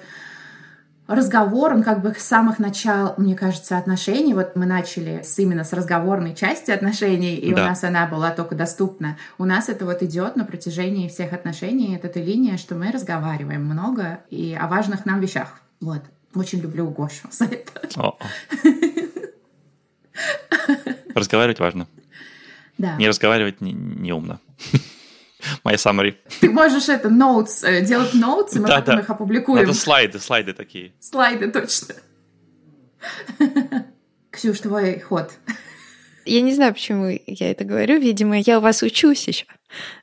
разговор, 1.08 1.74
он 1.74 1.84
как 1.84 2.02
бы 2.02 2.14
с 2.18 2.24
самых 2.24 2.60
начал, 2.60 3.14
мне 3.18 3.36
кажется, 3.36 3.78
отношений. 3.78 4.34
Вот 4.34 4.56
мы 4.56 4.66
начали 4.66 5.22
с, 5.24 5.38
именно 5.38 5.64
с 5.64 5.74
разговорной 5.74 6.34
части 6.34 6.72
отношений, 6.72 7.36
и 7.36 7.54
да. 7.54 7.62
у 7.62 7.66
нас 7.66 7.84
она 7.84 8.08
была 8.08 8.32
только 8.32 8.56
доступна. 8.56 9.18
У 9.38 9.46
нас 9.46 9.70
это 9.70 9.86
вот 9.86 10.02
идет 10.02 10.36
на 10.36 10.46
протяжении 10.46 11.08
всех 11.08 11.34
отношений, 11.34 11.96
это 11.96 12.08
эта 12.08 12.20
линия, 12.20 12.58
что 12.58 12.76
мы 12.76 12.92
разговариваем 12.92 13.66
много 13.66 14.20
и 14.30 14.58
о 14.60 14.68
важных 14.68 15.06
нам 15.06 15.20
вещах. 15.20 15.60
Вот. 15.82 16.02
Очень 16.34 16.62
люблю 16.62 16.90
Гошу 16.90 17.28
за 17.32 17.46
это. 17.46 17.72
Разговаривать 21.16 21.60
важно. 21.60 21.88
Да. 22.78 22.96
Не 22.98 23.08
разговаривать 23.08 23.62
не, 23.62 23.74
не 23.74 24.12
умно. 24.12 24.40
Моя 25.64 25.78
summary. 25.78 26.16
Ты 26.40 26.50
можешь 26.50 26.90
это 26.90 27.10
notes, 27.10 27.66
э, 27.66 27.82
делать 27.82 28.14
notes, 28.14 28.56
и 28.56 28.60
мы 28.60 28.68
да, 28.68 28.78
потом 28.78 28.96
да. 28.96 29.02
их 29.02 29.10
опубликуем. 29.10 29.64
Это 29.64 29.74
слайды, 29.74 30.20
слайды 30.20 30.54
такие. 30.54 30.94
Слайды, 31.00 31.52
точно. 31.52 31.96
Ксюш, 34.32 34.60
твой 34.60 35.00
ход. 35.00 35.32
Я 36.26 36.42
не 36.42 36.54
знаю, 36.54 36.74
почему 36.74 37.08
я 37.28 37.52
это 37.52 37.64
говорю. 37.64 38.00
Видимо, 38.00 38.38
я 38.40 38.58
у 38.58 38.62
вас 38.62 38.82
учусь 38.82 39.28
еще. 39.28 39.46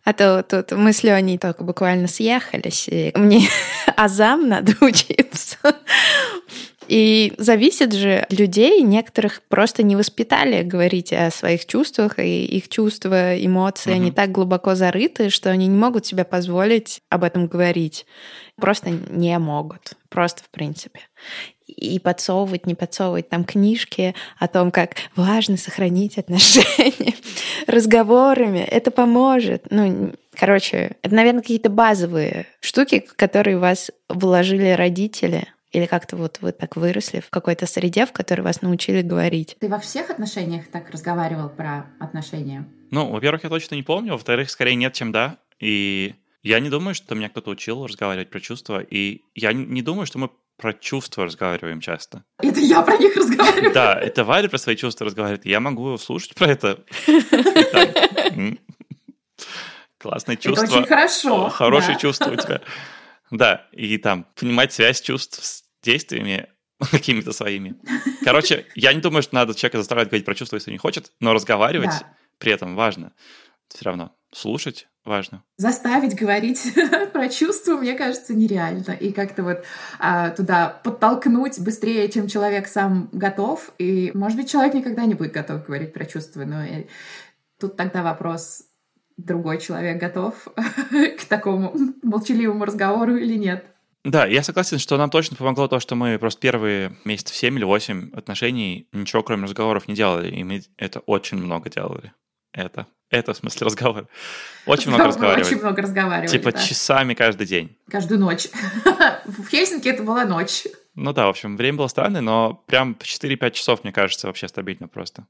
А 0.04 0.12
то 0.12 0.42
тут 0.42 0.72
мы 0.72 0.92
с 0.92 1.02
Леней 1.02 1.38
только 1.38 1.64
буквально 1.64 2.06
съехались, 2.06 2.88
и 2.88 3.12
мне 3.14 3.48
азам 3.96 4.48
надо 4.48 4.72
учиться. 4.80 5.58
И 6.92 7.32
зависит 7.38 7.94
же 7.94 8.26
людей, 8.28 8.82
некоторых 8.82 9.40
просто 9.48 9.82
не 9.82 9.96
воспитали 9.96 10.62
говорить 10.62 11.10
о 11.14 11.30
своих 11.30 11.64
чувствах, 11.64 12.18
и 12.18 12.44
их 12.44 12.68
чувства, 12.68 13.42
эмоции, 13.42 13.92
угу. 13.92 13.96
они 13.96 14.12
так 14.12 14.30
глубоко 14.30 14.74
зарыты, 14.74 15.30
что 15.30 15.48
они 15.48 15.68
не 15.68 15.78
могут 15.78 16.04
себе 16.04 16.24
позволить 16.24 17.00
об 17.08 17.24
этом 17.24 17.46
говорить. 17.46 18.04
Просто 18.60 18.90
не 18.90 19.38
могут. 19.38 19.94
Просто 20.10 20.42
в 20.42 20.50
принципе. 20.50 21.00
И 21.66 21.98
подсовывать, 21.98 22.66
не 22.66 22.74
подсовывать 22.74 23.30
там 23.30 23.44
книжки 23.44 24.14
о 24.38 24.46
том, 24.46 24.70
как 24.70 24.96
важно 25.16 25.56
сохранить 25.56 26.18
отношения 26.18 27.14
разговорами. 27.66 28.58
Это 28.58 28.90
поможет. 28.90 29.64
Ну, 29.70 30.12
короче, 30.38 30.96
это, 31.00 31.14
наверное, 31.14 31.40
какие-то 31.40 31.70
базовые 31.70 32.44
штуки, 32.60 33.02
которые 33.16 33.56
вас 33.56 33.90
вложили 34.10 34.68
родители 34.72 35.48
или 35.72 35.86
как-то 35.86 36.16
вот 36.16 36.38
вы 36.42 36.52
так 36.52 36.76
выросли 36.76 37.20
в 37.20 37.30
какой-то 37.30 37.66
среде, 37.66 38.06
в 38.06 38.12
которой 38.12 38.42
вас 38.42 38.62
научили 38.62 39.00
говорить? 39.02 39.56
Ты 39.58 39.68
во 39.68 39.78
всех 39.78 40.10
отношениях 40.10 40.68
так 40.70 40.90
разговаривал 40.90 41.48
про 41.48 41.86
отношения? 41.98 42.68
Ну, 42.90 43.10
во-первых, 43.10 43.44
я 43.44 43.50
точно 43.50 43.74
не 43.74 43.82
помню. 43.82 44.12
Во-вторых, 44.12 44.50
скорее 44.50 44.74
нет, 44.74 44.92
чем 44.92 45.12
да. 45.12 45.38
И 45.58 46.14
я 46.42 46.60
не 46.60 46.68
думаю, 46.68 46.94
что 46.94 47.14
меня 47.14 47.30
кто-то 47.30 47.50
учил 47.50 47.86
разговаривать 47.86 48.28
про 48.28 48.40
чувства. 48.40 48.80
И 48.80 49.22
я 49.34 49.54
не 49.54 49.80
думаю, 49.80 50.06
что 50.06 50.18
мы 50.18 50.28
про 50.58 50.74
чувства 50.74 51.24
разговариваем 51.24 51.80
часто. 51.80 52.22
Это 52.38 52.60
я 52.60 52.82
про 52.82 52.98
них 52.98 53.16
разговариваю. 53.16 53.72
Да, 53.72 53.94
это 53.94 54.24
Варя 54.24 54.50
про 54.50 54.58
свои 54.58 54.76
чувства 54.76 55.06
разговаривает. 55.06 55.46
Я 55.46 55.60
могу 55.60 55.96
слушать 55.96 56.34
про 56.34 56.48
это. 56.48 56.84
Классное 59.98 60.36
чувство. 60.36 60.64
Это 60.64 60.74
очень 60.74 60.86
хорошо. 60.86 61.48
Хорошее 61.48 61.98
чувство 61.98 62.30
у 62.30 62.36
тебя. 62.36 62.60
Да, 63.32 63.66
и 63.72 63.96
там 63.98 64.26
понимать 64.36 64.72
связь 64.72 65.00
чувств 65.00 65.42
с 65.42 65.64
действиями 65.82 66.48
какими-то 66.90 67.32
своими. 67.32 67.74
Короче, 68.22 68.66
я 68.74 68.92
не 68.92 69.00
думаю, 69.00 69.22
что 69.22 69.34
надо 69.34 69.54
человека 69.54 69.78
заставлять 69.78 70.08
говорить 70.08 70.26
про 70.26 70.34
чувства, 70.34 70.56
если 70.56 70.70
не 70.70 70.78
хочет, 70.78 71.12
но 71.18 71.32
разговаривать 71.32 71.90
да. 71.90 72.12
при 72.38 72.52
этом 72.52 72.76
важно. 72.76 73.12
Все 73.68 73.86
равно 73.86 74.14
слушать 74.32 74.86
важно. 75.04 75.42
Заставить 75.56 76.14
говорить 76.14 76.74
про 77.12 77.28
чувства, 77.28 77.76
мне 77.76 77.94
кажется, 77.94 78.34
нереально. 78.34 78.92
И 78.92 79.12
как-то 79.12 79.42
вот 79.42 79.64
а, 79.98 80.30
туда 80.30 80.68
подтолкнуть 80.84 81.58
быстрее, 81.58 82.10
чем 82.10 82.28
человек 82.28 82.68
сам 82.68 83.08
готов. 83.12 83.72
И, 83.78 84.10
может 84.14 84.36
быть, 84.36 84.50
человек 84.50 84.74
никогда 84.74 85.06
не 85.06 85.14
будет 85.14 85.32
готов 85.32 85.64
говорить 85.64 85.94
про 85.94 86.04
чувства, 86.04 86.44
но 86.44 86.62
и 86.62 86.86
тут 87.58 87.76
тогда 87.76 88.02
вопрос, 88.02 88.64
другой 89.24 89.58
человек 89.60 89.98
готов 89.98 90.34
к 91.18 91.24
такому 91.26 91.74
молчаливому 92.02 92.64
разговору 92.64 93.16
или 93.16 93.36
нет. 93.36 93.64
Да, 94.04 94.26
я 94.26 94.42
согласен, 94.42 94.78
что 94.78 94.96
нам 94.96 95.10
точно 95.10 95.36
помогло 95.36 95.68
то, 95.68 95.78
что 95.78 95.94
мы 95.94 96.18
просто 96.18 96.40
первые 96.40 96.96
месяцев 97.04 97.36
7 97.36 97.56
или 97.56 97.64
8 97.64 98.10
отношений 98.14 98.88
ничего 98.92 99.22
кроме 99.22 99.44
разговоров 99.44 99.86
не 99.86 99.94
делали, 99.94 100.34
и 100.34 100.42
мы 100.42 100.62
это 100.76 101.00
очень 101.00 101.38
много 101.38 101.70
делали. 101.70 102.12
Это. 102.52 102.86
Это 103.10 103.34
в 103.34 103.36
смысле 103.36 103.66
разговор. 103.66 104.08
Очень 104.66 104.88
много 104.88 105.04
разговаривали. 105.04 105.44
Очень 105.44 105.60
много 105.60 105.82
разговаривали, 105.82 106.28
Типа 106.28 106.50
да. 106.52 106.58
часами 106.58 107.14
каждый 107.14 107.46
день. 107.46 107.76
Каждую 107.90 108.18
ночь. 108.18 108.48
В 109.26 109.48
Хельсинки 109.48 109.88
это 109.88 110.02
была 110.02 110.24
ночь. 110.24 110.64
Ну 110.94 111.12
да, 111.12 111.26
в 111.26 111.30
общем, 111.30 111.56
время 111.56 111.78
было 111.78 111.88
странное, 111.88 112.22
но 112.22 112.64
прям 112.66 112.96
4-5 112.98 113.50
часов, 113.52 113.84
мне 113.84 113.92
кажется, 113.92 114.26
вообще 114.26 114.48
стабильно 114.48 114.88
просто. 114.88 115.26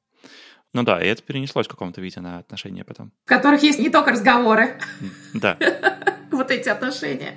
Ну 0.74 0.84
да, 0.84 1.02
и 1.02 1.06
это 1.06 1.22
перенеслось 1.22 1.66
в 1.66 1.70
каком-то 1.70 2.00
виде 2.00 2.20
на 2.20 2.38
отношения 2.38 2.82
потом. 2.82 3.12
В 3.26 3.28
которых 3.28 3.62
есть 3.62 3.78
не 3.78 3.90
только 3.90 4.12
разговоры. 4.12 4.78
Да. 5.34 5.56
Вот 6.30 6.50
эти 6.50 6.70
отношения. 6.70 7.34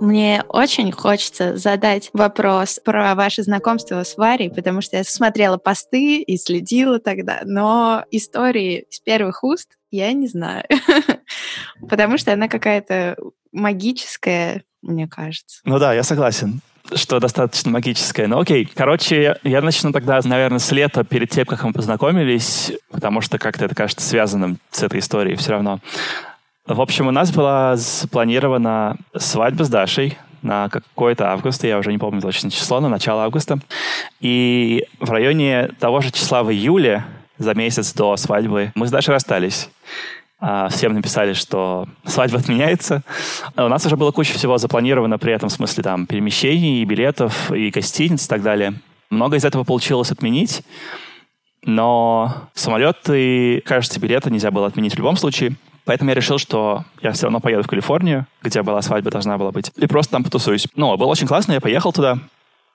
Мне 0.00 0.42
очень 0.48 0.90
хочется 0.90 1.56
задать 1.56 2.10
вопрос 2.12 2.80
про 2.84 3.14
ваше 3.14 3.44
знакомство 3.44 4.02
с 4.02 4.16
Варей, 4.16 4.50
потому 4.50 4.80
что 4.80 4.96
я 4.96 5.04
смотрела 5.04 5.56
посты 5.56 6.20
и 6.20 6.36
следила 6.36 6.98
тогда, 6.98 7.42
но 7.44 8.04
истории 8.10 8.86
с 8.90 8.98
первых 8.98 9.44
уст 9.44 9.76
я 9.92 10.12
не 10.12 10.26
знаю, 10.26 10.64
потому 11.88 12.18
что 12.18 12.32
она 12.32 12.48
какая-то 12.48 13.16
магическая, 13.52 14.64
мне 14.82 15.06
кажется. 15.06 15.60
Ну 15.62 15.78
да, 15.78 15.94
я 15.94 16.02
согласен 16.02 16.60
что 16.94 17.20
достаточно 17.20 17.70
магическое. 17.70 18.26
Но 18.26 18.40
окей, 18.40 18.68
короче, 18.72 19.36
я 19.42 19.60
начну 19.60 19.92
тогда, 19.92 20.20
наверное, 20.24 20.58
с 20.58 20.70
лета, 20.72 21.04
перед 21.04 21.30
тем, 21.30 21.44
как 21.46 21.62
мы 21.64 21.72
познакомились, 21.72 22.72
потому 22.90 23.20
что 23.20 23.38
как-то 23.38 23.64
это 23.64 23.74
кажется 23.74 24.06
связанным 24.06 24.58
с 24.70 24.82
этой 24.82 25.00
историей 25.00 25.36
все 25.36 25.52
равно. 25.52 25.80
В 26.66 26.80
общем, 26.80 27.06
у 27.06 27.10
нас 27.10 27.32
была 27.32 27.76
запланирована 27.76 28.96
свадьба 29.16 29.64
с 29.64 29.68
Дашей 29.68 30.18
на 30.42 30.68
какой-то 30.68 31.30
август, 31.32 31.64
я 31.64 31.78
уже 31.78 31.90
не 31.90 31.98
помню 31.98 32.20
точно 32.20 32.50
число, 32.50 32.80
на 32.80 32.88
начало 32.88 33.24
августа. 33.24 33.58
И 34.20 34.84
в 35.00 35.10
районе 35.10 35.70
того 35.80 36.00
же 36.00 36.10
числа 36.10 36.42
в 36.42 36.50
июле, 36.50 37.04
за 37.38 37.54
месяц 37.54 37.92
до 37.92 38.16
свадьбы, 38.16 38.72
мы 38.74 38.86
с 38.86 38.90
Дашей 38.90 39.14
расстались. 39.14 39.70
А, 40.40 40.68
всем 40.68 40.94
написали, 40.94 41.32
что 41.32 41.88
свадьба 42.04 42.38
отменяется. 42.38 43.02
У 43.56 43.68
нас 43.68 43.84
уже 43.86 43.96
было 43.96 44.12
куча 44.12 44.34
всего 44.34 44.56
запланировано 44.58 45.18
при 45.18 45.32
этом, 45.32 45.48
в 45.48 45.52
смысле 45.52 45.82
там 45.82 46.06
перемещений, 46.06 46.82
и 46.82 46.84
билетов, 46.84 47.50
и 47.50 47.70
гостиниц 47.70 48.26
и 48.26 48.28
так 48.28 48.42
далее. 48.42 48.74
Много 49.10 49.36
из 49.36 49.44
этого 49.44 49.64
получилось 49.64 50.12
отменить, 50.12 50.62
но 51.64 52.48
самолеты, 52.54 53.62
кажется, 53.62 53.98
билеты 53.98 54.30
нельзя 54.30 54.50
было 54.50 54.68
отменить 54.68 54.94
в 54.94 54.98
любом 54.98 55.16
случае. 55.16 55.56
Поэтому 55.84 56.10
я 56.10 56.14
решил, 56.14 56.36
что 56.36 56.84
я 57.00 57.12
все 57.12 57.24
равно 57.24 57.40
поеду 57.40 57.62
в 57.62 57.66
Калифорнию, 57.66 58.26
где 58.42 58.62
была 58.62 58.82
свадьба, 58.82 59.10
должна 59.10 59.38
была 59.38 59.52
быть, 59.52 59.72
и 59.74 59.86
просто 59.86 60.12
там 60.12 60.22
потусуюсь. 60.22 60.68
Ну, 60.76 60.94
было 60.98 61.08
очень 61.08 61.26
классно, 61.26 61.52
я 61.52 61.60
поехал 61.62 61.92
туда, 61.92 62.18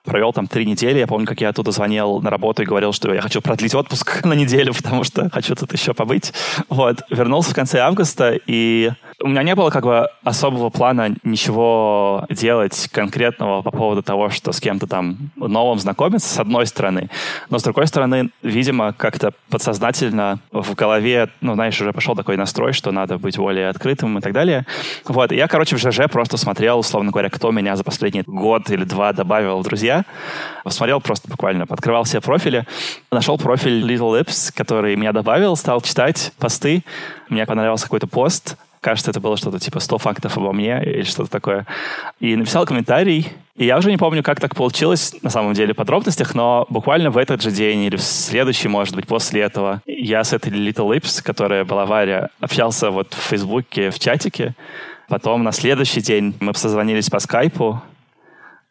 провел 0.04 0.32
там 0.32 0.46
три 0.46 0.66
недели. 0.66 0.98
Я 0.98 1.06
помню, 1.06 1.26
как 1.26 1.40
я 1.40 1.48
оттуда 1.48 1.70
звонил 1.70 2.20
на 2.20 2.30
работу 2.30 2.62
и 2.62 2.66
говорил, 2.66 2.92
что 2.92 3.12
я 3.12 3.20
хочу 3.20 3.40
продлить 3.40 3.74
отпуск 3.74 4.24
на 4.24 4.34
неделю, 4.34 4.74
потому 4.74 5.02
что 5.04 5.30
хочу 5.30 5.54
тут 5.54 5.72
еще 5.72 5.94
побыть. 5.94 6.32
Вот. 6.68 7.02
Вернулся 7.10 7.50
в 7.50 7.54
конце 7.54 7.80
августа, 7.80 8.38
и 8.46 8.92
у 9.20 9.28
меня 9.28 9.42
не 9.42 9.54
было 9.54 9.70
как 9.70 9.84
бы 9.84 10.08
особого 10.22 10.70
плана 10.70 11.14
ничего 11.22 12.26
делать 12.30 12.88
конкретного 12.92 13.62
по 13.62 13.70
поводу 13.70 14.02
того, 14.02 14.30
что 14.30 14.52
с 14.52 14.60
кем-то 14.60 14.86
там 14.86 15.30
новым 15.36 15.78
знакомиться, 15.78 16.28
с 16.28 16.38
одной 16.38 16.66
стороны. 16.66 17.08
Но 17.48 17.58
с 17.58 17.62
другой 17.62 17.86
стороны, 17.86 18.30
видимо, 18.42 18.92
как-то 18.92 19.32
подсознательно 19.48 20.40
в 20.52 20.74
голове, 20.74 21.30
ну, 21.40 21.54
знаешь, 21.54 21.80
уже 21.80 21.92
пошел 21.92 22.14
такой 22.14 22.36
настрой, 22.36 22.72
что 22.72 22.92
надо 22.92 23.18
быть 23.18 23.38
более 23.38 23.68
открытым 23.68 24.18
и 24.18 24.20
так 24.20 24.32
далее. 24.32 24.66
Вот. 25.06 25.32
И 25.32 25.36
я, 25.36 25.48
короче, 25.48 25.76
в 25.76 25.78
ЖЖ 25.78 26.10
просто 26.10 26.36
смотрел, 26.36 26.78
условно 26.80 27.10
говоря, 27.10 27.30
кто 27.30 27.50
меня 27.50 27.76
за 27.76 27.84
последний 27.84 28.22
год 28.26 28.68
или 28.70 28.84
два 28.84 29.12
добавил 29.12 29.60
в 29.60 29.64
друзья, 29.64 29.93
друзья. 29.94 30.04
Посмотрел 30.64 31.00
просто 31.00 31.28
буквально, 31.28 31.66
открывал 31.68 32.04
все 32.04 32.20
профили, 32.20 32.64
нашел 33.10 33.38
профиль 33.38 33.82
Little 33.82 34.20
Lips, 34.20 34.52
который 34.54 34.96
меня 34.96 35.12
добавил, 35.12 35.56
стал 35.56 35.80
читать 35.82 36.32
посты. 36.38 36.82
Мне 37.28 37.44
понравился 37.46 37.84
какой-то 37.84 38.06
пост, 38.06 38.56
кажется, 38.80 39.10
это 39.10 39.20
было 39.20 39.36
что-то 39.36 39.58
типа 39.58 39.80
100 39.80 39.98
фактов 39.98 40.36
обо 40.36 40.52
мне 40.52 40.82
или 40.82 41.02
что-то 41.02 41.30
такое. 41.30 41.66
И 42.20 42.34
написал 42.36 42.66
комментарий, 42.66 43.28
и 43.56 43.66
я 43.66 43.78
уже 43.78 43.90
не 43.90 43.96
помню, 43.96 44.22
как 44.22 44.40
так 44.40 44.54
получилось 44.54 45.14
на 45.22 45.30
самом 45.30 45.54
деле 45.54 45.74
в 45.74 45.76
подробностях, 45.76 46.34
но 46.34 46.66
буквально 46.70 47.10
в 47.10 47.18
этот 47.18 47.42
же 47.42 47.50
день 47.50 47.82
или 47.82 47.96
в 47.96 48.02
следующий, 48.02 48.68
может 48.68 48.94
быть, 48.94 49.06
после 49.06 49.42
этого, 49.42 49.80
я 49.86 50.24
с 50.24 50.32
этой 50.32 50.52
Little 50.52 50.96
Lips, 50.96 51.22
которая 51.22 51.64
была 51.64 51.86
Варя, 51.86 52.28
общался 52.40 52.90
вот 52.90 53.14
в 53.14 53.28
Фейсбуке, 53.28 53.90
в 53.90 53.98
чатике. 53.98 54.54
Потом 55.08 55.42
на 55.44 55.52
следующий 55.52 56.00
день 56.00 56.34
мы 56.40 56.54
созвонились 56.54 57.10
по 57.10 57.20
скайпу, 57.20 57.82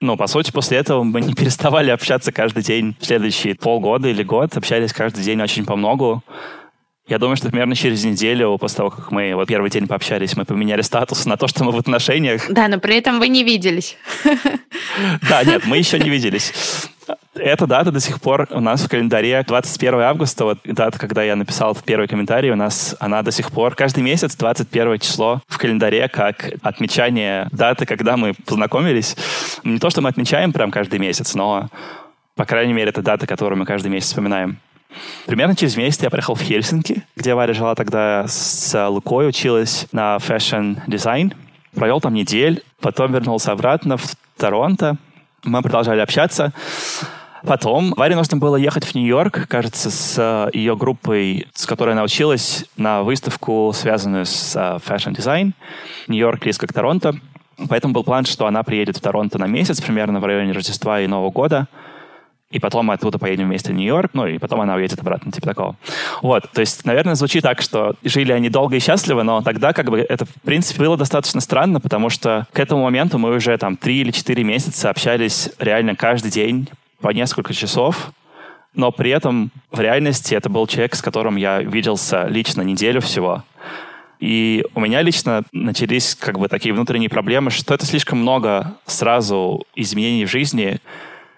ну, 0.04 0.18
по 0.18 0.28
сути, 0.28 0.52
после 0.52 0.78
этого 0.78 1.04
мы 1.04 1.22
не 1.22 1.34
переставали 1.34 1.89
общаться 1.89 2.32
каждый 2.32 2.62
день. 2.62 2.96
Следующие 3.00 3.56
полгода 3.56 4.10
или 4.10 4.22
год 4.24 4.56
общались 4.58 4.94
каждый 4.94 5.24
день 5.24 5.42
очень 5.42 5.66
по 5.66 5.76
многу. 5.76 6.24
Я 7.06 7.20
думаю, 7.20 7.36
что 7.36 7.50
примерно 7.50 7.76
через 7.76 8.06
неделю 8.06 8.58
после 8.58 8.78
того, 8.78 8.89
как 8.89 9.12
мы 9.12 9.36
вот 9.36 9.48
первый 9.48 9.70
день 9.70 9.88
пообщались, 9.88 10.38
мы 10.38 10.46
поменяли 10.46 10.82
статус 10.82 11.26
на 11.26 11.36
то, 11.36 11.48
что 11.50 11.66
мы 11.66 11.74
в 11.74 11.78
отношениях. 11.78 12.46
Да, 12.50 12.70
но 12.70 12.80
при 12.80 12.96
этом 12.96 13.20
вы 13.20 13.28
не 13.28 13.44
виделись. 13.44 13.98
Да, 15.28 15.44
нет, 15.44 15.66
мы 15.66 15.78
еще 15.78 16.00
не 16.00 16.10
виделись. 16.10 16.54
Эта 17.36 17.66
дата 17.66 17.92
до 17.92 18.00
сих 18.00 18.22
пор 18.22 18.48
у 18.52 18.60
нас 18.60 18.82
в 18.82 18.89
календаре 18.89 19.44
21 19.46 20.02
августа, 20.02 20.46
вот 20.46 20.60
дата, 20.63 21.00
когда 21.00 21.24
я 21.24 21.36
написал 21.36 21.72
этот 21.72 21.84
первый 21.84 22.08
комментарий, 22.08 22.52
у 22.52 22.56
нас 22.56 22.96
она 23.00 23.24
до 23.24 23.32
сих 23.32 23.52
пор 23.52 23.76
каждый 23.76 24.04
месяц 24.04 24.36
21 24.36 25.00
число 25.00 25.42
в 25.48 25.58
календаре 25.58 26.08
как 26.10 26.54
отмечание 26.62 27.48
даты, 27.52 27.86
когда 27.86 28.18
мы 28.18 28.34
познакомились. 28.46 29.16
Не 29.63 29.80
то, 29.80 29.89
что 29.89 30.02
мы 30.02 30.10
отмечаем 30.10 30.54
прям 30.54 30.70
каждый 30.70 31.00
месяц, 31.00 31.34
но, 31.34 31.70
по 32.36 32.46
крайней 32.46 32.74
мере, 32.74 32.89
это 32.89 33.02
дата, 33.02 33.26
которую 33.26 33.58
мы 33.58 33.66
каждый 33.66 33.89
месяц 33.89 34.10
вспоминаем. 34.10 34.60
Примерно 35.25 35.56
через 35.56 35.75
месяц 35.77 36.01
я 36.03 36.10
приехал 36.10 36.36
в 36.36 36.41
Хельсинки, 36.41 37.03
где 37.15 37.34
Варя 37.34 37.53
жила 37.53 37.75
тогда 37.75 38.25
с 38.27 38.88
Лукой, 38.89 39.27
училась 39.27 39.88
на 39.91 40.17
fashion 40.17 40.79
дизайн. 40.88 41.34
Провел 41.75 42.01
там 42.01 42.13
недель, 42.13 42.63
потом 42.79 43.13
вернулся 43.13 43.51
обратно 43.51 43.97
в 43.97 44.03
Торонто. 44.38 44.97
Мы 45.43 45.62
продолжали 45.62 46.01
общаться. 46.01 46.53
Потом 47.45 47.93
Варе 47.97 48.15
нужно 48.15 48.38
было 48.38 48.56
ехать 48.56 48.86
в 48.86 48.95
Нью-Йорк, 48.95 49.47
кажется, 49.49 49.91
с 49.91 50.49
ее 50.53 50.77
группой, 50.77 51.47
с 51.53 51.65
которой 51.65 51.91
она 51.91 52.03
училась, 52.03 52.65
на 52.77 53.03
выставку, 53.03 53.71
связанную 53.73 54.25
с 54.25 54.56
fashion 54.56 55.13
дизайн. 55.13 55.53
Нью-Йорк 56.08 56.41
близко 56.41 56.67
к 56.67 56.73
Торонто. 56.73 57.15
Поэтому 57.69 57.93
был 57.93 58.03
план, 58.03 58.25
что 58.25 58.47
она 58.47 58.63
приедет 58.63 58.97
в 58.97 59.01
Торонто 59.01 59.39
на 59.39 59.45
месяц, 59.45 59.82
примерно 59.82 60.19
в 60.19 60.25
районе 60.25 60.53
Рождества 60.53 61.01
и 61.01 61.08
Нового 61.08 61.32
года 61.32 61.67
и 62.54 62.60
потом 62.60 62.86
мы 62.86 62.94
оттуда 62.94 63.18
поедем 63.18 63.48
вместе 63.48 63.74
в 63.74 63.76
Нью-Йорк, 63.76 64.12
ну, 64.13 64.28
и 64.28 64.38
потом 64.38 64.62
она 64.62 64.76
уедет 64.76 65.00
обратно, 65.00 65.32
типа 65.32 65.48
такого. 65.48 65.76
Вот, 66.22 66.50
то 66.52 66.62
есть, 66.62 66.86
наверное, 66.86 67.16
звучит 67.16 67.42
так, 67.42 67.62
что 67.62 67.96
жили 68.04 68.32
они 68.32 68.50
долго 68.50 68.76
и 68.76 68.80
счастливо, 68.80 69.24
но 69.24 69.42
тогда 69.42 69.74
как 69.74 69.89
бы 69.89 70.00
это, 70.00 70.26
в 70.26 70.42
принципе, 70.44 70.84
было 70.84 70.96
достаточно 70.96 71.42
странно, 71.42 71.82
потому 71.82 72.10
что 72.10 72.48
к 72.54 72.60
этому 72.60 72.84
моменту 72.84 73.18
мы 73.18 73.36
уже 73.36 73.58
там 73.58 73.76
три 73.76 74.02
или 74.02 74.12
четыре 74.12 74.44
месяца 74.44 74.92
общались 74.92 75.50
реально 75.58 75.96
каждый 75.96 76.30
день 76.30 76.70
по 77.02 77.10
несколько 77.10 77.54
часов, 77.54 78.12
но 78.76 78.92
при 78.92 79.10
этом 79.10 79.52
в 79.72 79.80
реальности 79.80 80.36
это 80.36 80.50
был 80.50 80.68
человек, 80.68 80.96
с 80.96 81.02
которым 81.02 81.36
я 81.36 81.62
виделся 81.62 82.28
лично 82.28 82.62
неделю 82.62 83.02
всего. 83.02 83.44
И 84.20 84.63
у 84.74 84.80
меня 84.80 85.02
лично 85.02 85.44
начались 85.52 86.16
как 86.16 86.39
бы 86.39 86.48
такие 86.48 86.74
внутренние 86.74 87.10
проблемы, 87.10 87.52
что 87.52 87.74
это 87.74 87.86
слишком 87.86 88.20
много 88.20 88.76
сразу 88.86 89.66
изменений 89.76 90.26
в 90.26 90.32
жизни, 90.32 90.80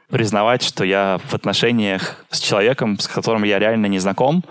признавать, 0.10 0.64
что 0.64 0.84
я 0.84 1.20
в 1.28 1.34
отношениях 1.34 2.24
с 2.30 2.40
человеком, 2.40 3.00
с 3.00 3.08
которым 3.08 3.44
я 3.44 3.60
реально 3.60 3.88
не 3.88 4.00
знаком, 4.00 4.44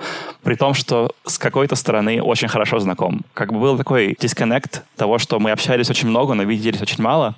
при 0.42 0.56
том, 0.56 0.74
что 0.74 1.12
с 1.24 1.38
какой-то 1.38 1.76
стороны 1.76 2.22
очень 2.22 2.48
хорошо 2.48 2.78
знаком. 2.80 3.22
Как 3.34 3.52
бы 3.52 3.60
был 3.60 3.76
такой 3.76 4.16
дисконнект 4.20 4.82
того, 4.96 5.18
что 5.18 5.38
мы 5.38 5.50
общались 5.50 5.90
очень 5.90 6.08
много, 6.08 6.34
но 6.34 6.42
виделись 6.42 6.82
очень 6.82 7.02
мало. 7.02 7.36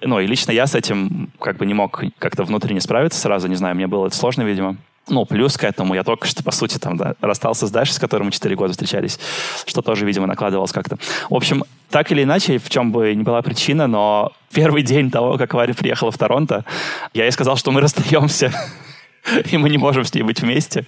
Ну, 0.00 0.20
и 0.20 0.26
лично 0.26 0.52
я 0.52 0.66
с 0.66 0.74
этим 0.74 1.30
как 1.40 1.56
бы 1.56 1.66
не 1.66 1.74
мог 1.74 2.02
как-то 2.18 2.44
внутренне 2.44 2.80
справиться 2.80 3.18
сразу, 3.18 3.48
не 3.48 3.56
знаю, 3.56 3.74
мне 3.76 3.86
было 3.86 4.06
это 4.06 4.16
сложно, 4.16 4.42
видимо. 4.42 4.76
Ну, 5.08 5.26
плюс 5.26 5.56
к 5.56 5.64
этому 5.64 5.94
я 5.94 6.02
только 6.02 6.26
что, 6.26 6.42
по 6.42 6.50
сути, 6.50 6.78
там, 6.78 6.96
да, 6.96 7.14
расстался 7.20 7.66
с 7.66 7.70
Дашей, 7.70 7.94
с 7.94 7.98
которой 7.98 8.22
мы 8.22 8.30
4 8.30 8.56
года 8.56 8.72
встречались, 8.72 9.18
что 9.66 9.82
тоже, 9.82 10.06
видимо, 10.06 10.26
накладывалось 10.26 10.72
как-то. 10.72 10.96
В 11.28 11.34
общем, 11.34 11.64
так 11.90 12.10
или 12.10 12.22
иначе, 12.22 12.58
в 12.58 12.70
чем 12.70 12.90
бы 12.90 13.14
ни 13.14 13.22
была 13.22 13.42
причина, 13.42 13.86
но 13.86 14.32
первый 14.52 14.82
день 14.82 15.10
того, 15.10 15.36
как 15.36 15.52
Варя 15.54 15.74
приехала 15.74 16.10
в 16.10 16.16
Торонто, 16.18 16.64
я 17.12 17.24
ей 17.24 17.32
сказал, 17.32 17.56
что 17.56 17.70
мы 17.70 17.82
расстаемся 17.82 18.52
и 19.50 19.56
мы 19.56 19.70
не 19.70 19.78
можем 19.78 20.04
с 20.04 20.14
ней 20.14 20.22
быть 20.22 20.40
вместе. 20.40 20.84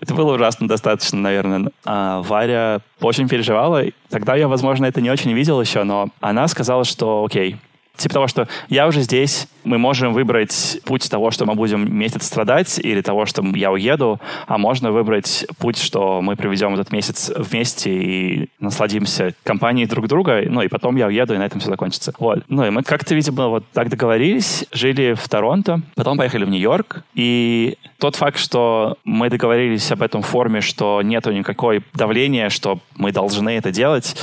Это 0.00 0.14
было 0.14 0.34
ужасно 0.34 0.68
достаточно, 0.68 1.18
наверное. 1.18 1.70
А 1.84 2.22
Варя 2.22 2.80
очень 3.00 3.28
переживала. 3.28 3.84
Тогда 4.08 4.36
я, 4.36 4.48
возможно, 4.48 4.86
это 4.86 5.00
не 5.00 5.10
очень 5.10 5.32
видел 5.32 5.60
еще, 5.60 5.84
но 5.84 6.10
она 6.20 6.48
сказала, 6.48 6.84
что 6.84 7.24
окей, 7.24 7.56
Типа 7.98 8.14
того, 8.14 8.28
что 8.28 8.46
я 8.68 8.86
уже 8.86 9.02
здесь, 9.02 9.48
мы 9.64 9.76
можем 9.76 10.12
выбрать 10.12 10.80
путь 10.84 11.10
того, 11.10 11.32
что 11.32 11.46
мы 11.46 11.54
будем 11.54 11.92
месяц 11.94 12.26
страдать, 12.26 12.78
или 12.78 13.00
того, 13.00 13.26
что 13.26 13.42
я 13.56 13.72
уеду, 13.72 14.20
а 14.46 14.56
можно 14.56 14.92
выбрать 14.92 15.46
путь, 15.58 15.78
что 15.78 16.22
мы 16.22 16.36
проведем 16.36 16.74
этот 16.74 16.92
месяц 16.92 17.30
вместе 17.36 17.90
и 17.90 18.48
насладимся 18.60 19.34
компанией 19.42 19.86
друг 19.86 20.06
друга, 20.06 20.42
ну 20.46 20.62
и 20.62 20.68
потом 20.68 20.94
я 20.94 21.08
уеду, 21.08 21.34
и 21.34 21.38
на 21.38 21.46
этом 21.46 21.58
все 21.58 21.70
закончится. 21.70 22.14
Вот. 22.20 22.44
Ну 22.48 22.64
и 22.64 22.70
мы 22.70 22.84
как-то, 22.84 23.16
видимо, 23.16 23.48
вот 23.48 23.64
так 23.72 23.88
договорились, 23.88 24.64
жили 24.70 25.14
в 25.14 25.28
Торонто, 25.28 25.82
потом 25.96 26.18
поехали 26.18 26.44
в 26.44 26.50
Нью-Йорк, 26.50 27.02
и 27.14 27.78
тот 27.98 28.14
факт, 28.14 28.38
что 28.38 28.96
мы 29.04 29.28
договорились 29.28 29.90
об 29.90 30.02
этом 30.02 30.22
форме, 30.22 30.60
что 30.60 31.02
нету 31.02 31.32
никакой 31.32 31.82
давления, 31.94 32.48
что 32.48 32.78
мы 32.94 33.10
должны 33.10 33.50
это 33.50 33.72
делать, 33.72 34.16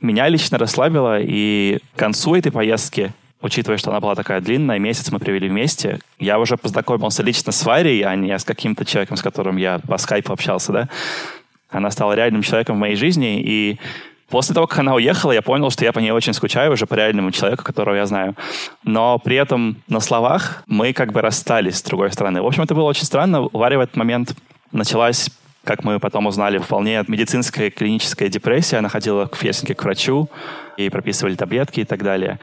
меня 0.00 0.28
лично 0.28 0.58
расслабило, 0.58 1.18
и 1.20 1.78
к 1.94 1.98
концу 1.98 2.34
этой 2.34 2.52
поездки, 2.52 3.12
учитывая, 3.40 3.78
что 3.78 3.90
она 3.90 4.00
была 4.00 4.14
такая 4.14 4.40
длинная, 4.40 4.78
месяц 4.78 5.10
мы 5.10 5.18
провели 5.18 5.48
вместе, 5.48 6.00
я 6.18 6.38
уже 6.38 6.56
познакомился 6.56 7.22
лично 7.22 7.52
с 7.52 7.64
Варей, 7.64 8.02
а 8.02 8.14
не 8.16 8.36
с 8.38 8.44
каким-то 8.44 8.84
человеком, 8.84 9.16
с 9.16 9.22
которым 9.22 9.56
я 9.56 9.78
по 9.78 9.98
скайпу 9.98 10.32
общался, 10.32 10.72
да. 10.72 10.88
Она 11.70 11.90
стала 11.90 12.14
реальным 12.14 12.42
человеком 12.42 12.76
в 12.76 12.80
моей 12.80 12.96
жизни, 12.96 13.40
и 13.40 13.78
После 14.30 14.54
того, 14.54 14.68
как 14.68 14.78
она 14.78 14.94
уехала, 14.94 15.32
я 15.32 15.42
понял, 15.42 15.70
что 15.70 15.84
я 15.84 15.92
по 15.92 15.98
ней 15.98 16.12
очень 16.12 16.32
скучаю 16.32 16.72
уже 16.72 16.86
по 16.86 16.94
реальному 16.94 17.32
человеку, 17.32 17.64
которого 17.64 17.96
я 17.96 18.06
знаю. 18.06 18.36
Но 18.84 19.18
при 19.18 19.34
этом 19.34 19.82
на 19.88 19.98
словах 19.98 20.62
мы 20.68 20.92
как 20.92 21.12
бы 21.12 21.20
расстались 21.20 21.78
с 21.78 21.82
другой 21.82 22.12
стороны. 22.12 22.40
В 22.40 22.46
общем, 22.46 22.62
это 22.62 22.76
было 22.76 22.84
очень 22.84 23.04
странно. 23.04 23.40
У 23.42 23.58
Вари 23.58 23.76
в 23.76 23.80
этот 23.80 23.96
момент 23.96 24.36
началась 24.70 25.30
как 25.64 25.84
мы 25.84 26.00
потом 26.00 26.26
узнали, 26.26 26.58
вполне 26.58 27.04
медицинская 27.06 27.70
клиническая 27.70 28.28
депрессия. 28.28 28.78
Она 28.78 28.88
ходила 28.88 29.28
в 29.30 29.40
Хельсинки 29.40 29.74
к 29.74 29.82
врачу, 29.82 30.28
ей 30.76 30.90
прописывали 30.90 31.34
таблетки 31.34 31.80
и 31.80 31.84
так 31.84 32.02
далее. 32.02 32.38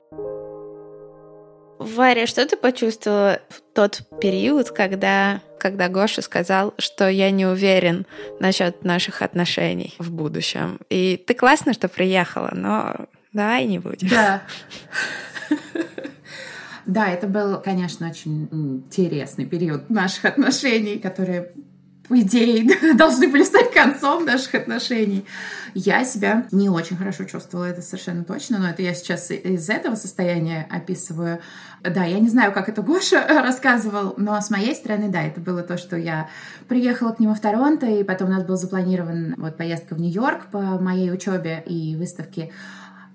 Варя, 1.80 2.26
что 2.26 2.46
ты 2.46 2.58
почувствовала 2.58 3.40
в 3.50 3.62
тот 3.74 4.02
период, 4.20 4.72
когда, 4.72 5.42
когда 5.60 5.90
Гоша 5.90 6.22
сказал, 6.22 6.74
что 6.80 7.08
я 7.08 7.30
не 7.30 7.46
уверен 7.46 8.08
насчет 8.40 8.84
наших 8.84 9.22
отношений 9.22 9.94
в 10.00 10.12
будущем? 10.12 10.80
И 10.90 11.24
ты 11.26 11.36
классно, 11.36 11.74
что 11.74 11.88
приехала, 11.88 12.50
но 12.54 13.08
давай 13.32 13.66
не 13.66 13.80
будем. 13.80 14.10
Да. 14.10 14.42
Да, 16.88 17.10
это 17.10 17.28
был, 17.28 17.60
конечно, 17.60 18.10
очень 18.10 18.48
интересный 18.50 19.46
период 19.46 19.90
наших 19.90 20.24
отношений, 20.24 21.00
которые 21.00 21.52
по 22.08 22.20
идее, 22.20 22.94
должны 22.96 23.28
были 23.28 23.44
стать 23.44 23.72
концом 23.72 24.26
наших 24.26 24.56
отношений. 24.56 25.26
Я 25.74 26.04
себя 26.06 26.48
не 26.52 26.70
очень 26.70 26.98
хорошо 26.98 27.26
чувствовала, 27.26 27.66
это 27.66 27.82
совершенно 27.82 28.24
точно, 28.24 28.60
но 28.60 28.70
это 28.70 28.82
я 28.82 28.94
сейчас 28.94 29.30
из 29.32 29.70
этого 29.70 29.96
состояния 29.96 30.68
описываю. 30.70 31.40
Да, 31.84 32.04
я 32.04 32.20
не 32.20 32.30
знаю, 32.30 32.52
как 32.52 32.70
это 32.70 32.82
Гоша 32.82 33.26
рассказывал, 33.44 34.14
но 34.18 34.40
с 34.40 34.50
моей 34.50 34.76
стороны, 34.76 35.10
да, 35.10 35.24
это 35.24 35.40
было 35.42 35.62
то, 35.62 35.78
что 35.78 35.96
я 35.96 36.30
приехала 36.68 37.12
к 37.12 37.20
нему 37.20 37.36
в 37.36 37.40
Торонто, 37.40 37.86
и 37.86 38.04
потом 38.04 38.30
у 38.30 38.32
нас 38.32 38.44
был 38.44 38.56
запланирован 38.56 39.36
вот 39.38 39.58
поездка 39.58 39.96
в 39.96 40.00
Нью-Йорк 40.00 40.48
по 40.52 40.60
моей 40.60 41.12
учебе 41.12 41.64
и 41.66 41.96
выставке. 41.96 42.52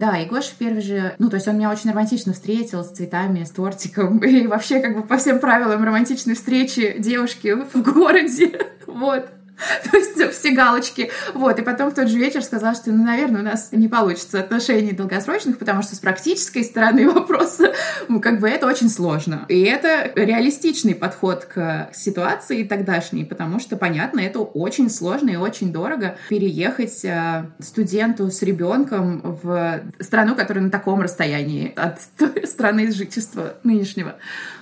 Да, 0.02 0.18
и 0.18 0.26
Гоша 0.26 0.50
в 0.50 0.54
первый 0.54 0.82
же... 0.82 1.14
Ну, 1.20 1.30
то 1.30 1.36
есть 1.36 1.46
он 1.46 1.56
меня 1.56 1.70
очень 1.70 1.90
романтично 1.90 2.32
встретил 2.32 2.82
с 2.82 2.90
цветами, 2.90 3.44
с 3.44 3.50
тортиком. 3.50 4.18
И 4.24 4.48
вообще 4.48 4.80
как 4.80 4.96
бы 4.96 5.04
по 5.04 5.16
всем 5.16 5.38
правилам 5.38 5.84
романтичной 5.84 6.34
встречи 6.34 6.96
девушки 6.98 7.54
в 7.54 7.82
городе. 7.82 8.50
Вот. 8.92 9.28
То 9.90 9.96
есть 9.96 10.32
все 10.32 10.50
галочки. 10.52 11.10
Вот. 11.34 11.58
И 11.58 11.62
потом 11.62 11.90
в 11.90 11.94
тот 11.94 12.08
же 12.08 12.18
вечер 12.18 12.42
сказал, 12.42 12.74
что, 12.74 12.90
ну, 12.90 13.04
наверное, 13.04 13.40
у 13.40 13.44
нас 13.44 13.70
не 13.72 13.88
получится 13.88 14.40
отношений 14.40 14.92
долгосрочных, 14.92 15.58
потому 15.58 15.82
что 15.82 15.94
с 15.94 15.98
практической 15.98 16.62
стороны 16.62 17.08
вопроса, 17.12 17.72
ну, 18.08 18.20
как 18.20 18.40
бы 18.40 18.48
это 18.48 18.66
очень 18.66 18.88
сложно. 18.88 19.44
И 19.48 19.62
это 19.62 20.12
реалистичный 20.14 20.94
подход 20.94 21.44
к 21.44 21.90
ситуации 21.92 22.64
тогдашней, 22.64 23.24
потому 23.24 23.58
что, 23.58 23.76
понятно, 23.76 24.20
это 24.20 24.40
очень 24.40 24.90
сложно 24.90 25.30
и 25.30 25.36
очень 25.36 25.72
дорого 25.72 26.16
переехать 26.28 27.04
э, 27.04 27.46
студенту 27.60 28.30
с 28.30 28.42
ребенком 28.42 29.38
в 29.42 29.82
страну, 30.00 30.34
которая 30.34 30.64
на 30.64 30.70
таком 30.70 31.02
расстоянии 31.02 31.72
от 31.76 31.98
страны 32.48 32.90
жительства 32.90 33.54
нынешнего. 33.62 34.16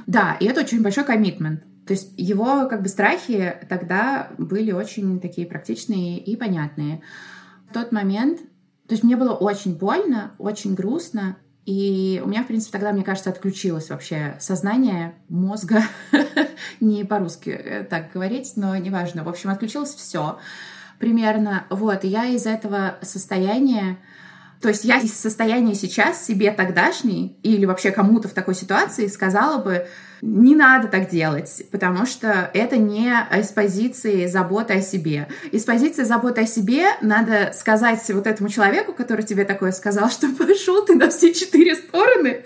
Да, 0.07 0.37
и 0.41 0.47
это 0.47 0.61
очень 0.61 0.83
большой 0.83 1.05
коммитмент. 1.05 1.63
То 1.91 1.95
есть 1.95 2.13
его 2.17 2.69
как 2.69 2.83
бы 2.83 2.89
страхи 2.89 3.53
тогда 3.69 4.31
были 4.39 4.71
очень 4.71 5.19
такие 5.19 5.45
практичные 5.45 6.21
и 6.21 6.37
понятные. 6.37 7.03
В 7.69 7.75
тот 7.75 7.91
момент, 7.91 8.39
то 8.87 8.95
есть 8.95 9.03
мне 9.03 9.17
было 9.17 9.33
очень 9.33 9.77
больно, 9.77 10.31
очень 10.39 10.77
грустно, 10.77 11.37
и 11.67 12.23
у 12.25 12.29
меня, 12.29 12.45
в 12.45 12.47
принципе, 12.47 12.71
тогда, 12.71 12.93
мне 12.93 13.03
кажется, 13.03 13.31
отключилось 13.31 13.91
вообще 13.91 14.37
сознание 14.39 15.17
мозга, 15.29 15.83
не 16.81 17.03
по-русски 17.03 17.51
э, 17.51 17.83
так 17.83 18.13
говорить, 18.13 18.53
но 18.55 18.77
неважно. 18.77 19.25
В 19.25 19.29
общем, 19.29 19.51
отключилось 19.51 19.93
все 19.93 20.39
примерно. 21.01 21.65
Вот, 21.71 22.05
и 22.05 22.09
я 22.09 22.27
из 22.27 22.47
этого 22.47 22.99
состояния 23.03 23.99
то 24.61 24.69
есть 24.69 24.85
я 24.85 24.99
из 24.99 25.19
состояния 25.19 25.75
сейчас 25.75 26.25
себе 26.25 26.53
тогдашней 26.53 27.39
или 27.43 27.65
вообще 27.65 27.91
кому-то 27.91 28.29
в 28.29 28.33
такой 28.33 28.55
ситуации 28.55 29.07
сказала 29.07 29.61
бы, 29.61 29.89
не 30.23 30.55
надо 30.55 30.89
так 30.89 31.09
делать, 31.09 31.63
потому 31.71 32.07
что 32.07 32.51
это 32.53 32.77
не 32.77 33.13
из 33.39 33.49
позиции 33.49 34.27
заботы 34.27 34.75
о 34.75 34.81
себе. 34.83 35.29
Из 35.51 35.65
позиции 35.65 36.05
заботы 36.05 36.43
о 36.43 36.47
себе 36.47 36.87
надо 37.01 37.53
сказать 37.55 38.03
вот 38.11 38.27
этому 38.27 38.49
человеку, 38.49 38.93
который 38.93 39.25
тебе 39.25 39.45
такое 39.45 39.73
сказал, 39.73 40.11
что 40.11 40.29
пошел 40.39 40.85
ты 40.85 40.95
на 40.95 41.09
все 41.09 41.33
четыре 41.33 41.75
стороны, 41.75 42.43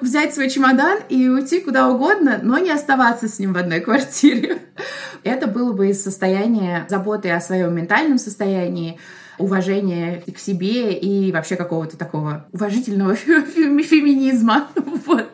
взять 0.00 0.34
свой 0.34 0.48
чемодан 0.48 0.98
и 1.08 1.28
уйти 1.28 1.60
куда 1.60 1.88
угодно, 1.88 2.40
но 2.42 2.58
не 2.58 2.70
оставаться 2.70 3.28
с 3.28 3.38
ним 3.38 3.52
в 3.52 3.58
одной 3.58 3.80
квартире. 3.80 4.58
Это 5.22 5.46
было 5.46 5.72
бы 5.72 5.88
из 5.88 6.02
состояния 6.02 6.86
заботы 6.88 7.30
о 7.30 7.40
своем 7.40 7.74
ментальном 7.74 8.18
состоянии, 8.18 8.98
уважения 9.38 10.22
к 10.34 10.38
себе 10.38 10.92
и 10.94 11.30
вообще 11.30 11.56
какого-то 11.56 11.96
такого 11.96 12.46
уважительного 12.52 13.14
феминизма. 13.14 14.68
Вот. 15.06 15.28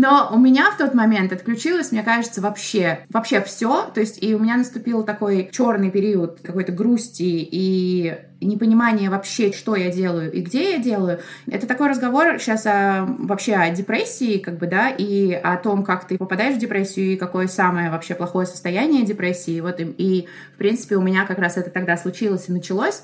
Но 0.00 0.30
у 0.32 0.38
меня 0.38 0.70
в 0.70 0.78
тот 0.78 0.94
момент 0.94 1.30
отключилось, 1.30 1.92
мне 1.92 2.02
кажется, 2.02 2.40
вообще, 2.40 3.00
вообще 3.10 3.42
все. 3.42 3.84
То 3.92 4.00
есть 4.00 4.22
и 4.22 4.34
у 4.34 4.38
меня 4.38 4.56
наступил 4.56 5.02
такой 5.02 5.50
черный 5.52 5.90
период 5.90 6.40
какой-то 6.42 6.72
грусти 6.72 7.46
и 7.50 8.16
непонимание 8.40 9.10
вообще, 9.10 9.52
что 9.52 9.76
я 9.76 9.92
делаю 9.92 10.32
и 10.32 10.40
где 10.40 10.72
я 10.72 10.78
делаю. 10.78 11.20
Это 11.46 11.66
такой 11.66 11.90
разговор 11.90 12.38
сейчас 12.38 12.64
о, 12.64 13.04
вообще 13.18 13.56
о 13.56 13.68
депрессии, 13.68 14.38
как 14.38 14.56
бы, 14.56 14.66
да, 14.66 14.88
и 14.88 15.34
о 15.34 15.58
том, 15.58 15.84
как 15.84 16.06
ты 16.06 16.16
попадаешь 16.16 16.56
в 16.56 16.58
депрессию 16.58 17.12
и 17.12 17.16
какое 17.16 17.46
самое 17.46 17.90
вообще 17.90 18.14
плохое 18.14 18.46
состояние 18.46 19.04
депрессии. 19.04 19.60
Вот 19.60 19.80
и, 19.80 19.84
и 19.84 20.28
в 20.54 20.56
принципе, 20.56 20.96
у 20.96 21.02
меня 21.02 21.26
как 21.26 21.38
раз 21.38 21.58
это 21.58 21.68
тогда 21.68 21.98
случилось 21.98 22.48
и 22.48 22.52
началось 22.52 23.02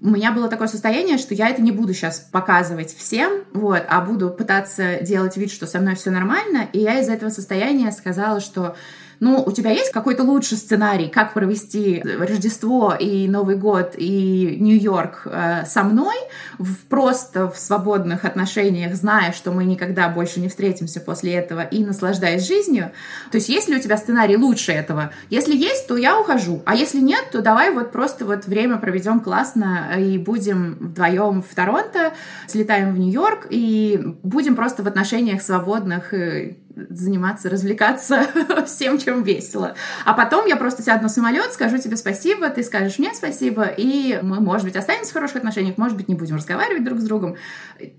у 0.00 0.10
меня 0.10 0.32
было 0.32 0.48
такое 0.48 0.68
состояние, 0.68 1.16
что 1.16 1.34
я 1.34 1.48
это 1.48 1.62
не 1.62 1.72
буду 1.72 1.94
сейчас 1.94 2.20
показывать 2.20 2.94
всем, 2.94 3.44
вот, 3.54 3.82
а 3.88 4.00
буду 4.02 4.30
пытаться 4.30 5.00
делать 5.00 5.36
вид, 5.36 5.50
что 5.50 5.66
со 5.66 5.80
мной 5.80 5.94
все 5.94 6.10
нормально. 6.10 6.68
И 6.72 6.80
я 6.80 7.00
из 7.00 7.08
этого 7.08 7.30
состояния 7.30 7.90
сказала, 7.92 8.40
что 8.40 8.76
ну, 9.20 9.42
у 9.44 9.52
тебя 9.52 9.70
есть 9.70 9.92
какой-то 9.92 10.22
лучший 10.22 10.58
сценарий, 10.58 11.08
как 11.08 11.32
провести 11.32 12.02
Рождество 12.02 12.94
и 12.94 13.28
Новый 13.28 13.56
год 13.56 13.94
и 13.96 14.56
Нью-Йорк 14.60 15.22
э, 15.24 15.64
со 15.66 15.82
мной, 15.84 16.14
в, 16.58 16.76
просто 16.88 17.50
в 17.50 17.58
свободных 17.58 18.24
отношениях, 18.24 18.94
зная, 18.94 19.32
что 19.32 19.52
мы 19.52 19.64
никогда 19.64 20.08
больше 20.08 20.40
не 20.40 20.48
встретимся 20.48 21.00
после 21.00 21.34
этого 21.34 21.62
и 21.62 21.84
наслаждаясь 21.84 22.46
жизнью? 22.46 22.92
То 23.30 23.38
есть 23.38 23.48
есть 23.48 23.68
ли 23.68 23.76
у 23.76 23.80
тебя 23.80 23.96
сценарий 23.96 24.36
лучше 24.36 24.72
этого? 24.72 25.12
Если 25.30 25.56
есть, 25.56 25.86
то 25.86 25.96
я 25.96 26.18
ухожу, 26.20 26.62
а 26.66 26.74
если 26.74 27.00
нет, 27.00 27.30
то 27.32 27.40
давай 27.40 27.70
вот 27.70 27.92
просто 27.92 28.24
вот 28.24 28.46
время 28.46 28.76
проведем 28.76 29.20
классно 29.20 29.94
и 29.98 30.18
будем 30.18 30.76
вдвоем 30.80 31.42
в 31.42 31.54
Торонто, 31.54 32.12
слетаем 32.46 32.94
в 32.94 32.98
Нью-Йорк 32.98 33.46
и 33.50 34.16
будем 34.22 34.56
просто 34.56 34.82
в 34.82 34.86
отношениях 34.86 35.40
свободных 35.40 36.12
э, 36.12 36.56
заниматься, 36.76 37.48
развлекаться 37.48 38.26
всем, 38.66 38.98
чем 38.98 39.22
весело. 39.22 39.74
А 40.04 40.12
потом 40.12 40.46
я 40.46 40.56
просто 40.56 40.82
сяду 40.82 41.04
на 41.04 41.08
самолет, 41.08 41.52
скажу 41.52 41.78
тебе 41.78 41.96
спасибо, 41.96 42.48
ты 42.50 42.62
скажешь 42.62 42.98
мне 42.98 43.12
спасибо, 43.14 43.64
и 43.64 44.20
мы, 44.22 44.40
может 44.40 44.66
быть, 44.66 44.76
останемся 44.76 45.10
в 45.10 45.14
хороших 45.14 45.36
отношениях, 45.36 45.78
может 45.78 45.96
быть, 45.96 46.08
не 46.08 46.14
будем 46.14 46.36
разговаривать 46.36 46.84
друг 46.84 47.00
с 47.00 47.04
другом. 47.04 47.36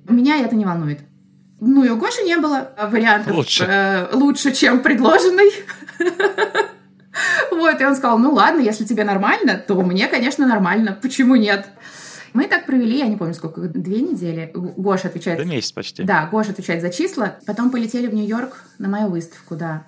Меня 0.07 0.37
это 0.37 0.55
не 0.55 0.65
волнует. 0.65 0.99
Ну 1.59 1.83
и 1.83 1.89
у 1.89 1.97
Гоши 1.97 2.21
не 2.21 2.37
было 2.37 2.71
вариантов 2.79 3.35
лучше, 3.35 3.65
э, 3.67 4.09
лучше 4.13 4.53
чем 4.53 4.81
предложенный. 4.81 5.51
Вот, 7.49 7.81
и 7.81 7.83
он 7.83 7.95
сказал, 7.95 8.19
ну 8.19 8.31
ладно, 8.31 8.61
если 8.61 8.83
тебе 8.83 9.03
нормально, 9.03 9.57
то 9.57 9.81
мне, 9.81 10.07
конечно, 10.07 10.45
нормально. 10.45 10.95
Почему 11.01 11.35
нет? 11.35 11.67
Мы 12.33 12.47
так 12.47 12.65
провели, 12.65 12.97
я 12.97 13.07
не 13.07 13.15
помню 13.15 13.33
сколько, 13.33 13.61
две 13.61 14.01
недели. 14.01 14.51
Гоша 14.53 15.07
отвечает... 15.07 15.39
Да 15.39 15.45
месяц 15.45 15.71
почти. 15.71 16.03
Да, 16.03 16.27
Гоша 16.31 16.51
отвечает 16.51 16.81
за 16.81 16.89
числа. 16.89 17.35
Потом 17.45 17.71
полетели 17.71 18.07
в 18.07 18.13
Нью-Йорк 18.13 18.63
на 18.79 18.89
мою 18.89 19.07
выставку, 19.07 19.55
да. 19.55 19.85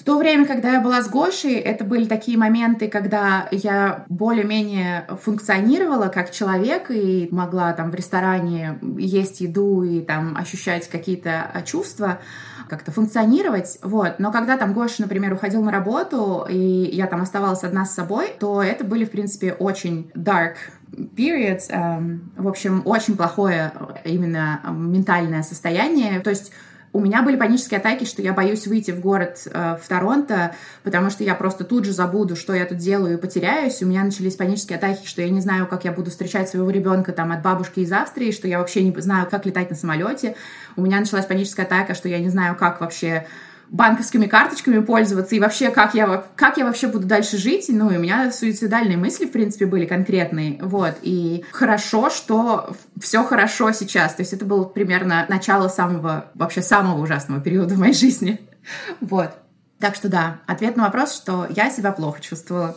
В 0.00 0.02
то 0.02 0.16
время, 0.16 0.46
когда 0.46 0.72
я 0.72 0.80
была 0.80 1.02
с 1.02 1.10
Гошей, 1.10 1.56
это 1.56 1.84
были 1.84 2.06
такие 2.06 2.38
моменты, 2.38 2.88
когда 2.88 3.48
я 3.50 4.06
более-менее 4.08 5.06
функционировала 5.20 6.08
как 6.08 6.30
человек 6.30 6.90
и 6.90 7.28
могла 7.30 7.74
там 7.74 7.90
в 7.90 7.94
ресторане 7.94 8.78
есть 8.96 9.42
еду 9.42 9.82
и 9.82 10.00
там 10.00 10.38
ощущать 10.38 10.88
какие-то 10.88 11.52
чувства, 11.66 12.18
как-то 12.66 12.92
функционировать, 12.92 13.78
вот. 13.82 14.14
Но 14.18 14.32
когда 14.32 14.56
там 14.56 14.72
Гоша, 14.72 15.02
например, 15.02 15.34
уходил 15.34 15.62
на 15.62 15.70
работу, 15.70 16.46
и 16.48 16.56
я 16.56 17.06
там 17.06 17.20
оставалась 17.20 17.62
одна 17.62 17.84
с 17.84 17.94
собой, 17.94 18.32
то 18.38 18.62
это 18.62 18.84
были, 18.84 19.04
в 19.04 19.10
принципе, 19.10 19.52
очень 19.52 20.10
dark 20.14 20.54
periods, 20.92 21.70
эм, 21.70 22.32
в 22.36 22.48
общем, 22.48 22.82
очень 22.84 23.16
плохое 23.16 23.72
именно 24.04 24.60
ментальное 24.68 25.42
состояние. 25.42 26.20
То 26.20 26.30
есть 26.30 26.52
у 26.92 26.98
меня 26.98 27.22
были 27.22 27.36
панические 27.36 27.78
атаки, 27.78 28.04
что 28.04 28.20
я 28.20 28.32
боюсь 28.32 28.66
выйти 28.66 28.90
в 28.90 29.00
город 29.00 29.46
э, 29.46 29.76
в 29.80 29.88
Торонто, 29.88 30.56
потому 30.82 31.10
что 31.10 31.22
я 31.22 31.36
просто 31.36 31.62
тут 31.62 31.84
же 31.84 31.92
забуду, 31.92 32.34
что 32.34 32.52
я 32.52 32.64
тут 32.64 32.78
делаю, 32.78 33.16
и 33.16 33.20
потеряюсь. 33.20 33.80
У 33.82 33.86
меня 33.86 34.02
начались 34.02 34.34
панические 34.34 34.76
атаки, 34.76 35.06
что 35.06 35.22
я 35.22 35.30
не 35.30 35.40
знаю, 35.40 35.68
как 35.68 35.84
я 35.84 35.92
буду 35.92 36.10
встречать 36.10 36.48
своего 36.48 36.68
ребенка 36.70 37.12
там 37.12 37.30
от 37.30 37.42
бабушки 37.42 37.80
из 37.80 37.92
Австрии, 37.92 38.32
что 38.32 38.48
я 38.48 38.58
вообще 38.58 38.82
не 38.82 39.00
знаю, 39.00 39.28
как 39.30 39.46
летать 39.46 39.70
на 39.70 39.76
самолете. 39.76 40.34
У 40.74 40.82
меня 40.82 40.98
началась 40.98 41.26
паническая 41.26 41.64
атака, 41.64 41.94
что 41.94 42.08
я 42.08 42.18
не 42.18 42.28
знаю, 42.28 42.56
как 42.56 42.80
вообще 42.80 43.26
банковскими 43.70 44.26
карточками 44.26 44.80
пользоваться, 44.80 45.34
и 45.34 45.40
вообще, 45.40 45.70
как 45.70 45.94
я, 45.94 46.24
как 46.34 46.58
я 46.58 46.64
вообще 46.64 46.88
буду 46.88 47.06
дальше 47.06 47.38
жить. 47.38 47.66
Ну, 47.68 47.90
и 47.90 47.96
у 47.96 48.00
меня 48.00 48.30
суицидальные 48.32 48.96
мысли, 48.96 49.26
в 49.26 49.32
принципе, 49.32 49.66
были 49.66 49.86
конкретные. 49.86 50.58
Вот. 50.60 50.96
И 51.02 51.44
хорошо, 51.52 52.10
что 52.10 52.74
все 53.00 53.22
хорошо 53.24 53.72
сейчас. 53.72 54.14
То 54.14 54.22
есть 54.22 54.32
это 54.32 54.44
было 54.44 54.64
примерно 54.64 55.24
начало 55.28 55.68
самого, 55.68 56.26
вообще 56.34 56.62
самого 56.62 57.00
ужасного 57.00 57.40
периода 57.40 57.74
в 57.74 57.78
моей 57.78 57.94
жизни. 57.94 58.40
Вот. 59.00 59.30
Так 59.80 59.94
что 59.94 60.10
да, 60.10 60.40
ответ 60.46 60.76
на 60.76 60.84
вопрос, 60.84 61.16
что 61.16 61.46
я 61.48 61.70
себя 61.70 61.92
плохо 61.92 62.20
чувствовала. 62.20 62.76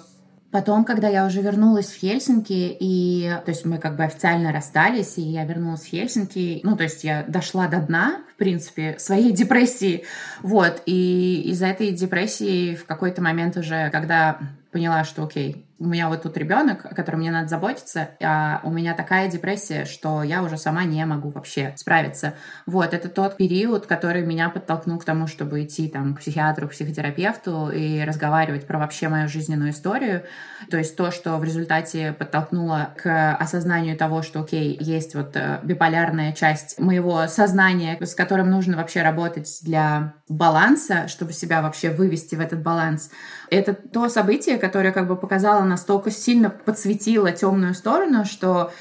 Потом, 0.54 0.86
когда 0.86 1.08
я 1.08 1.26
уже 1.26 1.41
вернулась 1.41 1.88
в 1.88 1.97
Хельсинки, 1.97 2.78
и, 2.80 3.28
то 3.43 3.49
есть 3.49 3.66
мы 3.66 3.80
как 3.80 3.95
бы 3.95 4.04
официально 4.04 4.51
расстались, 4.51 5.18
и 5.18 5.22
я 5.22 5.45
вернулась 5.45 5.82
в 5.82 5.88
Хельсинки, 5.88 6.60
ну, 6.62 6.78
то 6.78 6.84
есть 6.84 7.04
я 7.04 7.26
дошла 7.28 7.68
до 7.68 7.80
дна, 7.80 8.22
в 8.36 8.38
принципе, 8.38 8.95
своей 8.99 9.32
депрессии, 9.32 10.04
вот, 10.43 10.84
и 10.86 11.41
из-за 11.47 11.66
этой 11.66 11.91
депрессии 11.91 12.76
в 12.76 12.86
какой-то 12.86 13.20
момент 13.20 13.58
уже, 13.58 13.89
когда 13.89 14.38
поняла, 14.72 15.06
что, 15.06 15.24
окей, 15.24 15.66
у 15.80 15.86
меня 15.86 16.07
вот 16.07 16.24
тут 16.24 16.38
ребенок, 16.38 16.86
о 16.86 16.95
котором 16.95 17.19
мне 17.19 17.32
надо 17.32 17.47
заботиться, 17.47 18.11
а 18.21 18.61
у 18.63 18.71
меня 18.71 18.93
такая 18.93 19.30
депрессия, 19.30 19.86
что 19.86 20.24
я 20.24 20.43
уже 20.43 20.57
сама 20.57 20.84
не 20.84 21.05
могу 21.05 21.30
вообще 21.30 21.74
справиться. 21.76 22.36
Вот, 22.65 22.93
это 22.93 23.09
тот 23.09 23.38
период, 23.38 23.86
который 23.88 24.26
меня 24.26 24.49
подтолкнул 24.49 24.99
к 24.99 25.05
тому, 25.05 25.28
чтобы 25.28 25.63
идти 25.63 25.89
там 25.89 26.15
к 26.15 26.19
психиатру, 26.19 26.67
к 26.67 26.71
психотерапевту 26.71 27.69
и 27.69 28.03
разговаривать 28.03 28.67
про 28.67 28.78
вообще 28.78 29.09
мою 29.09 29.28
жизненную 29.28 29.71
историю. 29.71 30.24
То 30.69 30.78
есть 30.78 30.95
то, 30.95 31.11
что 31.11 31.38
в 31.38 31.43
результате 31.43 32.13
подтолкнуло 32.13 32.93
к 33.01 33.36
осознанию 33.36 33.97
того, 33.97 34.21
что, 34.21 34.41
окей, 34.41 34.78
есть 34.80 35.15
вот 35.15 35.36
э, 35.36 35.59
биполярная 35.63 36.34
часть 36.34 36.80
моего 36.80 37.28
сознания, 37.28 37.97
с 37.99 38.15
которым 38.15 38.49
нужно 38.49 38.78
вообще 38.78 39.01
работать 39.01 39.59
для 39.63 40.13
баланса, 40.30 41.07
чтобы 41.07 41.34
себя 41.34 41.61
вообще 41.61 41.89
вывести 41.89 42.36
в 42.36 42.39
этот 42.39 42.61
баланс. 42.61 43.09
Это 43.49 43.74
то 43.74 44.09
событие, 44.09 44.57
которое 44.57 44.91
как 44.91 45.07
бы 45.07 45.15
показало 45.15 45.62
настолько 45.66 46.11
сильно 46.11 46.49
подсветило 46.49 47.32
темную 47.32 47.74
сторону, 47.74 48.26
что 48.26 48.72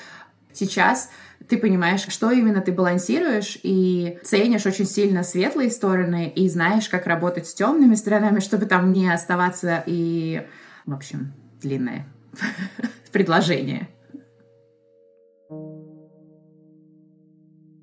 сейчас 0.53 1.11
ты 1.49 1.59
понимаешь, 1.59 2.07
что 2.09 2.31
именно 2.31 2.61
ты 2.61 2.73
балансируешь 2.73 3.59
и 3.63 4.19
ценишь 4.23 4.67
очень 4.67 4.87
сильно 4.87 5.23
светлые 5.23 5.71
стороны 5.71 6.33
и 6.35 6.49
знаешь, 6.49 6.89
как 6.89 7.07
работать 7.07 7.47
с 7.47 7.55
темными 7.55 7.95
сторонами, 7.95 8.41
чтобы 8.41 8.67
там 8.67 8.93
не 8.93 9.13
оставаться 9.13 9.83
и, 9.87 10.47
в 10.87 10.95
общем, 10.95 11.33
длинное 11.61 12.07
предложение. 13.13 13.89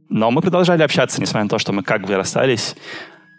Но 0.09 0.31
мы 0.31 0.41
продолжали 0.41 0.81
общаться, 0.81 1.21
несмотря 1.21 1.43
на 1.43 1.49
то, 1.49 1.59
что 1.59 1.71
мы 1.71 1.83
как 1.83 2.05
бы 2.05 2.15
расстались. 2.15 2.75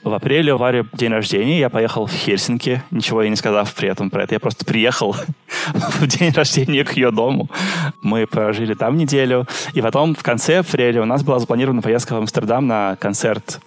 В 0.03 0.15
апреле 0.15 0.55
у 0.55 0.57
Вари 0.57 0.85
день 0.95 1.13
рождения, 1.13 1.59
я 1.59 1.69
поехал 1.69 2.07
в 2.07 2.13
Хельсинки, 2.13 2.83
ничего 2.91 3.23
я 3.23 3.29
не 3.29 3.37
сказав 3.37 3.75
при 3.75 3.89
этом 3.89 4.09
про 4.09 4.23
это. 4.23 4.35
Я 4.35 4.41
просто 4.41 4.65
приехал 4.65 5.15
в 5.75 6.07
день 6.07 6.33
рождения 6.33 6.85
к 6.85 6.95
ее 6.95 7.11
дому. 7.11 7.51
Мы 8.01 8.27
прожили 8.27 8.73
там 8.73 8.97
неделю. 8.97 9.47
И 9.75 9.83
потом 9.83 10.15
в 10.15 10.23
конце 10.23 10.61
апреля 10.61 11.03
у 11.03 11.05
нас 11.05 11.23
была 11.23 11.39
запланирована 11.39 11.83
поездка 11.83 12.15
в 12.15 12.19
Амстердам 12.19 12.67
на 12.67 12.97
концерт 12.97 13.61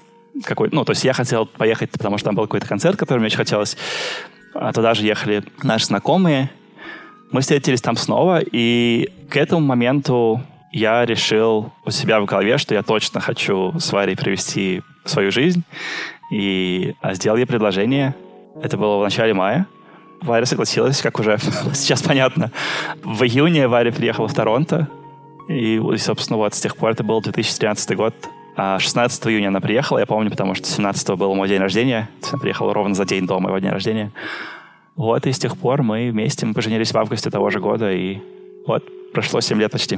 какой 0.44 0.70
ну, 0.72 0.84
то 0.84 0.92
есть 0.92 1.04
я 1.04 1.14
хотел 1.14 1.46
поехать, 1.46 1.92
потому 1.92 2.18
что 2.18 2.26
там 2.26 2.36
был 2.36 2.46
какой-то 2.46 2.68
концерт, 2.68 2.98
который 2.98 3.20
мне 3.20 3.28
очень 3.28 3.38
хотелось. 3.38 3.78
А 4.56 4.74
туда 4.74 4.94
же 4.94 5.06
ехали 5.06 5.44
наши 5.62 5.86
знакомые. 5.86 6.50
Мы 7.32 7.42
встретились 7.42 7.82
там 7.82 7.96
снова, 7.96 8.40
и 8.40 9.12
к 9.30 9.38
этому 9.38 9.66
моменту 9.66 10.42
я 10.74 11.06
решил 11.06 11.72
у 11.86 11.92
себя 11.92 12.20
в 12.20 12.26
голове, 12.26 12.58
что 12.58 12.74
я 12.74 12.82
точно 12.82 13.22
хочу 13.22 13.74
с 13.80 13.92
Варей 13.94 14.18
провести 14.18 14.82
свою 15.06 15.32
жизнь. 15.32 15.64
И 16.32 16.96
а, 17.00 17.14
сделал 17.14 17.38
ей 17.38 17.46
предложение. 17.46 18.16
Это 18.62 18.76
было 18.76 18.98
в 18.98 19.04
начале 19.04 19.36
мая. 19.36 19.68
Варя 20.22 20.46
согласилась, 20.48 21.02
как 21.02 21.20
уже 21.20 21.38
сейчас 21.74 22.02
понятно. 22.02 22.52
В 23.04 23.24
июне 23.24 23.68
Варя 23.68 23.92
приехала 23.92 24.28
в 24.28 24.34
Торонто. 24.34 24.88
И, 25.48 25.80
собственно, 25.98 26.38
вот 26.38 26.56
с 26.56 26.60
тех 26.60 26.76
пор 26.76 26.92
это 26.92 27.04
был 27.04 27.22
2013 27.22 27.96
год. 27.96 28.16
А 28.56 28.80
16 28.80 29.28
июня 29.28 29.50
она 29.50 29.62
приехала, 29.62 30.00
я 30.00 30.06
помню, 30.08 30.32
потому 30.32 30.56
что 30.56 30.66
17 30.66 31.10
был 31.12 31.36
мой 31.36 31.48
день 31.48 31.60
рождения. 31.60 32.10
Она 32.32 32.40
приехала 32.40 32.74
ровно 32.74 32.96
за 32.96 33.06
день 33.06 33.28
до 33.28 33.40
моего 33.40 33.60
дня 33.60 33.72
рождения. 33.72 34.12
Вот, 34.96 35.26
и 35.28 35.32
с 35.32 35.40
тех 35.40 35.56
пор 35.58 35.84
мы 35.84 36.10
вместе, 36.12 36.46
мы 36.46 36.54
поженились 36.54 36.92
в 36.92 36.98
августе 36.98 37.30
того 37.30 37.50
же 37.50 37.60
года, 37.60 37.92
и 37.92 38.20
вот, 38.68 38.84
прошло 39.12 39.42
7 39.42 39.60
лет 39.60 39.72
почти. 39.72 39.98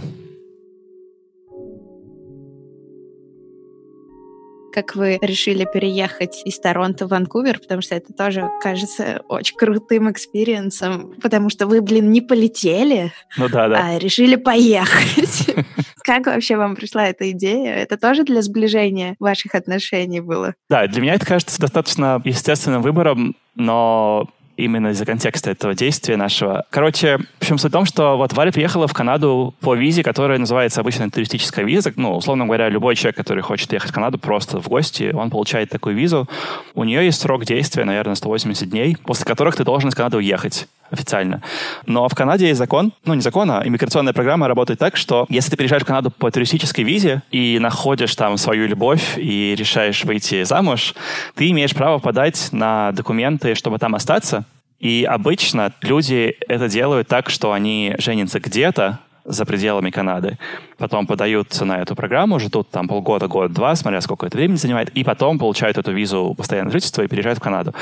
Как 4.76 4.94
вы 4.94 5.20
решили 5.22 5.66
переехать 5.74 6.42
из 6.44 6.60
Торонто 6.60 7.06
в 7.06 7.10
Ванкувер, 7.10 7.60
потому 7.60 7.82
что 7.82 7.96
это 7.96 8.12
тоже 8.12 8.50
кажется 8.62 9.22
очень 9.30 9.56
крутым 9.56 10.12
experience 10.12 10.90
ом, 10.90 11.14
потому 11.22 11.50
что 11.50 11.66
вы, 11.66 11.82
блин, 11.82 12.12
не 12.12 12.20
полетели, 12.20 13.14
ну, 13.38 13.48
да, 13.48 13.70
да. 13.70 13.82
а 13.82 14.00
решили 14.00 14.36
поехать. 14.36 15.56
Как 16.04 16.26
вообще 16.26 16.58
вам 16.58 16.76
пришла 16.76 17.08
эта 17.08 17.32
идея? 17.32 17.74
Это 17.74 17.98
тоже 17.98 18.26
для 18.26 18.42
сближения 18.42 19.16
ваших 19.18 19.56
отношений 19.56 20.20
было? 20.20 20.56
Да, 20.70 20.86
для 20.88 21.02
меня 21.02 21.14
это 21.14 21.26
кажется 21.26 21.58
достаточно 21.62 22.22
естественным 22.26 22.82
выбором, 22.82 23.38
но 23.56 24.30
именно 24.58 24.90
из-за 24.90 25.06
контекста 25.06 25.52
этого 25.52 25.76
действия 25.76 26.18
нашего. 26.18 26.66
Короче, 26.70 27.18
в 27.18 27.42
общем, 27.42 27.58
суть 27.58 27.72
в 27.72 27.74
том, 27.74 27.86
что 27.86 28.18
вот 28.18 28.34
Валя 28.34 28.52
приехала 28.52 28.88
в 28.88 28.94
Канаду 28.94 29.54
по 29.60 29.76
визе, 29.76 30.04
которая 30.04 30.40
называется 30.40 30.82
обычно 30.82 31.10
туристическая 31.10 31.66
виза. 31.66 31.94
Ну, 31.96 32.16
условно 32.16 32.46
говоря, 32.46 32.70
любой 32.70 32.96
человек, 32.96 33.18
который 33.18 33.44
хочет 33.44 33.72
ехать 33.74 33.92
в 33.92 33.94
Канаду 33.94 34.18
просто 34.18 34.62
в 34.62 34.68
гости, 34.68 35.12
он 35.14 35.30
получает 35.30 35.70
такую 35.70 35.96
визу. 35.96 36.28
У 36.74 36.84
нее 36.84 37.06
есть 37.06 37.20
срок 37.20 37.46
действия, 37.46 37.86
наверное, 37.86 38.16
180 38.16 38.70
дней, 38.70 38.98
после 39.04 39.26
которых 39.26 39.56
ты 39.56 39.64
должен 39.64 39.90
из 39.90 39.96
Канады 39.96 40.18
уехать 40.18 40.68
официально. 40.92 41.42
Но 41.86 42.08
в 42.08 42.16
Канаде 42.16 42.48
есть 42.48 42.58
закон, 42.58 42.94
ну 43.06 43.14
не 43.14 43.22
закон, 43.22 43.50
а 43.52 43.62
иммиграционная 43.66 44.14
программа 44.14 44.48
работает 44.48 44.80
так, 44.80 44.98
что 44.98 45.26
если 45.30 45.52
ты 45.52 45.58
приезжаешь 45.58 45.84
в 45.84 45.88
Канаду 45.88 46.12
по 46.12 46.30
туристической 46.32 46.84
визе 46.84 47.22
и 47.32 47.58
находишь 47.60 48.16
там 48.16 48.38
свою 48.38 48.68
любовь 48.68 49.18
и 49.18 49.56
решаешь 49.58 50.04
выйти 50.04 50.44
замуж, 50.44 50.94
ты 51.36 51.50
имеешь 51.52 51.74
право 51.74 52.00
подать 52.00 52.50
на 52.52 52.92
документы, 52.92 53.56
чтобы 53.56 53.80
там 53.80 53.96
остаться. 53.96 54.46
И 54.80 55.08
обычно 55.10 55.74
люди 55.82 56.36
это 56.48 56.68
делают 56.68 57.08
так, 57.08 57.30
что 57.30 57.54
они 57.54 57.96
женятся 57.98 58.40
где-то, 58.40 59.00
за 59.26 59.46
пределами 59.46 59.90
Канады. 59.90 60.38
Потом 60.78 61.08
подаются 61.08 61.66
на 61.66 61.80
эту 61.80 61.96
программу, 61.96 62.40
ждут 62.40 62.70
там 62.70 62.88
полгода, 62.88 63.28
год-два, 63.28 63.76
смотря 63.76 64.02
сколько 64.02 64.26
это 64.26 64.38
времени 64.38 64.58
занимает, 64.58 64.90
и 64.90 65.04
потом 65.04 65.40
получают 65.40 65.78
эту 65.78 65.92
визу 65.92 66.34
постоянного 66.38 66.74
жительства 66.74 67.02
и 67.04 67.08
переезжают 67.08 67.40
в 67.40 67.42
Канаду. 67.42 67.74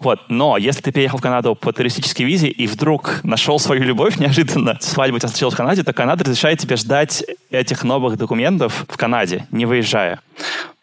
Вот. 0.00 0.20
Но 0.28 0.56
если 0.56 0.80
ты 0.82 0.92
переехал 0.92 1.18
в 1.18 1.22
Канаду 1.22 1.54
по 1.54 1.72
туристической 1.72 2.26
визе 2.26 2.48
и 2.48 2.66
вдруг 2.66 3.20
нашел 3.22 3.58
свою 3.58 3.82
любовь 3.84 4.16
неожиданно, 4.18 4.76
свадьба 4.80 5.16
у 5.16 5.18
тебя 5.18 5.28
случилась 5.28 5.54
в 5.54 5.56
Канаде, 5.56 5.82
то 5.82 5.92
Канада 5.92 6.24
разрешает 6.24 6.58
тебе 6.58 6.76
ждать 6.76 7.24
этих 7.50 7.84
новых 7.84 8.16
документов 8.16 8.84
в 8.88 8.96
Канаде, 8.96 9.46
не 9.50 9.66
выезжая. 9.66 10.20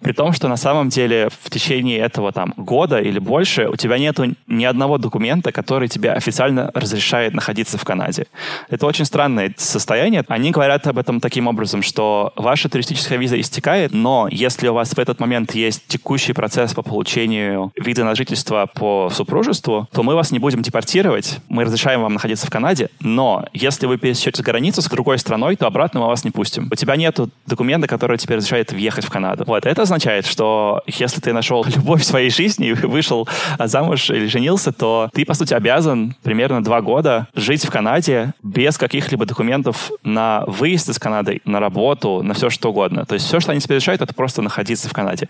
При 0.01 0.13
том, 0.13 0.31
что 0.31 0.47
на 0.47 0.57
самом 0.57 0.89
деле 0.89 1.29
в 1.43 1.49
течение 1.49 1.97
этого 1.97 2.31
там 2.31 2.53
года 2.55 2.99
или 2.99 3.17
больше 3.17 3.67
у 3.67 3.75
тебя 3.75 3.97
нету 3.97 4.35
ни 4.45 4.63
одного 4.63 4.99
документа, 4.99 5.51
который 5.51 5.87
тебе 5.87 6.11
официально 6.11 6.69
разрешает 6.75 7.33
находиться 7.33 7.79
в 7.79 7.83
Канаде. 7.83 8.27
Это 8.69 8.85
очень 8.85 9.05
странное 9.05 9.53
состояние. 9.57 10.23
Они 10.27 10.51
говорят 10.51 10.85
об 10.85 10.99
этом 10.99 11.19
таким 11.19 11.47
образом, 11.47 11.56
что 11.65 12.33
ваша 12.35 12.69
туристическая 12.69 13.17
виза 13.17 13.39
истекает, 13.39 13.93
но 13.93 14.27
если 14.31 14.67
у 14.67 14.73
вас 14.73 14.91
в 14.91 14.99
этот 14.99 15.19
момент 15.19 15.55
есть 15.55 15.87
текущий 15.87 16.33
процесс 16.33 16.73
по 16.73 16.81
получению 16.81 17.71
вида 17.75 18.03
на 18.03 18.15
жительство 18.15 18.69
по 18.73 19.09
супружеству, 19.11 19.87
то 19.91 20.03
мы 20.03 20.15
вас 20.15 20.31
не 20.31 20.39
будем 20.39 20.61
депортировать, 20.61 21.39
мы 21.49 21.63
разрешаем 21.63 22.01
вам 22.01 22.13
находиться 22.13 22.47
в 22.47 22.49
Канаде, 22.49 22.89
но 22.99 23.45
если 23.53 23.85
вы 23.85 23.97
пересечете 23.97 24.43
границу 24.43 24.81
с 24.81 24.89
другой 24.89 25.17
страной, 25.17 25.55
то 25.55 25.67
обратно 25.67 26.01
мы 26.01 26.07
вас 26.07 26.23
не 26.23 26.31
пустим. 26.31 26.67
У 26.71 26.75
тебя 26.75 26.95
нету 26.95 27.29
документа, 27.45 27.87
который 27.87 28.17
тебе 28.17 28.35
разрешает 28.35 28.71
въехать 28.71 29.05
в 29.05 29.09
Канаду. 29.09 29.43
Вот, 29.47 29.65
это 29.65 29.81
означает, 29.81 30.25
что 30.25 30.81
если 30.87 31.21
ты 31.21 31.33
нашел 31.33 31.65
любовь 31.75 32.03
своей 32.03 32.29
жизни 32.29 32.67
и 32.67 32.73
вышел 32.73 33.27
замуж 33.59 34.09
или 34.09 34.27
женился, 34.27 34.71
то 34.71 35.09
ты, 35.13 35.25
по 35.25 35.33
сути, 35.33 35.53
обязан 35.53 36.15
примерно 36.23 36.63
два 36.63 36.81
года 36.81 37.27
жить 37.35 37.65
в 37.65 37.71
Канаде 37.71 38.33
без 38.43 38.77
каких-либо 38.77 39.25
документов 39.25 39.91
на 40.03 40.43
выезд 40.47 40.89
из 40.89 40.99
Канады, 40.99 41.41
на 41.47 41.59
работу, 41.59 42.21
на 42.23 42.33
все 42.33 42.49
что 42.49 42.69
угодно. 42.69 43.05
То 43.05 43.15
есть 43.15 43.25
все, 43.25 43.39
что 43.39 43.51
они 43.51 43.61
тебе 43.61 43.75
решают, 43.75 44.01
это 44.01 44.13
просто 44.13 44.41
находиться 44.41 44.89
в 44.89 44.93
Канаде. 44.93 45.29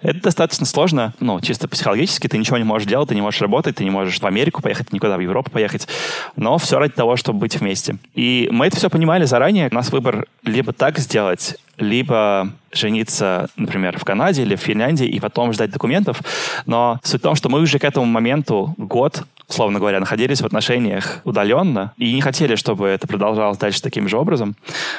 Это 0.00 0.20
достаточно 0.20 0.66
сложно, 0.66 1.14
ну, 1.20 1.40
чисто 1.40 1.68
психологически. 1.68 2.28
Ты 2.28 2.38
ничего 2.38 2.58
не 2.58 2.64
можешь 2.64 2.88
делать, 2.88 3.08
ты 3.08 3.14
не 3.14 3.22
можешь 3.22 3.40
работать, 3.40 3.76
ты 3.76 3.84
не 3.84 3.90
можешь 3.90 4.20
в 4.20 4.26
Америку 4.26 4.62
поехать, 4.62 4.92
никуда 4.92 5.16
в 5.16 5.20
Европу 5.20 5.50
поехать. 5.50 5.88
Но 6.36 6.58
все 6.58 6.78
ради 6.78 6.94
того, 6.94 7.16
чтобы 7.16 7.40
быть 7.40 7.56
вместе. 7.56 7.96
И 8.14 8.48
мы 8.50 8.66
это 8.66 8.76
все 8.76 8.90
понимали 8.90 9.24
заранее. 9.24 9.68
У 9.70 9.74
нас 9.74 9.90
выбор 9.90 10.26
либо 10.44 10.72
так 10.72 10.98
сделать, 10.98 11.56
либо 11.78 12.52
жениться, 12.72 13.48
например, 13.56 13.98
в 13.98 14.04
Канаде 14.04 14.42
или 14.42 14.56
в 14.56 14.60
Финляндии 14.60 15.06
и 15.06 15.20
потом 15.20 15.52
ждать 15.52 15.70
документов. 15.70 16.20
Но 16.66 16.98
суть 17.02 17.20
в 17.20 17.22
том, 17.22 17.34
что 17.34 17.48
мы 17.48 17.60
уже 17.60 17.78
к 17.78 17.84
этому 17.84 18.06
моменту 18.06 18.74
год, 18.76 19.24
условно 19.48 19.78
говоря, 19.78 20.00
находились 20.00 20.40
в 20.40 20.46
отношениях 20.46 21.20
удаленно 21.24 21.92
и 21.96 22.12
не 22.14 22.20
хотели, 22.20 22.56
чтобы 22.56 22.88
это 22.88 23.06
продолжалось 23.06 23.58
дальше 23.58 23.82
таким 23.82 24.08
же 24.08 24.16
образом. 24.16 24.56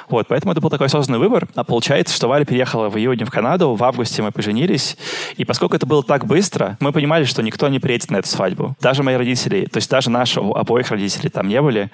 Вот, 0.10 0.28
поэтому 0.28 0.52
это 0.52 0.62
был 0.62 0.70
такой 0.70 0.88
осознанный 0.88 1.20
выбор. 1.20 1.48
А 1.56 1.64
получается, 1.64 2.16
что 2.16 2.28
Валя 2.28 2.46
переехала 2.46 2.90
в 2.90 2.98
июне 2.98 3.26
в 3.26 3.32
Канаду, 3.32 3.74
в 3.74 3.84
августе 3.84 4.22
мы 4.22 4.32
поженились. 4.32 4.98
И 5.38 5.46
поскольку 5.46 5.76
это 5.76 5.86
было 5.86 6.04
так 6.04 6.26
быстро, 6.26 6.78
мы 6.80 6.92
понимали, 6.92 7.24
что 7.26 7.42
никто 7.42 7.68
не 7.68 7.80
приедет 7.80 8.12
на 8.12 8.18
эту 8.18 8.28
свадьбу. 8.28 8.76
Даже 8.82 9.04
мои 9.04 9.16
родители, 9.16 9.66
то 9.66 9.78
есть 9.78 9.90
даже 9.90 10.10
наши 10.10 10.40
обоих 10.40 10.90
родителей 10.92 11.30
там 11.30 11.48
не 11.48 11.62
были 11.62 11.90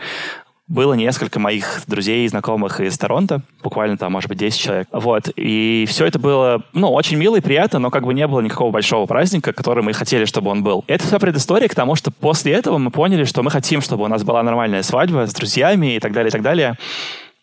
было 0.67 0.93
несколько 0.93 1.39
моих 1.39 1.81
друзей 1.87 2.25
и 2.25 2.27
знакомых 2.27 2.79
из 2.79 2.97
Торонто, 2.97 3.41
буквально 3.61 3.97
там, 3.97 4.13
может 4.13 4.29
быть, 4.29 4.37
10 4.37 4.59
человек. 4.59 4.87
Вот, 4.91 5.29
и 5.35 5.85
все 5.89 6.05
это 6.05 6.17
было, 6.19 6.63
ну, 6.73 6.91
очень 6.91 7.17
мило 7.17 7.35
и 7.35 7.41
приятно, 7.41 7.79
но 7.79 7.89
как 7.89 8.05
бы 8.05 8.13
не 8.13 8.25
было 8.27 8.39
никакого 8.39 8.71
большого 8.71 9.05
праздника, 9.05 9.53
который 9.53 9.83
мы 9.83 9.93
хотели, 9.93 10.25
чтобы 10.25 10.49
он 10.49 10.63
был. 10.63 10.83
Это 10.87 11.05
вся 11.05 11.19
предыстория 11.19 11.67
к 11.67 11.75
тому, 11.75 11.95
что 11.95 12.11
после 12.11 12.53
этого 12.53 12.77
мы 12.77 12.91
поняли, 12.91 13.25
что 13.25 13.43
мы 13.43 13.51
хотим, 13.51 13.81
чтобы 13.81 14.05
у 14.05 14.07
нас 14.07 14.23
была 14.23 14.41
нормальная 14.43 14.83
свадьба 14.83 15.27
с 15.27 15.33
друзьями 15.33 15.95
и 15.95 15.99
так 15.99 16.13
далее, 16.13 16.29
и 16.29 16.31
так 16.31 16.41
далее. 16.41 16.77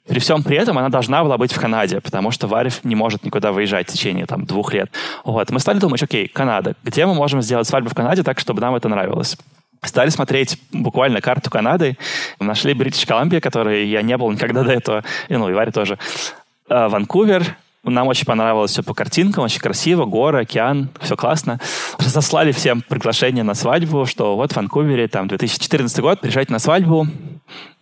При 0.09 0.21
всем 0.21 0.43
при 0.43 0.57
этом 0.57 0.79
она 0.79 0.89
должна 0.89 1.23
была 1.23 1.37
быть 1.37 1.53
в 1.53 1.61
Канаде, 1.61 2.01
потому 2.01 2.31
что 2.31 2.47
Варев 2.47 2.83
не 2.83 2.95
может 2.95 3.25
никуда 3.25 3.53
выезжать 3.53 3.91
в 3.91 3.93
течение 3.93 4.25
там, 4.25 4.47
двух 4.47 4.73
лет. 4.73 4.91
Вот. 5.23 5.51
Мы 5.51 5.61
стали 5.61 5.79
думать, 5.79 6.03
окей, 6.03 6.29
Канада. 6.29 6.75
Где 6.83 7.05
мы 7.05 7.13
можем 7.13 7.43
сделать 7.43 7.69
свадьбу 7.69 7.91
в 7.91 7.95
Канаде 7.95 8.23
так, 8.23 8.39
чтобы 8.39 8.63
нам 8.63 8.75
это 8.75 8.89
нравилось? 8.89 9.37
Стали 9.83 10.11
смотреть 10.11 10.59
буквально 10.73 11.21
карту 11.21 11.51
Канады, 11.51 11.97
нашли 12.41 12.75
Бритиш 12.75 13.07
Колумбия, 13.07 13.41
которой 13.41 13.87
я 13.87 14.03
не 14.03 14.17
был 14.17 14.31
никогда 14.31 14.63
до 14.65 14.73
этого, 14.73 15.05
и, 15.29 15.37
ну, 15.37 15.49
и 15.49 15.53
Варя 15.53 15.71
тоже. 15.71 15.99
А, 16.69 16.89
Ванкувер, 16.89 17.57
нам 17.85 18.09
очень 18.09 18.27
понравилось 18.27 18.73
все 18.73 18.83
по 18.83 18.93
картинкам, 18.93 19.45
очень 19.45 19.61
красиво, 19.61 20.05
горы, 20.05 20.41
океан, 20.41 20.89
все 21.01 21.17
классно. 21.17 21.61
Заслали 21.99 22.53
всем 22.53 22.83
приглашение 22.83 23.45
на 23.45 23.55
свадьбу, 23.55 24.05
что 24.07 24.37
вот 24.37 24.53
в 24.53 24.57
Ванкувере, 24.57 25.09
там, 25.09 25.29
2014 25.29 26.01
год, 26.01 26.21
приезжайте 26.21 26.53
на 26.53 26.59
свадьбу, 26.59 27.07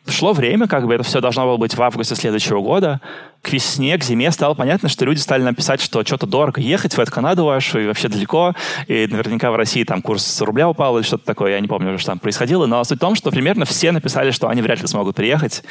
шло 0.08 0.32
время, 0.32 0.66
как 0.66 0.86
бы 0.86 0.94
это 0.94 1.04
все 1.04 1.20
должно 1.20 1.44
было 1.44 1.56
быть 1.56 1.76
в 1.76 1.82
августе 1.82 2.14
следующего 2.14 2.60
года. 2.60 3.00
К 3.42 3.52
весне, 3.52 3.96
к 3.96 4.02
зиме 4.02 4.30
стало 4.32 4.54
понятно, 4.54 4.88
что 4.88 5.04
люди 5.04 5.18
стали 5.18 5.42
написать, 5.42 5.80
что 5.80 6.04
что-то 6.04 6.26
дорого 6.26 6.60
ехать 6.60 6.94
в 6.94 6.98
эту 6.98 7.12
Канаду 7.12 7.44
вашу, 7.44 7.78
и 7.78 7.86
вообще 7.86 8.08
далеко, 8.08 8.54
и 8.88 9.06
наверняка 9.06 9.50
в 9.50 9.56
России 9.56 9.84
там 9.84 10.02
курс 10.02 10.40
рубля 10.40 10.68
упал 10.68 10.96
или 10.96 11.04
что-то 11.04 11.24
такое, 11.24 11.52
я 11.52 11.60
не 11.60 11.68
помню, 11.68 11.98
что 11.98 12.12
там 12.12 12.18
происходило, 12.18 12.66
но 12.66 12.82
суть 12.84 12.98
в 12.98 13.00
том, 13.00 13.14
что 13.14 13.30
примерно 13.30 13.64
все 13.64 13.92
написали, 13.92 14.30
что 14.30 14.48
они 14.48 14.62
вряд 14.62 14.80
ли 14.80 14.86
смогут 14.86 15.16
приехать. 15.16 15.62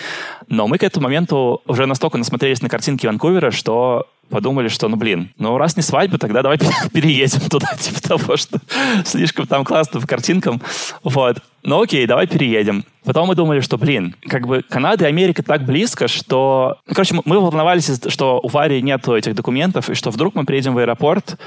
Но 0.48 0.68
мы 0.68 0.78
к 0.78 0.84
этому 0.84 1.06
моменту 1.06 1.62
уже 1.68 1.86
настолько 1.86 2.18
насмотрелись 2.18 2.62
на 2.62 2.70
картинки 2.70 3.08
Ванкувера, 3.08 3.52
что 3.52 4.08
подумали, 4.30 4.68
что, 4.68 4.88
ну, 4.88 4.96
блин, 4.96 5.32
ну, 5.38 5.58
раз 5.58 5.76
не 5.76 5.84
свадьба, 5.84 6.18
тогда 6.18 6.42
давай 6.42 6.58
переедем 6.94 7.42
туда, 7.50 7.68
типа 7.80 8.02
того, 8.02 8.38
что 8.38 8.60
слишком 9.06 9.48
там 9.48 9.64
классно 9.64 10.00
по 10.00 10.08
картинкам. 10.08 10.62
Вот. 11.04 11.38
Ну, 11.66 11.82
окей, 11.82 12.06
давай 12.06 12.28
переедем. 12.28 12.86
Потом 13.04 13.28
мы 13.28 13.34
думали, 13.36 13.60
что, 13.60 13.80
блин, 13.80 14.16
как 14.28 14.46
бы 14.46 14.62
Канада 14.62 15.06
и 15.06 15.08
Америка 15.08 15.42
так 15.42 15.66
близко, 15.66 16.08
что... 16.08 16.78
Ну, 16.86 16.94
короче, 16.94 17.16
мы 17.26 17.40
волновались, 17.40 17.90
что 18.08 18.40
у 18.44 18.48
Вари 18.48 18.84
нету 18.84 19.16
этих 19.16 19.34
документов, 19.34 19.90
и 19.90 19.96
что 19.96 20.12
вдруг 20.12 20.36
мы 20.36 20.46
приедем 20.46 20.76
в 20.76 20.78
аэропорт, 20.78 21.40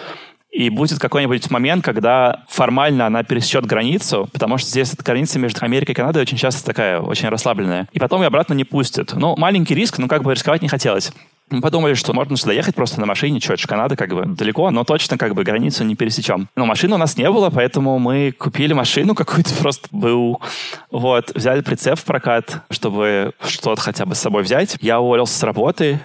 и 0.50 0.70
будет 0.70 0.98
какой-нибудь 0.98 1.48
момент, 1.52 1.84
когда 1.84 2.42
формально 2.48 3.06
она 3.06 3.22
пересечет 3.22 3.64
границу, 3.64 4.28
потому 4.32 4.58
что 4.58 4.68
здесь 4.68 4.92
эта 4.92 5.04
граница 5.04 5.38
между 5.38 5.64
Америкой 5.64 5.92
и 5.92 5.96
Канадой 5.96 6.22
очень 6.22 6.36
часто 6.36 6.64
такая, 6.64 7.00
очень 7.00 7.28
расслабленная. 7.28 7.86
И 7.92 8.00
потом 8.00 8.22
ее 8.22 8.26
обратно 8.26 8.54
не 8.54 8.64
пустят. 8.64 9.12
Ну, 9.14 9.36
маленький 9.36 9.76
риск, 9.76 9.98
но 9.98 10.08
как 10.08 10.24
бы 10.24 10.34
рисковать 10.34 10.62
не 10.62 10.68
хотелось. 10.68 11.12
Мы 11.50 11.60
подумали, 11.60 11.94
что 11.94 12.12
можно 12.12 12.36
сюда 12.36 12.52
ехать 12.52 12.74
просто 12.74 13.00
на 13.00 13.06
машине, 13.06 13.40
что 13.40 13.54
это 13.54 13.62
же 13.62 13.68
Канада 13.68 13.96
как 13.96 14.10
бы 14.10 14.26
далеко, 14.26 14.70
но 14.70 14.84
точно 14.84 15.16
как 15.16 15.34
бы 15.34 15.44
границу 15.44 15.84
не 15.84 15.96
пересечем. 15.96 16.48
Но 16.56 16.66
машины 16.66 16.94
у 16.94 16.98
нас 16.98 17.16
не 17.16 17.30
было, 17.30 17.50
поэтому 17.50 17.98
мы 17.98 18.32
купили 18.32 18.72
машину 18.72 19.14
какую-то 19.14 19.54
просто 19.60 19.88
был. 19.90 20.40
Вот, 20.90 21.32
взяли 21.34 21.60
прицеп 21.60 21.98
в 21.98 22.04
прокат, 22.04 22.62
чтобы 22.70 23.32
что-то 23.46 23.80
хотя 23.80 24.04
бы 24.04 24.14
с 24.14 24.18
собой 24.18 24.42
взять. 24.42 24.76
Я 24.80 25.00
уволился 25.00 25.38
с 25.38 25.42
работы, 25.42 26.00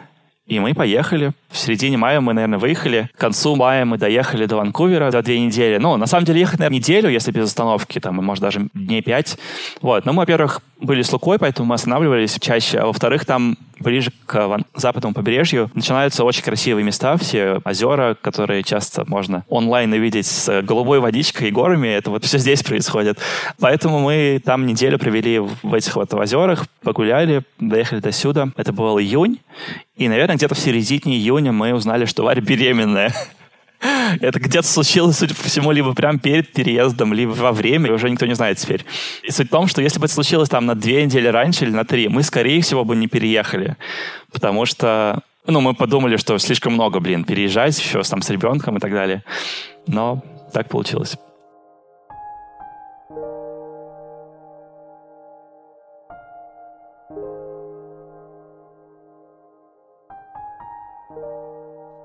и 0.46 0.60
мы 0.60 0.74
поехали. 0.74 1.32
В 1.50 1.58
середине 1.58 1.96
мая 1.96 2.20
мы, 2.20 2.34
наверное, 2.34 2.60
выехали. 2.60 3.10
К 3.16 3.20
концу 3.20 3.56
мая 3.56 3.86
мы 3.86 3.98
доехали 3.98 4.46
до 4.46 4.58
Ванкувера 4.58 5.10
за 5.10 5.22
две 5.22 5.40
недели. 5.40 5.78
Ну, 5.78 5.96
на 5.96 6.06
самом 6.06 6.26
деле, 6.26 6.42
ехать, 6.42 6.60
наверное, 6.60 6.80
неделю, 6.80 7.10
если 7.10 7.32
без 7.32 7.46
остановки, 7.46 8.00
там, 8.00 8.16
может, 8.16 8.42
даже 8.42 8.68
дней 8.74 9.02
пять. 9.02 9.38
Вот. 9.82 10.06
Но 10.06 10.12
мы, 10.12 10.20
во-первых, 10.20 10.62
были 10.82 11.02
с 11.02 11.14
Лукой, 11.14 11.40
поэтому 11.40 11.70
мы 11.70 11.76
останавливались 11.76 12.38
чаще. 12.42 12.80
А 12.80 12.88
во-вторых, 12.88 13.26
там 13.26 13.58
ближе 13.84 14.12
к 14.26 14.58
западному 14.74 15.14
побережью 15.14 15.70
начинаются 15.74 16.24
очень 16.24 16.44
красивые 16.44 16.84
места, 16.84 17.18
все 17.18 17.62
озера, 17.64 18.18
которые 18.20 18.64
часто 18.64 19.04
можно 19.08 19.44
онлайн 19.50 19.92
увидеть 19.94 20.26
с 20.26 20.62
голубой 20.62 21.00
водичкой 21.00 21.50
и 21.50 21.52
горами. 21.52 21.88
Это 21.88 22.10
вот 22.10 22.26
все 22.26 22.38
здесь 22.38 22.64
происходит. 22.64 23.20
Поэтому 23.60 24.00
мы 24.00 24.42
там 24.44 24.66
неделю 24.66 24.98
провели 24.98 25.40
в 25.40 25.74
этих 25.74 25.96
вот 25.96 26.14
озерах, 26.14 26.66
погуляли, 26.82 27.44
доехали 27.60 28.00
до 28.00 28.12
сюда. 28.12 28.50
Это 28.58 28.74
был 28.74 29.00
июнь. 29.00 29.40
И, 29.96 30.08
наверное, 30.08 30.38
где-то 30.38 30.56
в 30.56 30.60
середине 30.60 31.16
июня 31.16 31.52
мы 31.52 31.74
узнали, 31.74 32.06
что 32.06 32.24
Варя 32.24 32.42
беременная. 32.42 33.14
Это 34.22 34.40
где-то 34.40 34.68
случилось, 34.68 35.18
судя 35.18 35.36
по 35.36 35.44
всему, 35.44 35.72
либо 35.72 35.94
прямо 35.94 36.20
перед 36.20 36.52
переездом, 36.54 37.14
либо 37.14 37.32
во 37.32 37.52
время, 37.52 37.92
уже 37.92 38.10
никто 38.10 38.26
не 38.26 38.36
знает 38.36 38.58
теперь. 38.58 38.86
И 39.24 39.32
суть 39.32 39.48
в 39.48 39.52
том, 39.52 39.68
что 39.68 39.82
если 39.82 40.00
бы 40.00 40.06
это 40.06 40.14
случилось 40.14 40.50
там 40.50 40.66
на 40.66 40.76
две 40.76 41.04
недели 41.04 41.28
раньше 41.28 41.66
или 41.66 41.72
на 41.72 41.84
три, 41.84 42.08
мы, 42.08 42.24
скорее 42.24 42.62
всего, 42.62 42.86
бы 42.86 42.96
не 42.96 43.08
переехали. 43.08 43.76
Потому 44.32 44.66
что 44.66 45.22
ну, 45.46 45.60
мы 45.60 45.74
подумали, 45.74 46.18
что 46.18 46.38
слишком 46.38 46.74
много, 46.74 47.00
блин, 47.00 47.26
переезжать 47.26 47.78
еще 47.78 48.02
там 48.04 48.22
с 48.22 48.30
ребенком 48.30 48.78
и 48.78 48.80
так 48.80 48.92
далее. 48.92 49.24
Но 49.88 50.24
так 50.54 50.70
получилось. 50.70 51.18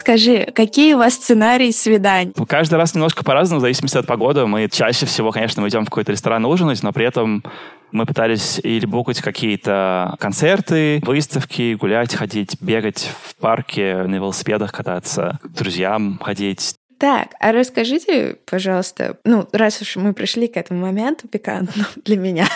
Скажи, 0.08 0.50
какие 0.54 0.94
у 0.94 0.96
вас 0.96 1.16
сценарии 1.16 1.70
свиданий? 1.70 2.32
Каждый 2.48 2.76
раз 2.76 2.94
немножко 2.94 3.22
по-разному, 3.22 3.58
в 3.58 3.60
зависимости 3.60 3.98
от 3.98 4.06
погоды. 4.06 4.46
Мы 4.46 4.66
чаще 4.70 5.04
всего, 5.04 5.32
конечно, 5.32 5.60
мы 5.60 5.68
идем 5.68 5.84
в 5.84 5.90
какой-то 5.90 6.12
ресторан 6.12 6.46
ужинать, 6.46 6.82
но 6.82 6.94
при 6.94 7.04
этом 7.04 7.44
мы 7.92 8.06
пытались 8.06 8.58
или 8.58 8.86
букать 8.86 9.20
какие-то 9.20 10.16
концерты, 10.18 11.02
выставки, 11.04 11.74
гулять, 11.74 12.14
ходить, 12.14 12.56
бегать 12.62 13.10
в 13.22 13.36
парке, 13.36 14.04
на 14.04 14.14
велосипедах 14.14 14.72
кататься, 14.72 15.40
к 15.42 15.48
друзьям 15.48 16.18
ходить. 16.22 16.76
Так, 16.96 17.34
а 17.38 17.52
расскажите, 17.52 18.38
пожалуйста, 18.50 19.18
ну, 19.24 19.46
раз 19.52 19.82
уж 19.82 19.96
мы 19.96 20.14
пришли 20.14 20.48
к 20.48 20.56
этому 20.56 20.80
моменту 20.80 21.28
пикантному 21.28 21.86
для 22.06 22.16
меня, 22.16 22.46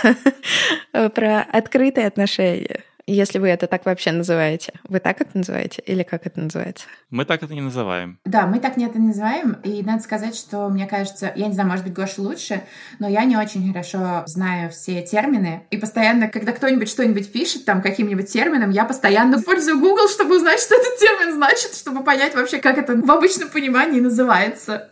про 1.14 1.42
открытые 1.42 2.06
отношения. 2.06 2.80
Если 3.06 3.38
вы 3.38 3.48
это 3.48 3.66
так 3.66 3.84
вообще 3.84 4.12
называете. 4.12 4.74
Вы 4.88 5.00
так 5.00 5.20
это 5.20 5.36
называете 5.36 5.82
или 5.84 6.02
как 6.02 6.26
это 6.26 6.40
называется? 6.40 6.86
Мы 7.10 7.24
так 7.24 7.42
это 7.42 7.52
не 7.52 7.60
называем. 7.60 8.18
Да, 8.24 8.46
мы 8.46 8.60
так 8.60 8.76
не 8.76 8.84
это 8.84 8.98
называем. 8.98 9.58
И 9.64 9.82
надо 9.82 10.02
сказать, 10.02 10.36
что 10.36 10.68
мне 10.68 10.86
кажется, 10.86 11.32
я 11.34 11.48
не 11.48 11.52
знаю, 11.52 11.68
может 11.68 11.84
быть, 11.84 11.94
Гоша 11.94 12.22
лучше, 12.22 12.62
но 13.00 13.08
я 13.08 13.24
не 13.24 13.36
очень 13.36 13.66
хорошо 13.72 14.22
знаю 14.26 14.70
все 14.70 15.02
термины. 15.02 15.64
И 15.70 15.78
постоянно, 15.78 16.28
когда 16.28 16.52
кто-нибудь 16.52 16.88
что-нибудь 16.88 17.32
пишет 17.32 17.64
там 17.64 17.82
каким-нибудь 17.82 18.32
термином, 18.32 18.70
я 18.70 18.84
постоянно 18.84 19.36
использую 19.36 19.80
Google, 19.80 20.08
чтобы 20.08 20.36
узнать, 20.36 20.60
что 20.60 20.76
этот 20.76 20.98
термин 20.98 21.34
значит, 21.34 21.74
чтобы 21.74 22.04
понять 22.04 22.34
вообще, 22.34 22.58
как 22.58 22.78
это 22.78 22.94
в 22.94 23.10
обычном 23.10 23.50
понимании 23.50 24.00
называется. 24.00 24.90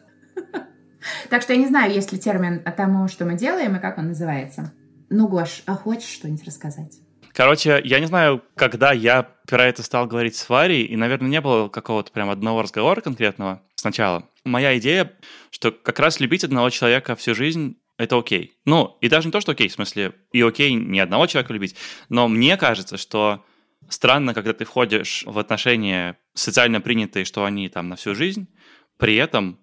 Так 1.31 1.43
что 1.43 1.55
я 1.55 1.59
не 1.59 1.67
знаю, 1.67 1.93
есть 1.93 2.13
ли 2.13 2.19
термин 2.19 2.63
тому, 2.77 3.09
что 3.09 3.25
мы 3.25 3.35
делаем, 3.35 3.77
и 3.77 3.81
как 3.81 3.99
он 3.99 4.09
называется. 4.09 4.73
Ну, 5.09 5.29
Гош, 5.29 5.63
а 5.67 5.75
хочешь 5.75 6.11
что-нибудь 6.11 6.45
рассказать? 6.45 7.01
Короче, 7.33 7.81
я 7.85 8.01
не 8.01 8.07
знаю, 8.07 8.43
когда 8.57 8.93
я 8.93 9.23
про 9.47 9.65
это 9.65 9.83
стал 9.83 10.07
говорить 10.07 10.37
с 10.37 10.49
Варей, 10.49 10.85
и, 10.85 10.97
наверное, 10.97 11.29
не 11.29 11.41
было 11.41 11.69
какого-то 11.69 12.11
прям 12.11 12.31
одного 12.31 12.63
разговора 12.63 13.01
конкретного 13.01 13.63
сначала. 13.77 14.29
Моя 14.45 14.77
идея, 14.79 15.13
что 15.51 15.71
как 15.71 15.99
раз 16.01 16.21
любить 16.21 16.45
одного 16.45 16.71
человека 16.71 17.15
всю 17.15 17.35
жизнь 17.35 17.77
это 17.99 18.19
окей. 18.19 18.55
Ну, 18.65 18.97
и 19.01 19.09
даже 19.09 19.29
не 19.29 19.33
то, 19.33 19.41
что 19.41 19.53
окей, 19.53 19.69
в 19.69 19.73
смысле, 19.73 20.15
и 20.33 20.41
окей 20.41 20.73
не 20.73 21.01
одного 21.01 21.27
человека 21.27 21.53
любить, 21.53 21.77
но 22.09 22.29
мне 22.29 22.57
кажется, 22.57 22.97
что 22.97 23.45
странно, 23.89 24.35
когда 24.35 24.53
ты 24.53 24.65
входишь 24.65 25.25
в 25.27 25.39
отношения 25.39 26.19
социально 26.35 26.81
принятые, 26.81 27.25
что 27.25 27.45
они 27.45 27.69
там 27.69 27.89
на 27.89 27.97
всю 27.97 28.15
жизнь, 28.15 28.49
при 28.97 29.17
этом 29.17 29.61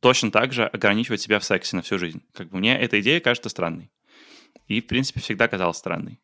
точно 0.00 0.30
так 0.30 0.52
же 0.52 0.66
ограничивать 0.66 1.22
себя 1.22 1.38
в 1.38 1.44
сексе 1.44 1.76
на 1.76 1.82
всю 1.82 1.98
жизнь. 1.98 2.22
Как 2.34 2.50
бы 2.50 2.58
мне 2.58 2.78
эта 2.78 3.00
идея 3.00 3.20
кажется 3.20 3.48
странной. 3.48 3.90
И, 4.66 4.80
в 4.80 4.86
принципе, 4.86 5.20
всегда 5.20 5.48
казалась 5.48 5.78
странной 5.78 6.20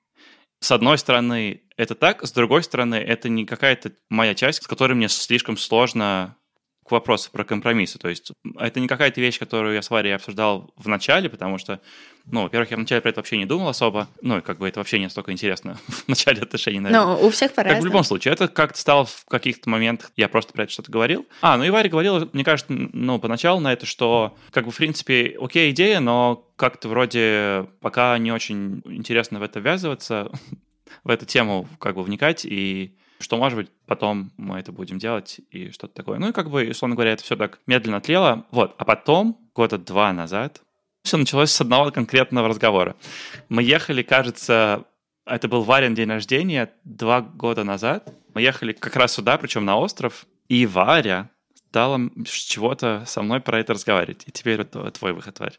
с 0.61 0.71
одной 0.71 0.99
стороны, 0.99 1.63
это 1.77 1.95
так, 1.95 2.27
с 2.27 2.33
другой 2.33 2.63
стороны, 2.63 2.97
это 2.97 3.29
не 3.29 3.45
какая-то 3.45 3.93
моя 4.09 4.35
часть, 4.35 4.63
с 4.63 4.67
которой 4.67 4.95
мне 4.95 5.09
слишком 5.09 5.57
сложно 5.57 6.37
к 6.87 6.93
вопросу 6.93 7.31
про 7.33 7.45
компромиссы. 7.45 7.99
То 7.99 8.09
есть 8.09 8.33
это 8.59 8.81
не 8.81 8.87
какая-то 8.87 9.21
вещь, 9.21 9.39
которую 9.39 9.75
я 9.75 9.83
с 9.83 9.91
Варей 9.91 10.15
обсуждал 10.15 10.73
в 10.77 10.89
начале, 10.89 11.29
потому 11.29 11.59
что, 11.59 11.81
ну, 12.27 12.43
во-первых, 12.43 12.71
я 12.71 12.77
вначале 12.77 13.01
про 13.01 13.11
это 13.11 13.21
вообще 13.21 13.37
не 13.37 13.45
думал 13.45 13.69
особо, 13.69 14.09
ну, 14.23 14.39
и 14.39 14.41
как 14.41 14.59
бы 14.59 14.69
это 14.69 14.81
вообще 14.81 14.99
не 14.99 15.07
настолько 15.07 15.33
интересно 15.33 15.79
в 15.89 16.09
начале 16.09 16.43
отношений, 16.43 16.81
наверное. 16.81 17.17
Ну, 17.17 17.27
у 17.27 17.31
всех 17.31 17.53
по-разному. 17.55 17.83
В 17.83 17.87
любом 17.87 18.05
случае, 18.05 18.35
это 18.35 18.49
как-то 18.49 18.79
стало 18.79 19.05
в 19.05 19.25
каких-то 19.27 19.69
моментах, 19.69 20.13
я 20.17 20.29
просто 20.29 20.53
про 20.53 20.63
это 20.65 20.73
что-то 20.73 20.93
говорил. 20.93 21.27
А, 21.41 21.57
ну 21.57 21.65
и 21.65 21.71
Варя 21.71 21.89
говорила, 21.89 22.29
мне 22.33 22.45
кажется, 22.45 22.73
ну, 22.73 23.19
поначалу 23.19 23.61
на 23.61 23.73
это, 23.73 23.85
что, 23.85 24.37
как 24.53 24.65
бы, 24.65 24.71
в 24.71 24.77
принципе, 24.77 25.37
окей 25.41 25.71
идея, 25.73 26.01
но 26.01 26.49
как-то 26.57 26.89
вроде 26.89 27.67
пока 27.81 28.17
не 28.19 28.33
очень 28.33 28.83
интересно 28.85 29.41
в 29.41 29.43
это 29.43 29.59
ввязываться, 29.61 30.31
в 31.05 31.11
эту 31.11 31.27
тему 31.27 31.69
как 31.81 31.97
бы 31.97 32.03
вникать 32.03 32.45
и 32.45 32.97
что, 33.19 33.37
может 33.37 33.57
быть, 33.57 33.71
потом 33.87 34.31
мы 34.37 34.59
это 34.59 34.73
будем 34.73 34.99
делать 34.99 35.41
и 35.51 35.71
что-то 35.71 35.95
такое. 35.95 36.19
Ну 36.19 36.29
и 36.29 36.33
как 36.33 36.51
бы, 36.51 36.69
условно 36.71 36.97
говоря, 36.97 37.13
это 37.13 37.23
все 37.23 37.37
так 37.37 37.61
медленно 37.67 38.01
тлело. 38.01 38.47
Вот. 38.51 38.75
А 38.79 38.85
потом, 38.85 39.39
года 39.55 39.79
два 39.79 40.13
назад, 40.13 40.61
все 41.03 41.17
началось 41.17 41.51
с 41.51 41.61
одного 41.61 41.91
конкретного 41.91 42.49
разговора. 42.49 42.97
Мы 43.49 43.63
ехали, 43.63 44.03
кажется, 44.03 44.85
это 45.25 45.49
был 45.49 45.63
Варин 45.63 45.95
день 45.95 46.09
рождения 46.09 46.71
два 46.85 47.21
года 47.21 47.65
назад. 47.65 48.13
Мы 48.35 48.43
ехали 48.43 48.73
как 48.73 48.97
раз 48.97 49.13
сюда, 49.13 49.39
причем 49.39 49.65
на 49.65 49.79
остров, 49.79 50.27
и 50.49 50.67
Варя 50.67 51.31
стала 51.55 52.01
чего-то 52.25 53.05
со 53.07 53.23
мной 53.23 53.41
про 53.41 53.61
это 53.61 53.75
разговаривать. 53.75 54.25
И 54.27 54.33
теперь 54.33 54.61
это 54.61 54.91
твой 54.91 55.13
выход, 55.13 55.39
Варя. 55.41 55.57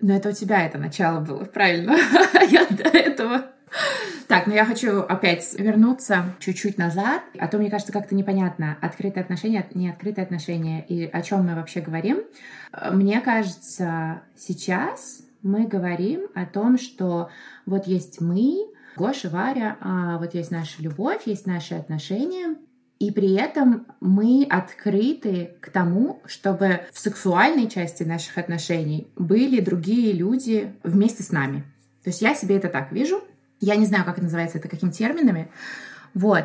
Ну, 0.00 0.14
это 0.14 0.28
у 0.28 0.32
тебя 0.32 0.64
это 0.64 0.78
начало 0.78 1.20
было, 1.20 1.44
правильно? 1.44 1.96
Я 2.50 2.66
до 2.66 2.84
этого 2.84 3.46
так, 4.26 4.46
но 4.46 4.54
я 4.54 4.64
хочу 4.64 5.00
опять 5.00 5.54
вернуться 5.58 6.34
чуть-чуть 6.38 6.78
назад, 6.78 7.22
а 7.38 7.48
то, 7.48 7.58
мне 7.58 7.70
кажется, 7.70 7.92
как-то 7.92 8.14
непонятно, 8.14 8.76
открытые 8.80 9.22
отношения, 9.22 9.66
не 9.74 9.90
открытые 9.90 10.24
отношения, 10.24 10.84
и 10.86 11.06
о 11.06 11.22
чем 11.22 11.46
мы 11.46 11.54
вообще 11.54 11.80
говорим. 11.80 12.22
Мне 12.92 13.20
кажется, 13.20 14.22
сейчас 14.36 15.22
мы 15.42 15.66
говорим 15.66 16.28
о 16.34 16.46
том, 16.46 16.78
что 16.78 17.30
вот 17.66 17.86
есть 17.86 18.20
мы, 18.20 18.66
Гоша, 18.96 19.30
Варя, 19.30 19.76
а 19.80 20.18
вот 20.18 20.34
есть 20.34 20.50
наша 20.50 20.82
любовь, 20.82 21.22
есть 21.26 21.46
наши 21.46 21.74
отношения, 21.74 22.56
и 22.98 23.12
при 23.12 23.34
этом 23.34 23.86
мы 24.00 24.44
открыты 24.50 25.52
к 25.60 25.70
тому, 25.70 26.20
чтобы 26.26 26.80
в 26.92 26.98
сексуальной 26.98 27.68
части 27.68 28.02
наших 28.02 28.38
отношений 28.38 29.06
были 29.14 29.60
другие 29.60 30.12
люди 30.12 30.72
вместе 30.82 31.22
с 31.22 31.30
нами. 31.30 31.64
То 32.02 32.10
есть 32.10 32.22
я 32.22 32.34
себе 32.34 32.56
это 32.56 32.68
так 32.68 32.90
вижу. 32.90 33.22
Я 33.60 33.76
не 33.76 33.86
знаю, 33.86 34.04
как 34.04 34.14
это 34.14 34.24
называется, 34.24 34.58
это 34.58 34.68
какими 34.68 34.90
терминами. 34.90 35.50
Вот. 36.14 36.44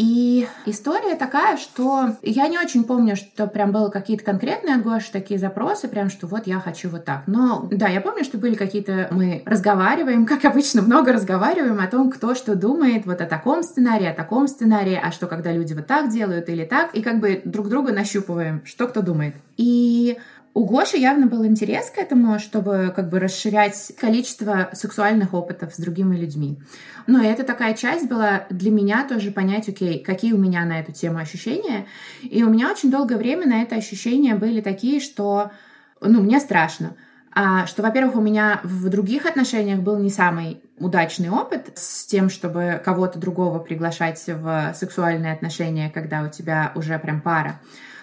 И 0.00 0.48
история 0.64 1.14
такая, 1.14 1.58
что 1.58 2.16
я 2.22 2.48
не 2.48 2.58
очень 2.58 2.84
помню, 2.84 3.16
что 3.16 3.46
прям 3.46 3.70
было 3.70 3.90
какие-то 3.90 4.24
конкретные 4.24 4.76
от 4.76 4.82
Гоши 4.82 5.12
такие 5.12 5.38
запросы, 5.38 5.88
прям 5.88 6.08
что 6.08 6.26
вот 6.26 6.46
я 6.46 6.58
хочу 6.58 6.88
вот 6.88 7.04
так. 7.04 7.24
Но 7.26 7.68
да, 7.70 7.86
я 7.88 8.00
помню, 8.00 8.24
что 8.24 8.38
были 8.38 8.54
какие-то... 8.54 9.08
Мы 9.10 9.42
разговариваем, 9.44 10.24
как 10.24 10.46
обычно, 10.46 10.80
много 10.80 11.12
разговариваем 11.12 11.78
о 11.78 11.86
том, 11.86 12.10
кто 12.10 12.34
что 12.34 12.54
думает 12.54 13.04
вот 13.04 13.20
о 13.20 13.26
таком 13.26 13.62
сценарии, 13.62 14.06
о 14.06 14.14
таком 14.14 14.48
сценарии, 14.48 14.98
а 15.02 15.12
что 15.12 15.26
когда 15.26 15.52
люди 15.52 15.74
вот 15.74 15.86
так 15.86 16.10
делают 16.10 16.48
или 16.48 16.64
так, 16.64 16.94
и 16.94 17.02
как 17.02 17.20
бы 17.20 17.42
друг 17.44 17.68
друга 17.68 17.92
нащупываем, 17.92 18.62
что 18.64 18.88
кто 18.88 19.02
думает. 19.02 19.34
И 19.58 20.16
у 20.52 20.64
Гоши 20.64 20.96
явно 20.96 21.26
был 21.26 21.46
интерес 21.46 21.90
к 21.90 21.98
этому, 21.98 22.38
чтобы 22.38 22.92
как 22.94 23.08
бы 23.08 23.20
расширять 23.20 23.92
количество 23.98 24.70
сексуальных 24.72 25.32
опытов 25.32 25.74
с 25.74 25.78
другими 25.78 26.16
людьми. 26.16 26.58
Но 27.06 27.22
это 27.22 27.44
такая 27.44 27.74
часть 27.74 28.08
была 28.08 28.46
для 28.50 28.70
меня 28.70 29.06
тоже 29.08 29.30
понять, 29.30 29.68
окей, 29.68 30.02
какие 30.02 30.32
у 30.32 30.38
меня 30.38 30.64
на 30.64 30.80
эту 30.80 30.92
тему 30.92 31.18
ощущения. 31.18 31.86
И 32.22 32.42
у 32.42 32.50
меня 32.50 32.70
очень 32.70 32.90
долгое 32.90 33.16
время 33.16 33.46
на 33.46 33.62
это 33.62 33.76
ощущения 33.76 34.34
были 34.34 34.60
такие, 34.60 35.00
что, 35.00 35.52
ну, 36.00 36.20
мне 36.20 36.40
страшно. 36.40 36.96
А, 37.32 37.66
что, 37.66 37.82
во-первых, 37.82 38.16
у 38.16 38.20
меня 38.20 38.60
в 38.64 38.88
других 38.88 39.26
отношениях 39.26 39.78
был 39.78 39.98
не 39.98 40.10
самый 40.10 40.60
удачный 40.78 41.30
опыт 41.30 41.70
с 41.76 42.06
тем, 42.06 42.28
чтобы 42.28 42.80
кого-то 42.84 43.20
другого 43.20 43.60
приглашать 43.60 44.24
в 44.26 44.74
сексуальные 44.74 45.32
отношения, 45.32 45.90
когда 45.90 46.22
у 46.22 46.28
тебя 46.28 46.72
уже 46.74 46.98
прям 46.98 47.20
пара 47.20 47.60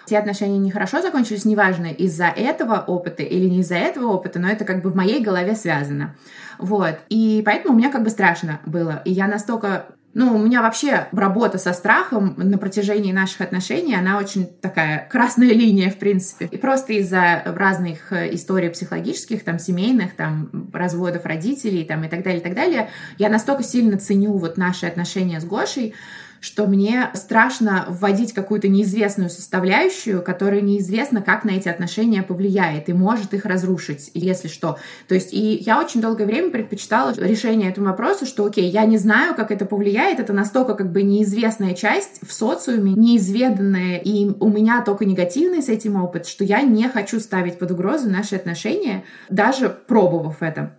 те 0.08 0.18
отношения 0.18 0.58
нехорошо 0.58 1.02
закончились, 1.02 1.44
неважно, 1.44 1.86
из-за 1.86 2.26
этого 2.26 2.84
опыта 2.86 3.22
или 3.22 3.48
не 3.48 3.60
из-за 3.60 3.76
этого 3.76 4.12
опыта, 4.12 4.38
но 4.38 4.48
это 4.48 4.64
как 4.64 4.82
бы 4.82 4.90
в 4.90 4.96
моей 4.96 5.22
голове 5.22 5.54
связано. 5.54 6.14
Вот. 6.58 6.98
И 7.08 7.42
поэтому 7.44 7.74
у 7.74 7.78
меня 7.78 7.90
как 7.90 8.02
бы 8.02 8.10
страшно 8.10 8.60
было. 8.66 9.02
И 9.04 9.12
я 9.12 9.28
настолько 9.28 9.86
Ну, 10.14 10.34
у 10.34 10.38
меня 10.38 10.62
вообще 10.62 11.06
работа 11.12 11.58
со 11.58 11.72
страхом 11.72 12.34
на 12.36 12.58
протяжении 12.58 13.12
наших 13.12 13.42
отношений, 13.42 13.94
она 13.94 14.18
очень 14.18 14.46
такая 14.46 15.06
красная 15.12 15.52
линия, 15.52 15.90
в 15.90 15.98
принципе. 15.98 16.46
И 16.46 16.56
просто 16.56 16.94
из-за 16.94 17.42
разных 17.44 18.12
э, 18.12 18.34
историй 18.34 18.70
психологических, 18.70 19.44
там, 19.44 19.58
семейных, 19.58 20.16
там, 20.16 20.48
разводов 20.72 21.26
родителей, 21.26 21.84
там, 21.84 22.04
и 22.04 22.08
так 22.08 22.22
далее, 22.24 22.40
и 22.40 22.42
так 22.42 22.54
далее, 22.54 22.88
я 23.18 23.28
настолько 23.28 23.62
сильно 23.62 23.96
ценю 23.98 24.32
вот 24.38 24.56
наши 24.56 24.86
отношения 24.86 25.40
с 25.40 25.44
Гошей, 25.44 25.94
что 26.40 26.66
мне 26.66 27.10
страшно 27.14 27.84
вводить 27.88 28.32
какую-то 28.32 28.68
неизвестную 28.68 29.30
составляющую, 29.30 30.22
которая 30.22 30.60
неизвестно, 30.60 31.22
как 31.22 31.44
на 31.44 31.50
эти 31.50 31.68
отношения 31.68 32.22
повлияет 32.22 32.88
и 32.88 32.92
может 32.92 33.34
их 33.34 33.44
разрушить, 33.44 34.10
если 34.14 34.48
что. 34.48 34.78
То 35.08 35.14
есть 35.14 35.32
и 35.32 35.54
я 35.54 35.80
очень 35.80 36.00
долгое 36.00 36.26
время 36.26 36.50
предпочитала 36.50 37.14
решение 37.16 37.70
этому 37.70 37.88
вопросу, 37.88 38.26
что 38.26 38.44
окей, 38.44 38.68
я 38.70 38.84
не 38.84 38.98
знаю, 38.98 39.34
как 39.34 39.50
это 39.50 39.66
повлияет, 39.66 40.20
это 40.20 40.32
настолько 40.32 40.74
как 40.74 40.92
бы 40.92 41.02
неизвестная 41.02 41.74
часть 41.74 42.20
в 42.26 42.32
социуме, 42.32 42.92
неизведанная, 42.94 43.98
и 43.98 44.30
у 44.40 44.48
меня 44.48 44.82
только 44.82 45.04
негативный 45.04 45.62
с 45.62 45.68
этим 45.68 46.02
опыт, 46.02 46.26
что 46.26 46.44
я 46.44 46.62
не 46.62 46.88
хочу 46.88 47.20
ставить 47.20 47.58
под 47.58 47.70
угрозу 47.70 48.08
наши 48.08 48.36
отношения, 48.36 49.04
даже 49.28 49.68
пробовав 49.68 50.42
это. 50.42 50.78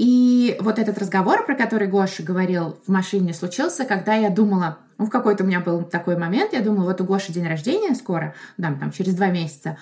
И 0.00 0.56
вот 0.60 0.78
этот 0.78 0.96
разговор, 0.96 1.44
про 1.44 1.54
который 1.54 1.86
Гоша 1.86 2.22
говорил 2.22 2.78
в 2.86 2.90
машине, 2.90 3.34
случился, 3.34 3.84
когда 3.84 4.14
я 4.14 4.30
думала, 4.30 4.78
ну, 4.96 5.04
в 5.04 5.10
какой-то 5.10 5.44
у 5.44 5.46
меня 5.46 5.60
был 5.60 5.82
такой 5.82 6.16
момент, 6.16 6.54
я 6.54 6.62
думала, 6.62 6.84
вот 6.86 7.02
у 7.02 7.04
Гоши 7.04 7.32
день 7.34 7.46
рождения 7.46 7.94
скоро, 7.94 8.34
да, 8.56 8.72
там, 8.80 8.92
через 8.92 9.14
два 9.14 9.26
месяца, 9.26 9.76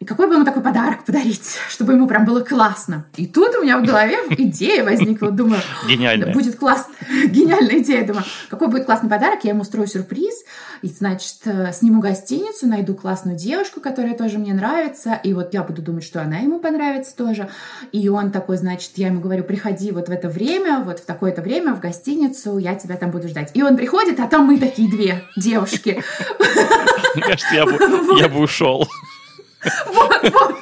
и 0.00 0.04
какой 0.04 0.26
бы 0.26 0.34
ему 0.34 0.44
такой 0.44 0.62
подарок 0.62 1.04
подарить, 1.04 1.58
чтобы 1.68 1.92
ему 1.92 2.06
прям 2.06 2.24
было 2.24 2.40
классно. 2.40 3.06
И 3.16 3.26
тут 3.26 3.54
у 3.56 3.62
меня 3.62 3.78
в 3.78 3.84
голове 3.84 4.18
идея 4.30 4.84
возникла. 4.84 5.30
Думаю, 5.30 5.60
Гениальная. 5.88 6.32
будет 6.32 6.56
классно. 6.56 6.94
Гениальная 7.26 7.78
идея. 7.78 8.06
Думаю, 8.06 8.24
какой 8.50 8.68
будет 8.68 8.84
классный 8.84 9.08
подарок, 9.08 9.40
я 9.44 9.50
ему 9.50 9.62
устрою 9.62 9.86
сюрприз. 9.86 10.44
И, 10.82 10.88
значит, 10.88 11.38
э, 11.44 11.72
сниму 11.72 12.00
гостиницу, 12.00 12.66
найду 12.66 12.94
классную 12.94 13.36
девушку, 13.36 13.80
которая 13.80 14.14
тоже 14.14 14.38
мне 14.38 14.52
нравится. 14.52 15.18
И 15.22 15.32
вот 15.32 15.54
я 15.54 15.62
буду 15.62 15.80
думать, 15.80 16.04
что 16.04 16.20
она 16.20 16.38
ему 16.38 16.58
понравится 16.58 17.16
тоже. 17.16 17.48
И 17.92 18.08
он 18.08 18.30
такой, 18.30 18.56
значит, 18.56 18.92
я 18.96 19.06
ему 19.06 19.20
говорю, 19.20 19.44
приходи 19.44 19.92
вот 19.92 20.08
в 20.08 20.10
это 20.10 20.28
время, 20.28 20.80
вот 20.80 21.00
в 21.00 21.06
такое-то 21.06 21.40
время 21.40 21.74
в 21.74 21.80
гостиницу, 21.80 22.58
я 22.58 22.74
тебя 22.74 22.96
там 22.96 23.10
буду 23.10 23.28
ждать. 23.28 23.50
И 23.54 23.62
он 23.62 23.76
приходит, 23.76 24.20
а 24.20 24.26
там 24.26 24.46
мы 24.46 24.58
такие 24.58 24.90
две 24.90 25.22
девушки. 25.36 26.02
Мне 27.14 27.24
кажется, 27.24 27.54
я 27.54 27.64
бы, 27.64 27.78
я 28.18 28.28
бы 28.28 28.40
ушел. 28.40 28.86
Вот, 29.86 30.30
вот. 30.30 30.56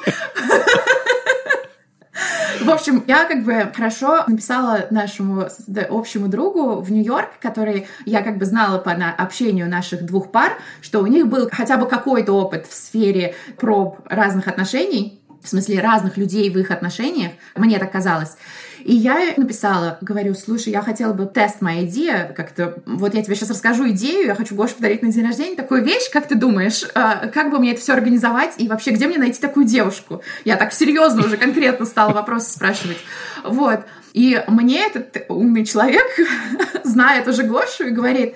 В 2.61 2.69
общем, 2.69 3.03
я 3.07 3.25
как 3.25 3.43
бы 3.43 3.71
хорошо 3.75 4.23
написала 4.27 4.85
нашему 4.89 5.47
общему 5.89 6.27
другу 6.27 6.79
в 6.79 6.91
Нью-Йорк, 6.91 7.31
который 7.41 7.87
я 8.05 8.21
как 8.21 8.37
бы 8.37 8.45
знала 8.45 8.77
по 8.77 8.91
общению 8.91 9.67
наших 9.67 10.05
двух 10.05 10.31
пар, 10.31 10.53
что 10.81 10.99
у 10.99 11.07
них 11.07 11.27
был 11.27 11.49
хотя 11.51 11.77
бы 11.77 11.87
какой-то 11.87 12.31
опыт 12.33 12.65
в 12.67 12.73
сфере 12.73 13.35
проб 13.57 13.99
разных 14.05 14.47
отношений, 14.47 15.22
в 15.43 15.47
смысле 15.49 15.81
разных 15.81 16.17
людей 16.17 16.49
в 16.49 16.57
их 16.57 16.71
отношениях, 16.71 17.33
мне 17.55 17.77
так 17.79 17.91
казалось. 17.91 18.37
И 18.83 18.93
я 18.93 19.33
написала, 19.37 19.97
говорю, 20.01 20.33
слушай, 20.35 20.69
я 20.69 20.81
хотела 20.81 21.13
бы 21.13 21.25
тест 21.25 21.61
моя 21.61 21.85
идея, 21.85 22.33
как-то, 22.35 22.81
вот 22.85 23.13
я 23.13 23.23
тебе 23.23 23.35
сейчас 23.35 23.49
расскажу 23.49 23.89
идею, 23.89 24.27
я 24.27 24.35
хочу 24.35 24.55
Гоше 24.55 24.75
подарить 24.75 25.01
на 25.01 25.11
день 25.11 25.25
рождения 25.25 25.55
такую 25.55 25.83
вещь, 25.83 26.09
как 26.11 26.27
ты 26.27 26.35
думаешь, 26.35 26.83
а, 26.93 27.27
как 27.27 27.51
бы 27.51 27.59
мне 27.59 27.71
это 27.71 27.81
все 27.81 27.93
организовать 27.93 28.55
и 28.57 28.67
вообще, 28.67 28.91
где 28.91 29.07
мне 29.07 29.17
найти 29.17 29.39
такую 29.39 29.65
девушку? 29.65 30.21
Я 30.43 30.57
так 30.57 30.73
серьезно 30.73 31.25
уже 31.25 31.37
конкретно 31.37 31.85
стала 31.85 32.13
вопросы 32.13 32.51
спрашивать. 32.51 32.97
Вот. 33.43 33.81
И 34.13 34.43
мне 34.47 34.85
этот 34.85 35.25
умный 35.29 35.65
человек 35.65 36.05
знает 36.83 37.27
уже 37.27 37.43
Гошу 37.43 37.87
и 37.87 37.91
говорит, 37.91 38.35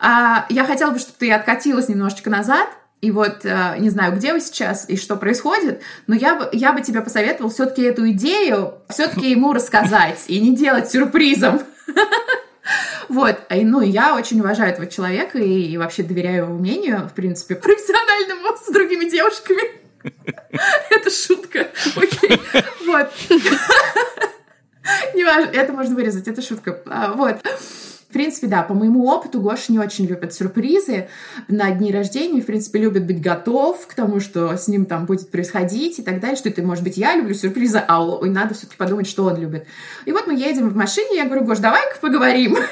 а, 0.00 0.46
я 0.48 0.64
хотела 0.64 0.90
бы, 0.90 0.98
чтобы 0.98 1.14
ты 1.18 1.32
откатилась 1.32 1.88
немножечко 1.88 2.30
назад, 2.30 2.68
и 3.00 3.10
вот 3.10 3.44
э, 3.44 3.76
не 3.78 3.90
знаю, 3.90 4.16
где 4.16 4.32
вы 4.32 4.40
сейчас 4.40 4.88
и 4.88 4.96
что 4.96 5.16
происходит, 5.16 5.82
но 6.06 6.14
я 6.14 6.36
бы, 6.36 6.48
я 6.52 6.72
бы 6.72 6.80
тебе 6.80 7.00
посоветовал 7.02 7.50
все-таки 7.50 7.82
эту 7.82 8.08
идею 8.10 8.74
все-таки 8.88 9.30
ему 9.30 9.52
рассказать 9.52 10.24
и 10.28 10.40
не 10.40 10.56
делать 10.56 10.90
сюрпризом. 10.90 11.60
Вот, 13.10 13.38
ну, 13.50 13.82
я 13.82 14.16
очень 14.16 14.40
уважаю 14.40 14.72
этого 14.72 14.86
человека 14.86 15.38
и, 15.38 15.64
и 15.64 15.76
вообще 15.76 16.02
доверяю 16.02 16.44
его 16.44 16.54
мнению, 16.54 17.06
в 17.08 17.12
принципе, 17.12 17.54
профессиональному 17.56 18.56
с 18.56 18.72
другими 18.72 19.08
девушками. 19.08 19.62
Это 20.90 21.10
шутка. 21.10 21.68
Окей. 21.94 22.40
Вот. 22.86 23.12
Не 25.14 25.24
важно, 25.24 25.50
это 25.50 25.72
можно 25.72 25.94
вырезать, 25.94 26.28
это 26.28 26.42
шутка. 26.42 26.82
А, 26.86 27.12
вот 28.14 28.20
принципе, 28.24 28.46
да, 28.46 28.62
по 28.62 28.74
моему 28.74 29.08
опыту 29.08 29.40
Гоша 29.40 29.72
не 29.72 29.80
очень 29.80 30.06
любит 30.06 30.32
сюрпризы 30.32 31.08
на 31.48 31.72
дни 31.72 31.90
рождения, 31.90 32.40
в 32.40 32.46
принципе, 32.46 32.78
любит 32.78 33.06
быть 33.06 33.20
готов 33.20 33.86
к 33.88 33.94
тому, 33.94 34.20
что 34.20 34.56
с 34.56 34.68
ним 34.68 34.86
там 34.86 35.04
будет 35.04 35.32
происходить 35.32 35.98
и 35.98 36.02
так 36.02 36.20
далее, 36.20 36.36
что 36.36 36.48
это, 36.48 36.62
может 36.62 36.84
быть, 36.84 36.96
я 36.96 37.16
люблю 37.16 37.34
сюрпризы, 37.34 37.82
а 37.86 38.24
надо 38.24 38.54
все-таки 38.54 38.76
подумать, 38.76 39.08
что 39.08 39.24
он 39.24 39.40
любит. 39.40 39.66
И 40.04 40.12
вот 40.12 40.28
мы 40.28 40.34
едем 40.34 40.68
в 40.68 40.76
машине, 40.76 41.16
я 41.16 41.24
говорю, 41.24 41.44
Гош, 41.44 41.58
давай-ка 41.58 41.98
поговорим. 42.00 42.56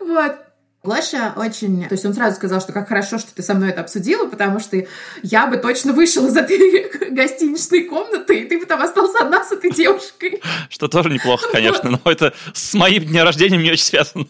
Вот. 0.00 0.45
Гоша 0.86 1.32
очень... 1.36 1.84
То 1.88 1.94
есть 1.94 2.06
он 2.06 2.14
сразу 2.14 2.36
сказал, 2.36 2.60
что 2.60 2.72
как 2.72 2.86
хорошо, 2.88 3.18
что 3.18 3.34
ты 3.34 3.42
со 3.42 3.54
мной 3.54 3.70
это 3.70 3.80
обсудила, 3.80 4.26
потому 4.26 4.60
что 4.60 4.86
я 5.22 5.46
бы 5.48 5.56
точно 5.56 5.92
вышел 5.92 6.26
из 6.26 6.36
этой 6.36 7.10
гостиничной 7.10 7.84
комнаты, 7.84 8.40
и 8.40 8.44
ты 8.48 8.60
бы 8.60 8.66
там 8.66 8.80
остался 8.80 9.24
одна 9.24 9.44
с 9.44 9.50
этой 9.50 9.72
девушкой. 9.72 10.40
Что 10.70 10.86
тоже 10.86 11.10
неплохо, 11.10 11.48
конечно, 11.50 11.90
но 11.90 12.00
это 12.10 12.32
с 12.54 12.74
моим 12.74 13.04
днем 13.04 13.24
рождения 13.24 13.56
не 13.56 13.72
очень 13.72 13.84
связано. 13.84 14.26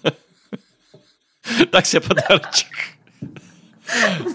Так 1.71 1.87
себе 1.87 2.01
подарочек. 2.01 2.69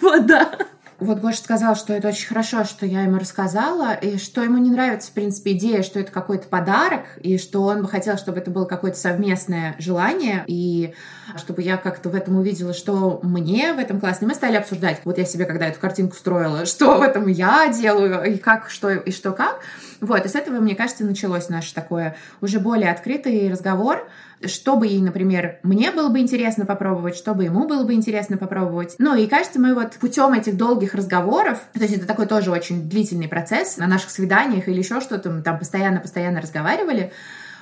Вот, 0.02 0.26
да. 0.28 0.58
Вот 1.02 1.18
Гоша 1.18 1.40
сказал, 1.40 1.76
что 1.76 1.94
это 1.94 2.10
очень 2.10 2.28
хорошо, 2.28 2.64
что 2.64 2.86
я 2.86 3.02
ему 3.02 3.18
рассказала, 3.18 3.96
и 3.96 4.20
что 4.20 4.44
ему 4.44 4.60
не 4.60 4.70
нравится, 4.70 5.10
в 5.10 5.16
принципе, 5.16 5.54
идея, 5.54 5.82
что 5.82 6.00
это 6.00 6.12
какой-то 6.12 6.48
подарок, 6.48 7.18
и 7.24 7.40
что 7.40 7.64
он 7.64 7.82
бы 7.82 7.90
хотел, 7.90 8.20
чтобы 8.20 8.38
это 8.38 8.52
было 8.52 8.66
какое-то 8.66 9.00
совместное 9.00 9.76
желание, 9.80 10.44
и 10.46 10.94
чтобы 11.38 11.62
я 11.62 11.78
как-то 11.78 12.10
в 12.10 12.16
этом 12.16 12.38
увидела, 12.38 12.74
что 12.74 13.20
мне 13.24 13.74
в 13.74 13.80
этом 13.80 14.00
классно. 14.00 14.26
И 14.26 14.28
мы 14.28 14.36
стали 14.36 14.58
обсуждать. 14.58 15.02
Вот 15.04 15.18
я 15.18 15.26
себе, 15.26 15.46
когда 15.46 15.68
эту 15.68 15.80
картинку 15.80 16.16
строила, 16.16 16.66
что 16.66 16.98
в 16.98 17.02
этом 17.02 17.28
я 17.28 17.68
делаю, 17.68 18.24
и 18.24 18.38
как, 18.38 18.70
что, 18.70 18.90
и 18.92 19.12
что 19.12 19.32
как. 19.32 19.60
Вот, 20.00 20.26
и 20.26 20.30
с 20.30 20.36
этого, 20.36 20.60
мне 20.60 20.76
кажется, 20.76 21.06
началось 21.06 21.50
наш 21.50 21.72
такое 21.72 22.16
уже 22.42 22.60
более 22.60 22.92
открытый 22.92 23.52
разговор, 23.52 24.08
чтобы 24.46 24.88
ей, 24.88 25.00
например, 25.00 25.60
мне 25.62 25.92
было 25.92 26.10
бы 26.10 26.20
интересно 26.20 26.66
попробовать, 26.66 27.16
чтобы 27.16 27.44
ему 27.44 27.68
было 27.68 27.84
бы 27.84 27.94
интересно 27.94 28.38
попробовать. 28.38 28.96
Ну 28.98 29.16
и 29.16 29.28
кажется, 29.28 29.60
мы 29.60 29.76
вот 29.76 29.94
путем 29.94 30.34
этих 30.34 30.58
долгих 30.58 30.96
разговоров, 30.96 31.60
то 31.74 31.82
есть 31.82 31.96
это 31.96 32.08
такой 32.08 32.26
тоже 32.26 32.52
очень 32.52 32.90
длительный 32.90 33.28
процесс 33.28 33.78
на 33.78 33.86
наших 33.86 34.10
свиданиях 34.10 34.68
или 34.68 34.80
еще 34.80 35.02
что-то, 35.02 35.30
мы 35.30 35.44
там 35.44 35.60
постоянно-постоянно 35.60 36.42
разговаривали, 36.42 37.12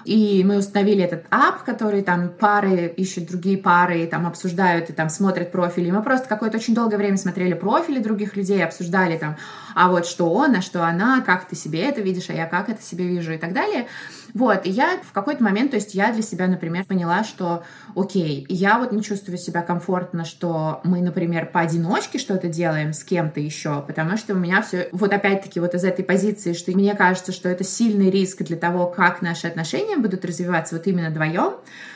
и 0.06 0.44
мы 0.46 0.58
установили 0.58 1.04
этот 1.04 1.26
ап, 1.30 1.64
который 1.64 2.02
там 2.02 2.30
пары 2.30 2.94
ищут 2.98 3.28
другие 3.28 3.58
пары, 3.58 4.04
и 4.04 4.08
там 4.08 4.26
обсуждают 4.26 4.90
и 4.90 4.94
там 4.94 5.10
смотрят 5.10 5.52
профили. 5.52 5.88
И 5.88 5.92
мы 5.92 6.02
просто 6.02 6.28
какое-то 6.28 6.58
очень 6.58 6.76
долгое 6.76 6.98
время 6.98 7.18
смотрели 7.18 7.54
профили 7.54 8.00
других 8.00 8.36
людей, 8.36 8.64
обсуждали 8.64 9.18
там, 9.18 9.38
а 9.80 9.88
вот 9.88 10.06
что 10.06 10.30
он, 10.30 10.56
а 10.56 10.62
что 10.62 10.86
она, 10.86 11.22
как 11.22 11.48
ты 11.48 11.56
себе 11.56 11.84
это 11.84 12.02
видишь, 12.02 12.30
а 12.30 12.34
я 12.34 12.48
как 12.48 12.68
это 12.68 12.84
себе 12.84 13.08
вижу 13.08 13.32
и 13.32 13.38
так 13.38 13.54
далее. 13.54 13.88
Вот, 14.34 14.66
и 14.66 14.70
я 14.70 15.00
в 15.02 15.14
какой-то 15.14 15.42
момент, 15.42 15.72
то 15.72 15.78
есть 15.78 15.96
я 15.96 16.12
для 16.12 16.22
себя, 16.22 16.48
например, 16.48 16.84
поняла, 16.84 17.24
что, 17.24 17.64
окей, 17.96 18.46
я 18.50 18.78
вот 18.78 18.92
не 18.92 19.02
чувствую 19.02 19.38
себя 19.38 19.62
комфортно, 19.62 20.26
что 20.26 20.82
мы, 20.84 21.00
например, 21.00 21.46
поодиночке 21.46 22.20
что-то 22.20 22.50
делаем 22.50 22.92
с 22.92 23.06
кем-то 23.06 23.40
еще, 23.40 23.82
потому 23.88 24.18
что 24.18 24.34
у 24.34 24.38
меня 24.38 24.62
все, 24.62 24.90
вот 24.92 25.14
опять-таки 25.14 25.62
вот 25.62 25.74
из 25.74 25.86
этой 25.86 26.04
позиции, 26.04 26.52
что 26.52 26.74
мне 26.74 26.94
кажется, 26.94 27.32
что 27.32 27.48
это 27.48 27.64
сильный 27.64 28.12
риск 28.12 28.44
для 28.44 28.58
того, 28.58 28.86
как 28.86 29.22
наши 29.22 29.48
отношения 29.48 29.96
будут 29.96 30.26
развиваться 30.26 30.76
вот 30.76 30.88
именно 30.88 31.10
вдвоем. 31.10 31.54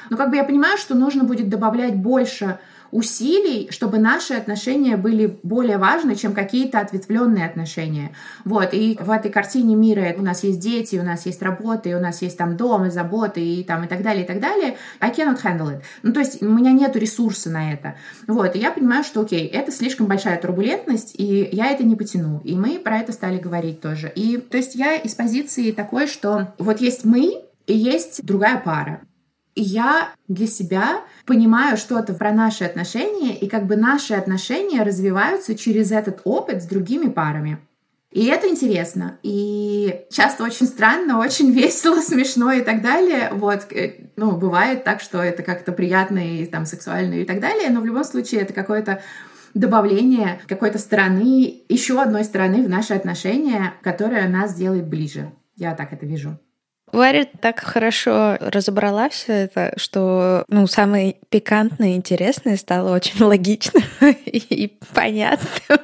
Но 0.10 0.16
как 0.16 0.30
бы 0.30 0.38
я 0.38 0.46
понимаю, 0.46 0.78
что 0.78 0.96
нужно 0.96 1.26
будет 1.26 1.50
добавлять 1.50 1.96
больше 1.96 2.60
усилий, 2.94 3.70
чтобы 3.72 3.98
наши 3.98 4.36
отношения 4.36 4.98
были 4.98 5.40
более 5.44 5.78
важны, 5.78 6.16
чем 6.16 6.34
какие-то 6.34 6.80
ответвленные 6.80 7.46
отношения. 7.46 8.12
Вот, 8.46 8.70
и 8.74 8.98
в 9.02 9.10
этой 9.10 9.32
картине 9.32 9.76
мира 9.76 10.14
у 10.18 10.22
нас 10.22 10.44
есть 10.44 10.60
дети, 10.60 10.98
у 10.98 11.04
нас 11.04 11.26
есть 11.26 11.42
работа, 11.42 11.90
и 11.90 11.96
у 11.96 12.00
нас 12.00 12.22
есть 12.22 12.38
там 12.38 12.56
дом, 12.56 12.86
и 12.86 12.92
заботы, 12.92 13.42
и 13.42 13.64
там, 13.64 13.84
и 13.84 13.88
так 13.88 14.04
далее, 14.04 14.24
и 14.24 14.28
так 14.28 14.40
далее. 14.40 14.78
I 15.00 15.12
cannot 15.12 15.42
handle 15.44 15.72
it. 15.72 15.82
Ну, 16.04 16.14
то 16.14 16.20
есть 16.20 16.42
у 16.42 16.50
меня 16.50 16.72
нет 16.72 16.96
ресурса 16.96 17.50
на 17.50 17.74
это. 17.74 17.96
Вот, 18.28 18.56
и 18.56 18.60
я 18.60 18.72
понимаю, 18.72 19.04
что, 19.04 19.22
окей, 19.22 19.48
это 19.48 19.72
слишком 19.72 20.06
большая 20.06 20.40
турбулентность, 20.40 21.16
и 21.18 21.50
я 21.52 21.72
это 21.72 21.84
не 21.84 21.96
потяну. 21.96 22.42
И 22.44 22.56
мы 22.56 22.80
про 22.80 23.00
это 23.00 23.12
стали 23.12 23.40
говорить 23.40 23.82
тоже. 23.82 24.12
И, 24.16 24.38
то 24.38 24.58
есть 24.58 24.76
я 24.76 24.96
из 24.96 25.16
позиции 25.16 25.72
такой, 25.72 26.06
что 26.08 26.54
вот 26.60 26.80
есть 26.80 27.06
мы, 27.06 27.42
и 27.66 27.76
есть 27.76 28.24
другая 28.24 28.62
пара 28.64 29.02
я 29.56 30.10
для 30.28 30.48
себя 30.48 31.02
понимаю 31.26 31.78
что-то 31.78 32.14
про 32.14 32.32
наши 32.32 32.64
отношения, 32.64 33.38
и 33.38 33.48
как 33.48 33.66
бы 33.66 33.76
наши 33.76 34.14
отношения 34.14 34.84
развиваются 34.84 35.56
через 35.56 35.92
этот 35.92 36.22
опыт 36.24 36.64
с 36.64 36.66
другими 36.66 37.10
парами. 37.10 37.60
И 38.14 38.26
это 38.26 38.48
интересно. 38.48 39.18
И 39.24 40.06
часто 40.12 40.44
очень 40.44 40.68
странно, 40.68 41.20
очень 41.20 41.52
весело, 41.60 42.00
смешно 42.00 42.52
и 42.52 42.62
так 42.62 42.82
далее. 42.82 43.30
Вот, 43.34 43.72
э, 43.72 44.12
ну, 44.16 44.38
бывает 44.38 44.84
так, 44.84 45.02
что 45.02 45.22
это 45.22 45.42
как-то 45.42 45.72
приятно 45.72 46.20
и 46.20 46.46
там 46.46 46.66
сексуально 46.66 47.16
и 47.16 47.26
так 47.26 47.40
далее, 47.40 47.70
но 47.72 47.82
в 47.82 47.86
любом 47.86 48.04
случае 48.04 48.42
это 48.42 48.54
какое-то 48.54 49.02
добавление 49.56 50.42
какой-то 50.48 50.80
стороны, 50.80 51.64
еще 51.70 52.02
одной 52.02 52.24
стороны 52.24 52.64
в 52.64 52.70
наши 52.70 52.94
отношения, 52.94 53.74
которая 53.82 54.28
нас 54.28 54.56
делает 54.56 54.88
ближе. 54.88 55.32
Я 55.56 55.76
так 55.76 55.94
это 55.94 56.06
вижу. 56.06 56.40
Варя 56.94 57.26
так 57.26 57.60
хорошо 57.60 58.38
разобрала 58.40 59.10
все 59.10 59.34
это, 59.34 59.74
что 59.78 60.46
ну, 60.48 60.68
самое 60.68 61.16
пикантное 61.30 61.90
и 61.90 61.96
интересное 61.96 62.56
стало 62.56 62.94
очень 62.96 63.22
логичным 63.24 63.84
и 64.26 64.78
понятным. 64.94 65.80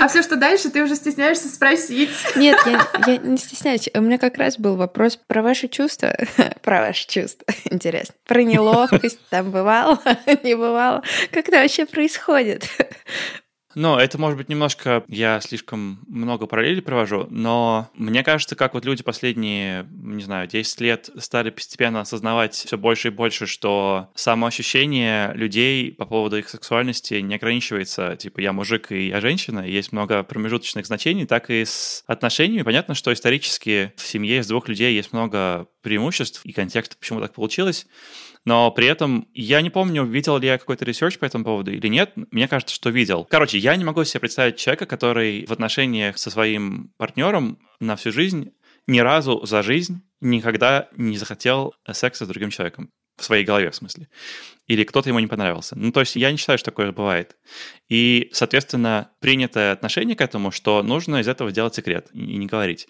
А 0.00 0.08
все, 0.08 0.22
что 0.22 0.36
дальше, 0.36 0.70
ты 0.70 0.82
уже 0.82 0.96
стесняешься 0.96 1.48
спросить. 1.48 2.10
Нет, 2.36 2.58
я, 2.66 2.86
я 3.06 3.16
не 3.18 3.36
стесняюсь. 3.38 3.88
У 3.94 4.00
меня 4.00 4.18
как 4.18 4.36
раз 4.38 4.58
был 4.58 4.76
вопрос 4.76 5.16
про 5.16 5.42
ваши 5.42 5.68
чувства. 5.68 6.14
Про 6.62 6.80
ваши 6.80 7.06
чувства. 7.06 7.46
Интересно. 7.64 8.14
Про 8.26 8.42
неловкость. 8.42 9.20
Там 9.30 9.50
бывало, 9.50 10.00
не 10.42 10.54
бывало. 10.54 11.02
Как 11.30 11.48
это 11.48 11.58
вообще 11.58 11.86
происходит? 11.86 12.68
Ну, 13.74 13.96
это, 13.96 14.18
может 14.18 14.36
быть, 14.36 14.48
немножко 14.48 15.04
я 15.06 15.40
слишком 15.40 16.00
много 16.08 16.46
параллелей 16.46 16.82
провожу, 16.82 17.26
но 17.30 17.88
мне 17.94 18.24
кажется, 18.24 18.56
как 18.56 18.74
вот 18.74 18.84
люди 18.84 19.02
последние, 19.02 19.86
не 19.90 20.22
знаю, 20.24 20.48
10 20.48 20.80
лет 20.80 21.10
стали 21.18 21.50
постепенно 21.50 22.00
осознавать 22.00 22.54
все 22.54 22.76
больше 22.76 23.08
и 23.08 23.10
больше, 23.12 23.46
что 23.46 24.08
самоощущение 24.14 25.32
людей 25.34 25.92
по 25.92 26.04
поводу 26.04 26.36
их 26.38 26.48
сексуальности 26.48 27.14
не 27.14 27.36
ограничивается, 27.36 28.16
типа, 28.16 28.40
я 28.40 28.52
мужик 28.52 28.90
и 28.90 29.08
я 29.08 29.20
женщина, 29.20 29.60
есть 29.60 29.92
много 29.92 30.24
промежуточных 30.24 30.86
значений, 30.86 31.26
так 31.26 31.50
и 31.50 31.64
с 31.64 32.02
отношениями. 32.06 32.62
Понятно, 32.62 32.94
что 32.94 33.12
исторически 33.12 33.92
в 33.96 34.02
семье 34.02 34.38
из 34.38 34.48
двух 34.48 34.68
людей 34.68 34.94
есть 34.94 35.12
много 35.12 35.68
преимуществ 35.82 36.44
и 36.44 36.52
контекста, 36.52 36.96
почему 36.98 37.20
так 37.20 37.32
получилось, 37.32 37.86
но 38.44 38.70
при 38.70 38.86
этом 38.86 39.28
я 39.34 39.60
не 39.60 39.70
помню, 39.70 40.04
видел 40.04 40.38
ли 40.38 40.48
я 40.48 40.58
какой-то 40.58 40.84
research 40.84 41.18
по 41.18 41.24
этому 41.24 41.44
поводу 41.44 41.72
или 41.72 41.88
нет. 41.88 42.12
Мне 42.30 42.48
кажется, 42.48 42.74
что 42.74 42.90
видел. 42.90 43.26
Короче, 43.28 43.58
я 43.58 43.76
не 43.76 43.84
могу 43.84 44.04
себе 44.04 44.20
представить 44.20 44.56
человека, 44.56 44.86
который 44.86 45.44
в 45.46 45.52
отношениях 45.52 46.18
со 46.18 46.30
своим 46.30 46.92
партнером 46.96 47.58
на 47.80 47.96
всю 47.96 48.12
жизнь 48.12 48.52
ни 48.86 49.00
разу 49.00 49.44
за 49.44 49.62
жизнь 49.62 50.02
никогда 50.20 50.88
не 50.96 51.16
захотел 51.16 51.74
секса 51.92 52.24
с 52.24 52.28
другим 52.28 52.50
человеком. 52.50 52.90
В 53.16 53.24
своей 53.24 53.44
голове, 53.44 53.70
в 53.70 53.74
смысле. 53.74 54.08
Или 54.66 54.82
кто-то 54.82 55.10
ему 55.10 55.18
не 55.18 55.26
понравился. 55.26 55.76
Ну, 55.76 55.92
то 55.92 56.00
есть 56.00 56.16
я 56.16 56.30
не 56.30 56.38
считаю, 56.38 56.58
что 56.58 56.70
такое 56.70 56.90
бывает. 56.90 57.36
И, 57.90 58.30
соответственно, 58.32 59.10
принятое 59.20 59.72
отношение 59.72 60.16
к 60.16 60.22
этому, 60.22 60.50
что 60.50 60.82
нужно 60.82 61.20
из 61.20 61.28
этого 61.28 61.50
сделать 61.50 61.74
секрет 61.74 62.08
и 62.14 62.38
не 62.38 62.46
говорить. 62.46 62.88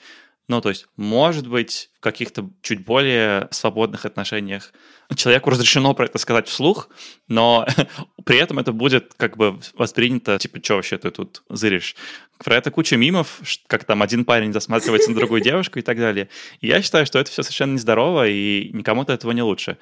Ну, 0.49 0.61
то 0.61 0.69
есть, 0.69 0.87
может 0.97 1.47
быть, 1.47 1.91
в 1.99 2.01
каких-то 2.01 2.51
чуть 2.63 2.85
более 2.85 3.49
свободных 3.53 4.05
отношениях 4.05 4.73
человеку 5.17 5.51
разрешено 5.51 5.95
про 5.95 6.07
это 6.07 6.19
сказать 6.19 6.49
вслух, 6.49 6.89
но 7.29 7.67
при 8.25 8.39
этом 8.39 8.59
это 8.59 8.73
будет 8.73 9.15
как 9.17 9.37
бы 9.37 9.59
воспринято, 9.75 10.39
типа, 10.39 10.63
что 10.63 10.77
вообще 10.77 10.99
ты 10.99 11.11
тут 11.11 11.43
зыришь? 11.49 11.97
Про 12.43 12.57
это 12.57 12.71
куча 12.71 12.97
мимов, 12.97 13.41
как 13.67 13.85
там 13.85 14.03
один 14.03 14.25
парень 14.25 14.53
засматривается 14.53 15.11
на 15.11 15.17
другую 15.17 15.41
девушку 15.41 15.79
и 15.79 15.83
так 15.83 15.99
далее. 15.99 16.29
И 16.61 16.69
я 16.69 16.83
считаю, 16.83 17.07
что 17.07 17.19
это 17.19 17.31
все 17.31 17.43
совершенно 17.43 17.73
нездорово, 17.75 18.29
и 18.29 18.71
никому-то 18.73 19.13
этого 19.13 19.33
не 19.33 19.43
лучше. 19.43 19.79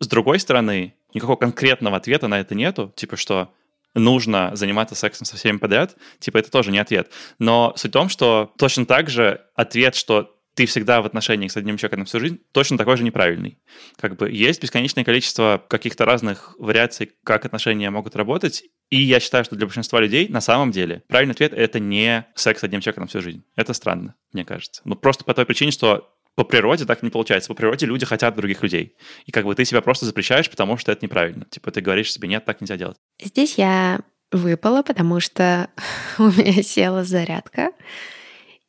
С 0.00 0.06
другой 0.06 0.40
стороны, 0.40 0.94
никакого 1.14 1.36
конкретного 1.36 1.96
ответа 1.96 2.26
на 2.26 2.40
это 2.40 2.54
нету, 2.54 2.92
типа, 2.96 3.16
что 3.16 3.52
нужно 3.94 4.54
заниматься 4.54 4.94
сексом 4.94 5.26
со 5.26 5.36
всеми 5.36 5.58
подряд, 5.58 5.96
типа 6.18 6.38
это 6.38 6.50
тоже 6.50 6.70
не 6.70 6.78
ответ. 6.78 7.10
Но 7.38 7.72
суть 7.76 7.90
в 7.90 7.92
том, 7.92 8.08
что 8.08 8.52
точно 8.58 8.86
так 8.86 9.10
же 9.10 9.42
ответ, 9.54 9.94
что 9.94 10.36
ты 10.54 10.66
всегда 10.66 11.00
в 11.00 11.06
отношениях 11.06 11.52
с 11.52 11.56
одним 11.56 11.76
человеком 11.76 12.04
всю 12.04 12.20
жизнь, 12.20 12.40
точно 12.52 12.76
такой 12.76 12.96
же 12.96 13.04
неправильный. 13.04 13.58
Как 13.96 14.16
бы 14.16 14.30
есть 14.30 14.60
бесконечное 14.62 15.04
количество 15.04 15.64
каких-то 15.68 16.04
разных 16.04 16.54
вариаций, 16.58 17.12
как 17.24 17.46
отношения 17.46 17.88
могут 17.90 18.16
работать, 18.16 18.64
и 18.90 19.00
я 19.00 19.20
считаю, 19.20 19.44
что 19.44 19.56
для 19.56 19.66
большинства 19.66 20.00
людей 20.00 20.28
на 20.28 20.40
самом 20.40 20.72
деле 20.72 21.02
правильный 21.08 21.32
ответ— 21.32 21.52
это 21.54 21.78
не 21.78 22.26
секс 22.34 22.60
с 22.60 22.64
одним 22.64 22.80
человеком 22.80 23.06
всю 23.06 23.20
жизнь. 23.20 23.44
Это 23.56 23.72
странно, 23.72 24.16
мне 24.32 24.44
кажется. 24.44 24.82
Ну, 24.84 24.96
просто 24.96 25.24
по 25.24 25.32
той 25.32 25.46
причине, 25.46 25.70
что 25.70 26.12
по 26.40 26.44
природе 26.44 26.86
так 26.86 27.02
не 27.02 27.10
получается. 27.10 27.48
По 27.48 27.54
природе 27.54 27.84
люди 27.84 28.06
хотят 28.06 28.34
других 28.34 28.62
людей. 28.62 28.96
И 29.26 29.30
как 29.30 29.44
бы 29.44 29.54
ты 29.54 29.66
себя 29.66 29.82
просто 29.82 30.06
запрещаешь, 30.06 30.48
потому 30.48 30.78
что 30.78 30.90
это 30.90 31.04
неправильно. 31.04 31.44
Типа 31.50 31.70
ты 31.70 31.82
говоришь 31.82 32.10
себе, 32.10 32.28
нет, 32.28 32.46
так 32.46 32.62
нельзя 32.62 32.78
делать. 32.78 32.96
Здесь 33.22 33.58
я 33.58 34.00
выпала, 34.32 34.82
потому 34.82 35.20
что 35.20 35.68
у 36.18 36.30
меня 36.30 36.62
села 36.62 37.04
зарядка. 37.04 37.72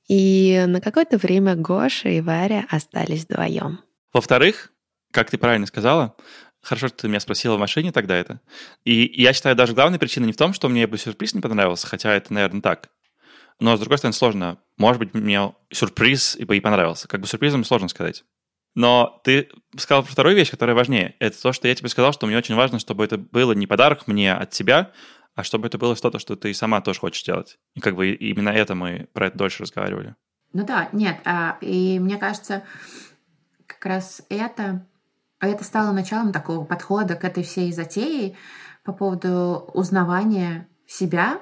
И 0.10 0.66
на 0.68 0.82
какое-то 0.82 1.18
время 1.18 1.56
Гоша 1.56 2.10
и 2.10 2.20
Варя 2.20 2.66
остались 2.70 3.24
вдвоем. 3.24 3.80
Во-вторых, 4.12 4.74
как 5.12 5.30
ты 5.30 5.38
правильно 5.38 5.66
сказала, 5.66 6.18
хорошо, 6.62 6.90
что 6.90 6.98
ты 6.98 7.08
меня 7.08 7.22
спросила 7.22 7.56
в 7.56 7.60
машине 7.60 7.94
тогда 7.94 8.18
это. 8.18 8.42
И 8.84 9.14
я 9.16 9.32
считаю, 9.32 9.56
даже 9.56 9.74
главная 9.74 9.98
причина 9.98 10.26
не 10.26 10.34
в 10.34 10.38
том, 10.38 10.52
что 10.52 10.68
мне 10.68 10.88
бы 10.88 10.98
сюрприз 10.98 11.36
не 11.36 11.42
понравился, 11.42 11.88
хотя 11.88 12.14
это, 12.14 12.34
наверное, 12.34 12.62
так. 12.62 12.90
Но, 13.60 13.76
с 13.76 13.80
другой 13.80 13.98
стороны, 13.98 14.14
сложно. 14.14 14.58
Может 14.78 15.00
быть, 15.00 15.14
мне 15.14 15.54
сюрприз 15.72 16.36
и 16.36 16.60
понравился. 16.60 17.08
Как 17.08 17.22
бы 17.22 17.28
сюрпризом 17.28 17.64
сложно 17.64 17.88
сказать. 17.88 18.24
Но 18.74 19.20
ты 19.24 19.50
сказал 19.78 20.04
про 20.04 20.12
вторую 20.12 20.36
вещь, 20.36 20.50
которая 20.50 20.76
важнее. 20.76 21.16
Это 21.20 21.42
то, 21.42 21.52
что 21.52 21.68
я 21.68 21.76
тебе 21.76 21.90
сказал, 21.90 22.14
что 22.14 22.26
мне 22.26 22.38
очень 22.38 22.56
важно, 22.56 22.80
чтобы 22.80 23.04
это 23.04 23.18
было 23.18 23.52
не 23.52 23.68
подарок 23.68 24.08
мне 24.08 24.34
от 24.34 24.52
тебя, 24.52 24.92
а 25.36 25.44
чтобы 25.44 25.68
это 25.68 25.78
было 25.78 25.96
что-то, 25.96 26.20
что 26.20 26.36
ты 26.36 26.54
сама 26.54 26.82
тоже 26.82 27.00
хочешь 27.00 27.24
делать. 27.24 27.60
И 27.74 27.82
как 27.82 27.96
бы 27.96 28.12
именно 28.12 28.50
это 28.50 28.76
мы 28.76 29.10
про 29.14 29.28
это 29.28 29.38
дольше 29.38 29.64
разговаривали. 29.64 30.16
Ну 30.54 30.66
да, 30.66 30.90
нет. 30.92 31.20
А, 31.26 31.58
и 31.62 32.00
мне 32.00 32.18
кажется, 32.18 32.64
как 33.68 33.86
раз 33.86 34.22
это, 34.30 34.86
это 35.40 35.64
стало 35.64 35.92
началом 35.92 36.32
такого 36.32 36.66
подхода 36.66 37.16
к 37.16 37.24
этой 37.24 37.44
всей 37.44 37.72
затее 37.72 38.36
по 38.84 38.94
поводу 38.94 39.70
узнавания 39.74 40.68
себя 40.88 41.40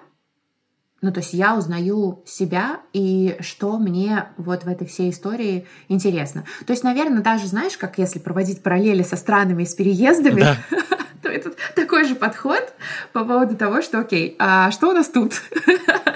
ну, 1.02 1.12
то 1.12 1.20
есть 1.20 1.34
я 1.34 1.56
узнаю 1.56 2.24
себя 2.26 2.82
и 2.93 3.38
что 3.39 3.78
мне 3.78 4.26
вот 4.38 4.64
в 4.64 4.68
этой 4.68 4.86
всей 4.86 5.12
истории 5.12 5.66
интересно. 5.88 6.43
То 6.66 6.74
есть, 6.74 6.84
наверное, 6.84 7.22
даже, 7.22 7.47
знаешь, 7.47 7.78
как 7.78 7.97
если 7.97 8.20
проводить 8.20 8.62
параллели 8.62 9.04
со 9.04 9.16
странами 9.16 9.64
и 9.64 9.66
с 9.66 9.74
переездами, 9.76 10.41
да. 10.41 10.58
то 11.22 11.30
это 11.30 11.52
такой 11.76 12.06
же 12.06 12.16
подход 12.16 12.74
по 13.14 13.24
поводу 13.24 13.56
того, 13.56 13.82
что, 13.82 14.00
окей, 14.00 14.36
а 14.39 14.72
что 14.72 14.89
у 14.89 14.93
нас 14.93 15.08
тут? 15.08 15.41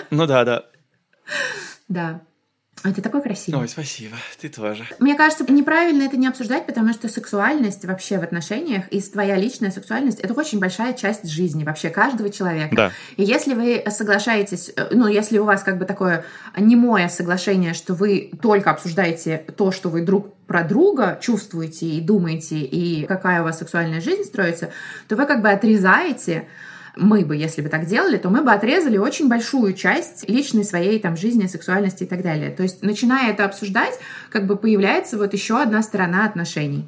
Ну 0.10 0.28
да, 0.28 0.46
да. 0.46 0.66
Да. 1.88 2.22
Это 2.84 3.02
такой 3.02 3.22
красивый. 3.22 3.62
Ой, 3.62 3.68
спасибо. 3.70 4.18
Ты 4.40 4.50
тоже. 4.50 4.86
Мне 5.00 5.16
кажется, 5.16 5.46
неправильно 5.52 6.04
это 6.04 6.18
не 6.18 6.28
обсуждать, 6.28 6.66
потому 6.66 6.92
что 6.94 7.08
сексуальность 7.08 7.86
вообще 7.86 8.18
в 8.18 8.24
отношениях 8.24 8.86
и 8.92 9.02
твоя 9.02 9.38
личная 9.38 9.72
сексуальность— 9.72 10.20
это 10.22 10.34
очень 10.34 10.60
большая 10.60 10.94
часть 10.94 11.30
жизни 11.30 11.64
вообще 11.64 11.90
каждого 11.90 12.30
человека. 12.30 12.76
Да. 12.76 12.92
И 13.16 13.24
если 13.24 13.54
вы 13.54 13.84
соглашаетесь, 13.90 14.72
э, 14.76 14.90
ну, 14.92 15.08
если 15.08 15.38
у 15.38 15.46
вас 15.46 15.64
как 15.64 15.78
бы 15.78 15.86
такое 15.86 16.26
немое 16.58 17.08
соглашение, 17.08 17.74
что 17.74 17.94
вы 17.94 18.32
только 18.42 18.72
обсуждаете 18.72 19.46
то, 19.56 19.72
что 19.72 19.90
вы 19.90 20.02
друг 20.02 20.34
про 20.46 20.64
друга 20.64 21.18
чувствуете 21.22 21.86
и 21.86 22.02
думаете, 22.02 22.58
и 22.60 23.06
какая 23.06 23.42
у 23.42 23.46
вас 23.46 23.60
сексуальная 23.60 24.02
жизнь 24.02 24.24
строится, 24.24 24.72
то 25.08 25.16
вы 25.16 25.26
как 25.26 25.42
бы 25.42 25.50
отрезаете 25.50 26.48
мы 26.96 27.26
бы, 27.26 27.36
если 27.36 27.62
бы 27.62 27.70
так 27.70 27.86
делали, 27.86 28.18
то 28.18 28.30
мы 28.30 28.41
бы 28.44 28.52
отрезали 28.52 28.98
очень 28.98 29.28
большую 29.28 29.74
часть 29.74 30.28
личной 30.30 30.64
своей 30.64 31.00
там 31.00 31.18
жизни, 31.18 31.48
сексуальности 31.48 32.04
и 32.04 32.08
так 32.08 32.22
далее. 32.22 32.52
То 32.52 32.64
есть, 32.64 32.84
начиная 32.84 33.32
это 33.32 33.46
обсуждать, 33.46 33.98
как 34.30 34.46
бы 34.46 34.56
появляется 34.56 35.18
вот 35.18 35.34
еще 35.34 35.62
одна 35.62 35.82
сторона 35.82 36.26
отношений. 36.26 36.88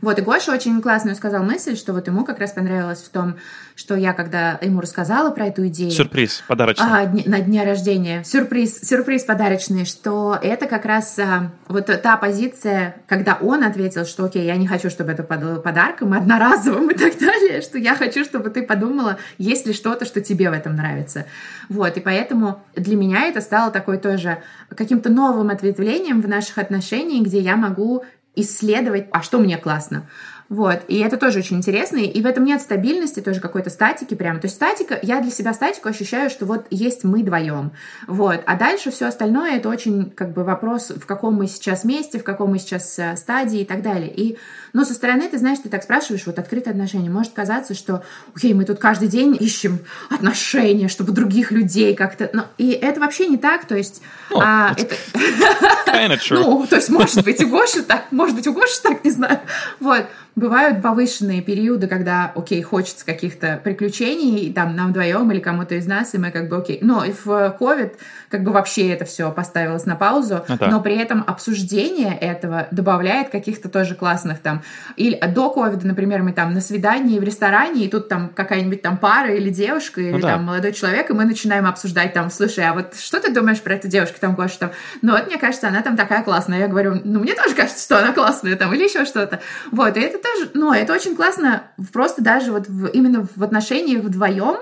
Вот, 0.00 0.18
и 0.18 0.22
Гоша 0.22 0.52
очень 0.52 0.80
классную 0.82 1.16
сказал 1.16 1.42
мысль, 1.42 1.76
что 1.76 1.92
вот 1.92 2.06
ему 2.06 2.24
как 2.24 2.38
раз 2.38 2.52
понравилось 2.52 3.00
в 3.00 3.08
том, 3.10 3.36
что 3.74 3.94
я, 3.94 4.12
когда 4.12 4.58
ему 4.62 4.80
рассказала 4.80 5.30
про 5.30 5.46
эту 5.46 5.66
идею... 5.68 5.90
Sюрприз 5.90 6.44
подарочный. 6.48 6.86
А, 6.86 7.12
на 7.26 7.40
дне 7.40 7.64
рождения. 7.64 8.24
Сюрприз, 8.24 8.80
сюрприз 8.82 9.24
подарочный, 9.24 9.84
что 9.84 10.38
это 10.40 10.66
как 10.66 10.84
раз 10.84 11.18
а, 11.18 11.52
вот 11.68 11.86
та 11.86 12.16
позиция, 12.16 12.96
когда 13.06 13.38
он 13.40 13.64
ответил, 13.64 14.06
что 14.06 14.24
окей, 14.24 14.46
я 14.46 14.56
не 14.56 14.66
хочу, 14.66 14.90
чтобы 14.90 15.12
это 15.12 15.22
было 15.22 15.60
подарком, 15.60 16.12
одноразовым 16.12 16.90
и 16.90 16.94
так 16.94 17.18
далее, 17.18 17.60
что 17.60 17.78
я 17.78 17.94
хочу, 17.94 18.24
чтобы 18.24 18.50
ты 18.50 18.62
подумала, 18.62 19.18
есть 19.38 19.66
ли 19.66 19.72
что-то, 19.72 20.04
что 20.04 20.20
тебе 20.20 20.50
в 20.50 20.52
этом 20.52 20.76
нравится. 20.76 21.26
Вот, 21.68 21.96
и 21.96 22.00
поэтому 22.00 22.62
для 22.74 22.96
меня 22.96 23.28
это 23.28 23.40
стало 23.40 23.70
такой 23.70 23.98
тоже 23.98 24.38
каким-то 24.74 25.10
новым 25.10 25.50
ответвлением 25.50 26.20
в 26.20 26.28
наших 26.28 26.58
отношениях, 26.58 27.26
где 27.26 27.40
я 27.40 27.56
могу 27.56 28.04
исследовать, 28.36 29.08
а 29.10 29.22
что 29.22 29.38
мне 29.38 29.56
классно, 29.58 30.08
Вот, 30.48 30.82
и 30.86 30.98
это 30.98 31.16
тоже 31.16 31.40
очень 31.40 31.56
интересно, 31.56 31.96
и 31.98 32.22
в 32.22 32.26
этом 32.26 32.44
нет 32.44 32.60
стабильности, 32.62 33.18
тоже 33.18 33.40
какой-то 33.40 33.68
статики 33.68 34.14
прям. 34.14 34.38
То 34.38 34.46
есть 34.46 34.54
статика, 34.54 34.96
я 35.02 35.20
для 35.20 35.32
себя 35.32 35.52
статику 35.52 35.88
ощущаю, 35.88 36.30
что 36.30 36.46
вот 36.46 36.66
есть 36.70 37.02
мы 37.02 37.22
вдвоем, 37.22 37.72
вот, 38.06 38.42
а 38.46 38.56
дальше 38.56 38.92
все 38.92 39.06
остальное 39.06 39.56
это 39.56 39.68
очень 39.68 40.10
как 40.10 40.32
бы 40.32 40.44
вопрос, 40.44 40.90
в 40.90 41.04
каком 41.04 41.34
мы 41.34 41.48
сейчас 41.48 41.82
месте, 41.82 42.20
в 42.20 42.24
каком 42.24 42.50
мы 42.50 42.60
сейчас 42.60 42.96
э, 42.98 43.16
стадии 43.16 43.62
и 43.62 43.64
так 43.64 43.82
далее. 43.82 44.12
И, 44.14 44.38
но 44.76 44.84
со 44.84 44.92
стороны, 44.92 45.26
ты 45.26 45.38
знаешь, 45.38 45.58
ты 45.58 45.70
так 45.70 45.82
спрашиваешь, 45.82 46.26
вот 46.26 46.38
открытые 46.38 46.72
отношения, 46.72 47.08
может 47.08 47.32
казаться, 47.32 47.72
что, 47.72 48.04
окей, 48.34 48.52
мы 48.52 48.66
тут 48.66 48.78
каждый 48.78 49.08
день 49.08 49.34
ищем 49.40 49.78
отношения, 50.10 50.88
чтобы 50.88 51.12
других 51.12 51.50
людей 51.50 51.94
как-то, 51.94 52.28
но 52.34 52.44
и 52.58 52.72
это 52.72 53.00
вообще 53.00 53.26
не 53.26 53.38
так, 53.38 53.64
то 53.64 53.74
есть, 53.74 54.02
oh, 54.30 54.38
а, 54.44 54.74
это... 54.76 54.94
ну, 56.30 56.66
то 56.66 56.76
есть, 56.76 56.90
может 56.90 57.24
быть, 57.24 57.42
у 57.42 57.48
Гоши 57.48 57.84
так, 57.84 58.12
может 58.12 58.36
быть, 58.36 58.46
у 58.48 58.52
Гоши 58.52 58.82
так, 58.82 59.02
не 59.02 59.12
знаю, 59.12 59.40
вот, 59.80 60.04
Бывают 60.36 60.82
повышенные 60.82 61.40
периоды, 61.40 61.86
когда, 61.86 62.30
окей, 62.34 62.60
хочется 62.60 63.06
каких-то 63.06 63.58
приключений, 63.64 64.52
там, 64.52 64.76
нам 64.76 64.90
вдвоем 64.90 65.32
или 65.32 65.40
кому-то 65.40 65.76
из 65.76 65.86
нас, 65.86 66.12
и 66.12 66.18
мы 66.18 66.30
как 66.30 66.50
бы 66.50 66.58
окей. 66.58 66.78
Но 66.82 67.02
и 67.06 67.12
в 67.12 67.56
COVID 67.58 67.94
как 68.28 68.44
бы 68.44 68.52
вообще 68.52 68.90
это 68.90 69.06
все 69.06 69.32
поставилось 69.32 69.86
на 69.86 69.96
паузу, 69.96 70.44
ну, 70.46 70.56
да. 70.58 70.66
но 70.66 70.82
при 70.82 70.94
этом 70.98 71.24
обсуждение 71.26 72.14
этого 72.14 72.68
добавляет 72.70 73.30
каких-то 73.30 73.70
тоже 73.70 73.94
классных 73.94 74.40
там... 74.40 74.62
Или 74.96 75.18
до 75.20 75.50
ковида, 75.50 75.86
например, 75.86 76.22
мы 76.22 76.32
там 76.32 76.54
на 76.54 76.60
свидании 76.60 77.18
в 77.18 77.22
ресторане, 77.22 77.84
и 77.84 77.88
тут 77.88 78.08
там 78.08 78.30
какая-нибудь 78.34 78.82
там 78.82 78.96
пара 78.96 79.34
или 79.34 79.50
девушка, 79.50 80.00
или 80.00 80.12
ну, 80.12 80.20
да. 80.20 80.34
там 80.34 80.44
молодой 80.44 80.72
человек, 80.72 81.10
и 81.10 81.12
мы 81.12 81.24
начинаем 81.24 81.66
обсуждать 81.66 82.12
там, 82.12 82.30
слушай, 82.30 82.64
а 82.64 82.72
вот 82.72 82.96
что 82.96 83.20
ты 83.20 83.32
думаешь 83.32 83.60
про 83.60 83.74
эту 83.74 83.88
девушку 83.88 84.16
там, 84.20 84.34
Гоша, 84.34 84.58
там? 84.58 84.70
Ну 85.02 85.12
вот, 85.12 85.26
мне 85.26 85.38
кажется, 85.38 85.68
она 85.68 85.82
там 85.82 85.96
такая 85.96 86.22
классная. 86.22 86.60
Я 86.60 86.68
говорю, 86.68 87.00
ну 87.04 87.20
мне 87.20 87.34
тоже 87.34 87.54
кажется, 87.54 87.82
что 87.82 87.98
она 87.98 88.12
классная 88.12 88.56
там, 88.56 88.72
или 88.74 88.84
еще 88.84 89.04
что-то. 89.04 89.40
Вот, 89.70 89.96
и 89.96 90.00
это 90.00 90.18
тоже, 90.18 90.50
ну, 90.54 90.72
это 90.72 90.92
очень 90.92 91.14
классно 91.14 91.64
просто 91.92 92.22
даже 92.22 92.52
вот 92.52 92.68
в, 92.68 92.86
именно 92.86 93.26
в 93.36 93.42
отношениях 93.42 94.02
вдвоем, 94.02 94.58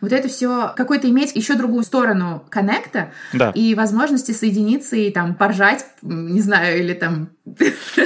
вот 0.00 0.12
это 0.12 0.28
все 0.28 0.72
какой-то 0.76 1.08
иметь 1.08 1.34
еще 1.34 1.54
другую 1.54 1.82
сторону 1.82 2.44
коннекта 2.50 3.12
да. 3.32 3.50
и 3.50 3.74
возможности 3.74 4.32
соединиться 4.32 4.96
и 4.96 5.10
там 5.10 5.34
поржать, 5.34 5.84
не 6.02 6.40
знаю, 6.40 6.78
или 6.78 6.94
там 6.94 7.30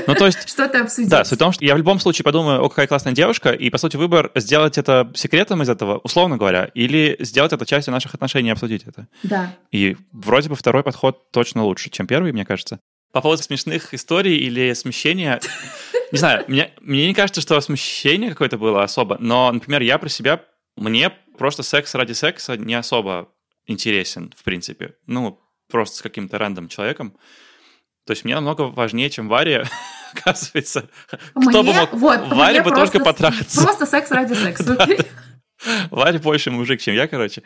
ну, 0.07 0.15
то 0.15 0.27
есть, 0.27 0.49
что-то 0.49 0.83
обсудить. 0.83 1.11
Да, 1.11 1.25
суть 1.25 1.37
в 1.37 1.39
том, 1.39 1.53
что 1.53 1.65
я 1.65 1.75
в 1.75 1.79
любом 1.79 2.01
случае 2.01 2.25
подумаю, 2.25 2.63
о, 2.63 2.69
какая 2.69 2.87
классная 2.87 3.13
девушка, 3.13 3.51
и, 3.51 3.69
по 3.71 3.79
сути, 3.79 3.97
выбор 3.97 4.31
сделать 4.35 4.79
это 4.79 5.11
секретом 5.15 5.63
из 5.63 5.69
этого, 5.69 5.99
условно 5.99 6.37
говоря, 6.39 6.71
или 6.75 7.17
сделать 7.21 7.53
это 7.53 7.67
частью 7.67 7.93
наших 7.93 8.15
отношений 8.15 8.49
и 8.49 8.53
обсудить 8.53 8.85
это. 8.87 9.09
Да. 9.23 9.55
И 9.71 9.97
вроде 10.13 10.49
бы 10.49 10.57
второй 10.57 10.83
подход 10.83 11.31
точно 11.31 11.65
лучше, 11.65 11.91
чем 11.91 12.07
первый, 12.07 12.33
мне 12.33 12.45
кажется. 12.45 12.81
По 13.13 13.21
поводу 13.21 13.43
смешных 13.43 13.93
историй 13.93 14.39
или 14.39 14.73
смещения, 14.73 15.41
не 16.13 16.19
знаю, 16.19 16.45
мне, 16.49 16.71
мне 16.81 17.07
не 17.07 17.15
кажется, 17.15 17.43
что 17.43 17.61
смущение 17.61 18.31
какое-то 18.31 18.57
было 18.57 18.83
особо, 18.83 19.19
но, 19.21 19.51
например, 19.53 19.83
я 19.83 19.99
про 19.99 20.09
себя, 20.09 20.41
мне 20.77 21.11
просто 21.39 21.63
секс 21.63 21.95
ради 21.95 22.13
секса 22.13 22.57
не 22.57 22.75
особо 22.75 23.33
интересен, 23.67 24.33
в 24.37 24.43
принципе. 24.43 24.95
Ну, 25.07 25.41
просто 25.69 25.99
с 25.99 26.03
каким-то 26.03 26.39
рандом 26.39 26.69
человеком. 26.69 27.17
То 28.07 28.13
есть 28.13 28.25
мне 28.25 28.35
намного 28.35 28.63
важнее, 28.63 29.11
чем 29.11 29.29
Варе, 29.29 29.67
оказывается. 30.15 30.89
Мне, 31.35 31.49
Кто 31.49 31.63
бы 31.63 31.73
мог... 31.73 31.93
Вот, 31.93 32.21
Варе 32.29 32.63
бы 32.63 32.71
просто, 32.71 32.93
только 32.93 33.05
потрахаться. 33.05 33.63
Просто 33.63 33.87
секс 33.87 34.11
ради 34.11 34.35
секса. 34.35 34.77
Варя 35.91 36.19
больше 36.19 36.51
мужик, 36.51 36.81
чем 36.81 36.95
я, 36.95 37.07
короче. 37.07 37.43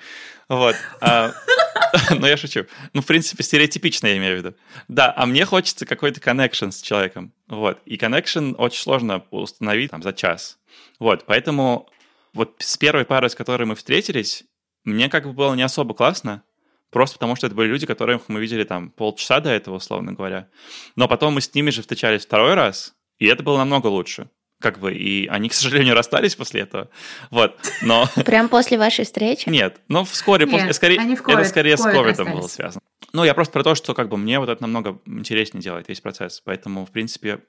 Вот. 0.49 0.77
А, 1.01 1.33
но 2.11 2.27
я 2.27 2.37
шучу. 2.37 2.67
Ну, 2.93 3.03
в 3.03 3.07
принципе, 3.07 3.43
стереотипично 3.43 4.07
я 4.07 4.17
имею 4.17 4.37
в 4.37 4.39
виду. 4.39 4.57
Да, 4.89 5.13
а 5.17 5.27
мне 5.27 5.45
хочется 5.45 5.87
какой-то 5.87 6.21
connection 6.21 6.71
с 6.71 6.81
человеком. 6.81 7.33
Вот. 7.49 7.79
И 7.85 7.97
connection 7.97 8.55
очень 8.57 8.81
сложно 8.81 9.25
установить 9.31 9.91
там 9.91 10.03
за 10.03 10.13
час. 10.13 10.59
Вот. 10.99 11.25
Поэтому 11.27 11.91
вот 12.37 12.57
с 12.59 12.77
первой 12.77 13.05
парой, 13.05 13.31
с 13.31 13.35
которой 13.35 13.65
мы 13.65 13.75
встретились, 13.75 14.45
мне 14.85 15.09
как 15.09 15.25
бы 15.25 15.33
было 15.33 15.55
не 15.55 15.63
особо 15.63 15.95
классно. 15.95 16.45
Просто 16.91 17.17
потому, 17.17 17.35
что 17.35 17.49
это 17.49 17.57
были 17.57 17.69
люди, 17.69 17.85
которых 17.85 18.29
мы 18.29 18.41
видели 18.41 18.63
там 18.63 18.91
полчаса 18.91 19.41
до 19.41 19.51
этого, 19.51 19.77
условно 19.77 20.13
говоря. 20.13 20.49
Но 20.95 21.09
потом 21.09 21.35
мы 21.35 21.41
с 21.41 21.53
ними 21.53 21.71
же 21.71 21.83
встречались 21.83 22.25
второй 22.25 22.55
раз, 22.55 22.95
и 23.19 23.27
это 23.27 23.43
было 23.43 23.59
намного 23.59 23.89
лучше 23.89 24.31
как 24.61 24.79
бы, 24.79 24.95
и 24.95 25.27
они, 25.27 25.49
к 25.49 25.53
сожалению, 25.53 25.95
расстались 25.95 26.35
после 26.35 26.63
этого, 26.63 26.89
вот, 27.31 27.59
но... 27.83 28.07
Прям 28.25 28.49
после 28.49 28.79
вашей 28.79 29.05
встречи? 29.05 29.49
Нет, 29.49 29.81
ну, 29.89 30.05
вскоре, 30.05 30.47
Нет, 30.47 30.55
после, 30.55 30.73
скорее, 30.73 30.99
они 30.99 31.15
в 31.15 31.23
COVID, 31.23 31.41
это 31.41 31.49
скорее 31.49 31.77
с 31.77 31.83
ковидом 31.83 32.33
было 32.33 32.49
связано. 32.49 32.81
Ну, 33.13 33.25
я 33.25 33.35
просто 33.35 33.53
про 33.53 33.63
то, 33.63 33.75
что, 33.75 33.95
как 33.95 34.09
бы, 34.09 34.17
мне 34.17 34.41
вот 34.41 34.49
это 34.49 34.63
намного 34.63 34.99
интереснее 35.05 35.63
делать, 35.63 35.89
весь 35.89 36.01
процесс, 36.01 36.41
поэтому, 36.45 36.87
в 36.87 36.91
принципе, 36.91 37.41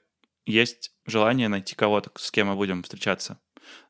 есть 0.44 0.92
желание 1.06 1.48
найти 1.48 1.74
кого-то, 1.74 2.10
с 2.16 2.30
кем 2.30 2.48
мы 2.48 2.56
будем 2.56 2.82
встречаться. 2.82 3.38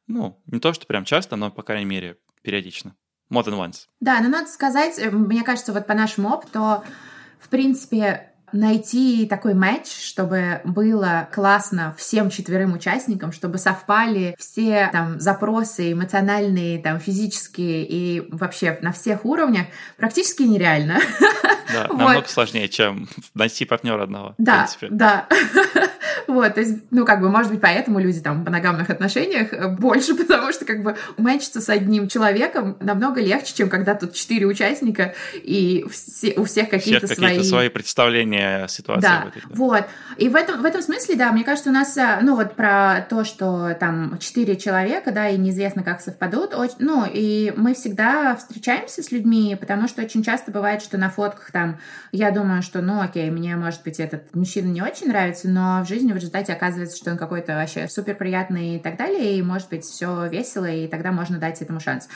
Ну, 0.08 0.40
не 0.46 0.58
то, 0.58 0.72
что 0.72 0.86
прям 0.86 1.04
часто, 1.04 1.36
но, 1.36 1.50
по 1.50 1.62
крайней 1.62 1.84
мере, 1.84 2.16
периодично. 2.42 2.94
More 3.30 3.44
than 3.44 3.58
once. 3.58 3.86
Да, 4.00 4.20
но 4.20 4.28
надо 4.28 4.48
сказать, 4.48 4.98
э, 4.98 5.10
мне 5.10 5.42
кажется, 5.42 5.72
вот 5.72 5.86
по 5.86 5.94
нашему 5.94 6.30
опыту, 6.30 6.82
в 7.38 7.48
принципе, 7.50 8.32
найти 8.52 9.26
такой 9.26 9.54
матч, 9.54 9.88
чтобы 9.88 10.60
было 10.64 11.28
классно 11.32 11.94
всем 11.98 12.30
четверым 12.30 12.72
участникам, 12.72 13.32
чтобы 13.32 13.58
совпали 13.58 14.34
все 14.38 14.88
там 14.92 15.20
запросы 15.20 15.92
эмоциональные, 15.92 16.80
там 16.80 16.98
физические 16.98 17.86
и 17.86 18.26
вообще 18.30 18.78
на 18.80 18.92
всех 18.92 19.24
уровнях, 19.24 19.66
практически 19.96 20.42
нереально. 20.42 21.00
Да, 21.72 21.88
намного 21.88 22.28
сложнее, 22.28 22.68
чем 22.68 23.08
найти 23.34 23.64
партнера 23.64 24.04
одного. 24.04 24.34
Да, 24.38 24.68
да. 24.90 25.28
Вот, 26.28 26.54
то 26.54 26.60
есть, 26.60 26.82
ну, 26.90 27.06
как 27.06 27.22
бы, 27.22 27.30
может 27.30 27.50
быть, 27.50 27.62
поэтому 27.62 28.00
люди 28.00 28.20
там 28.20 28.42
в 28.42 28.44
моногамных 28.44 28.90
отношениях 28.90 29.54
э, 29.54 29.66
больше, 29.66 30.14
потому 30.16 30.52
что, 30.52 30.66
как 30.66 30.82
бы, 30.82 30.94
мэчиться 31.16 31.62
с 31.62 31.70
одним 31.70 32.06
человеком 32.06 32.76
намного 32.80 33.22
легче, 33.22 33.54
чем 33.54 33.70
когда 33.70 33.94
тут 33.94 34.12
четыре 34.12 34.46
участника, 34.46 35.14
и 35.32 35.86
все, 35.90 36.34
у 36.34 36.44
всех 36.44 36.68
какие-то 36.68 37.06
свои... 37.06 37.28
какие-то 37.28 37.48
свои 37.48 37.68
представления 37.70 38.64
о 38.64 38.68
ситуации. 38.68 39.08
Да, 39.08 39.24
этой, 39.26 39.40
да, 39.40 39.48
вот. 39.54 39.84
И 40.18 40.28
в 40.28 40.36
этом, 40.36 40.60
в 40.60 40.66
этом 40.66 40.82
смысле, 40.82 41.16
да, 41.16 41.32
мне 41.32 41.44
кажется, 41.44 41.70
у 41.70 41.72
нас, 41.72 41.96
э, 41.96 42.18
ну, 42.20 42.36
вот 42.36 42.54
про 42.54 43.06
то, 43.08 43.24
что 43.24 43.74
там 43.80 44.18
четыре 44.20 44.56
человека, 44.56 45.12
да, 45.12 45.30
и 45.30 45.38
неизвестно, 45.38 45.82
как 45.82 46.02
совпадут, 46.02 46.52
очень, 46.52 46.76
ну, 46.80 47.06
и 47.10 47.54
мы 47.56 47.72
всегда 47.72 48.36
встречаемся 48.36 49.02
с 49.02 49.10
людьми, 49.10 49.56
потому 49.58 49.88
что 49.88 50.02
очень 50.02 50.22
часто 50.22 50.50
бывает, 50.50 50.82
что 50.82 50.98
на 50.98 51.08
фотках 51.08 51.50
там 51.52 51.78
я 52.12 52.30
думаю, 52.32 52.60
что, 52.60 52.82
ну, 52.82 53.00
окей, 53.00 53.30
мне, 53.30 53.56
может 53.56 53.82
быть, 53.82 53.98
этот 53.98 54.34
мужчина 54.34 54.66
не 54.66 54.82
очень 54.82 55.08
нравится, 55.08 55.48
но 55.48 55.82
в 55.82 55.88
жизни 55.88 56.17
в 56.18 56.22
результате 56.22 56.52
оказывается, 56.52 56.96
что 56.96 57.10
он 57.10 57.16
какой-то 57.16 57.54
вообще 57.54 57.88
супер 57.88 58.14
приятный 58.14 58.76
и 58.76 58.78
так 58.78 58.96
далее, 58.96 59.36
и 59.36 59.42
может 59.42 59.68
быть 59.68 59.84
все 59.84 60.26
весело, 60.28 60.66
и 60.66 60.86
тогда 60.88 61.12
можно 61.12 61.38
дать 61.38 61.62
этому 61.62 61.80
шанс. 61.80 62.08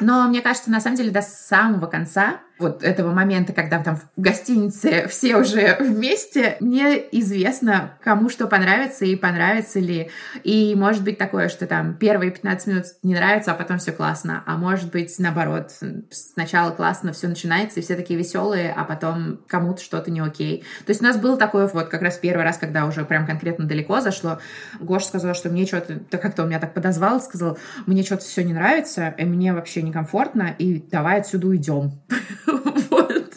Но 0.00 0.26
мне 0.28 0.40
кажется, 0.40 0.70
на 0.70 0.80
самом 0.80 0.96
деле 0.96 1.10
до 1.10 1.22
самого 1.22 1.86
конца 1.86 2.40
вот 2.60 2.82
этого 2.82 3.12
момента, 3.12 3.52
когда 3.52 3.82
там 3.82 3.96
в 3.96 4.08
гостинице 4.16 5.06
все 5.08 5.36
уже 5.36 5.76
вместе, 5.80 6.56
мне 6.60 6.96
известно, 7.12 7.98
кому 8.02 8.28
что 8.28 8.46
понравится 8.46 9.04
и 9.04 9.16
понравится 9.16 9.80
ли. 9.80 10.10
И 10.44 10.74
может 10.76 11.02
быть 11.02 11.18
такое, 11.18 11.48
что 11.48 11.66
там 11.66 11.94
первые 11.94 12.30
15 12.30 12.66
минут 12.66 12.84
не 13.02 13.14
нравится, 13.14 13.52
а 13.52 13.54
потом 13.54 13.78
все 13.78 13.92
классно. 13.92 14.42
А 14.46 14.56
может 14.56 14.90
быть 14.90 15.18
наоборот, 15.18 15.72
сначала 16.10 16.70
классно 16.70 17.12
все 17.12 17.28
начинается, 17.28 17.80
и 17.80 17.82
все 17.82 17.96
такие 17.96 18.18
веселые, 18.18 18.72
а 18.76 18.84
потом 18.84 19.40
кому-то 19.46 19.82
что-то 19.82 20.10
не 20.10 20.20
окей. 20.20 20.64
То 20.86 20.90
есть 20.90 21.00
у 21.00 21.04
нас 21.04 21.16
был 21.16 21.36
такое 21.36 21.66
вот 21.66 21.88
как 21.88 22.02
раз 22.02 22.18
первый 22.18 22.44
раз, 22.44 22.58
когда 22.58 22.86
уже 22.86 23.04
прям 23.04 23.26
конкретно 23.26 23.66
далеко 23.66 24.00
зашло. 24.00 24.38
Гоша 24.78 25.06
сказал, 25.06 25.34
что 25.34 25.48
мне 25.48 25.66
что-то, 25.66 26.00
как-то 26.18 26.42
он 26.42 26.48
меня 26.48 26.60
так 26.60 26.74
подозвал, 26.74 27.20
сказал, 27.20 27.58
мне 27.86 28.02
что-то 28.02 28.24
все 28.24 28.44
не 28.44 28.52
нравится, 28.52 29.14
и 29.16 29.24
мне 29.24 29.52
вообще 29.52 29.82
некомфортно, 29.82 30.54
и 30.58 30.80
давай 30.80 31.20
отсюда 31.20 31.48
уйдем. 31.48 31.92
Вот. 32.90 33.32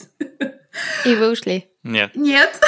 И 1.06 1.16
вы 1.16 1.32
ушли? 1.32 1.70
Нет. 1.84 2.16
Нет. 2.16 2.60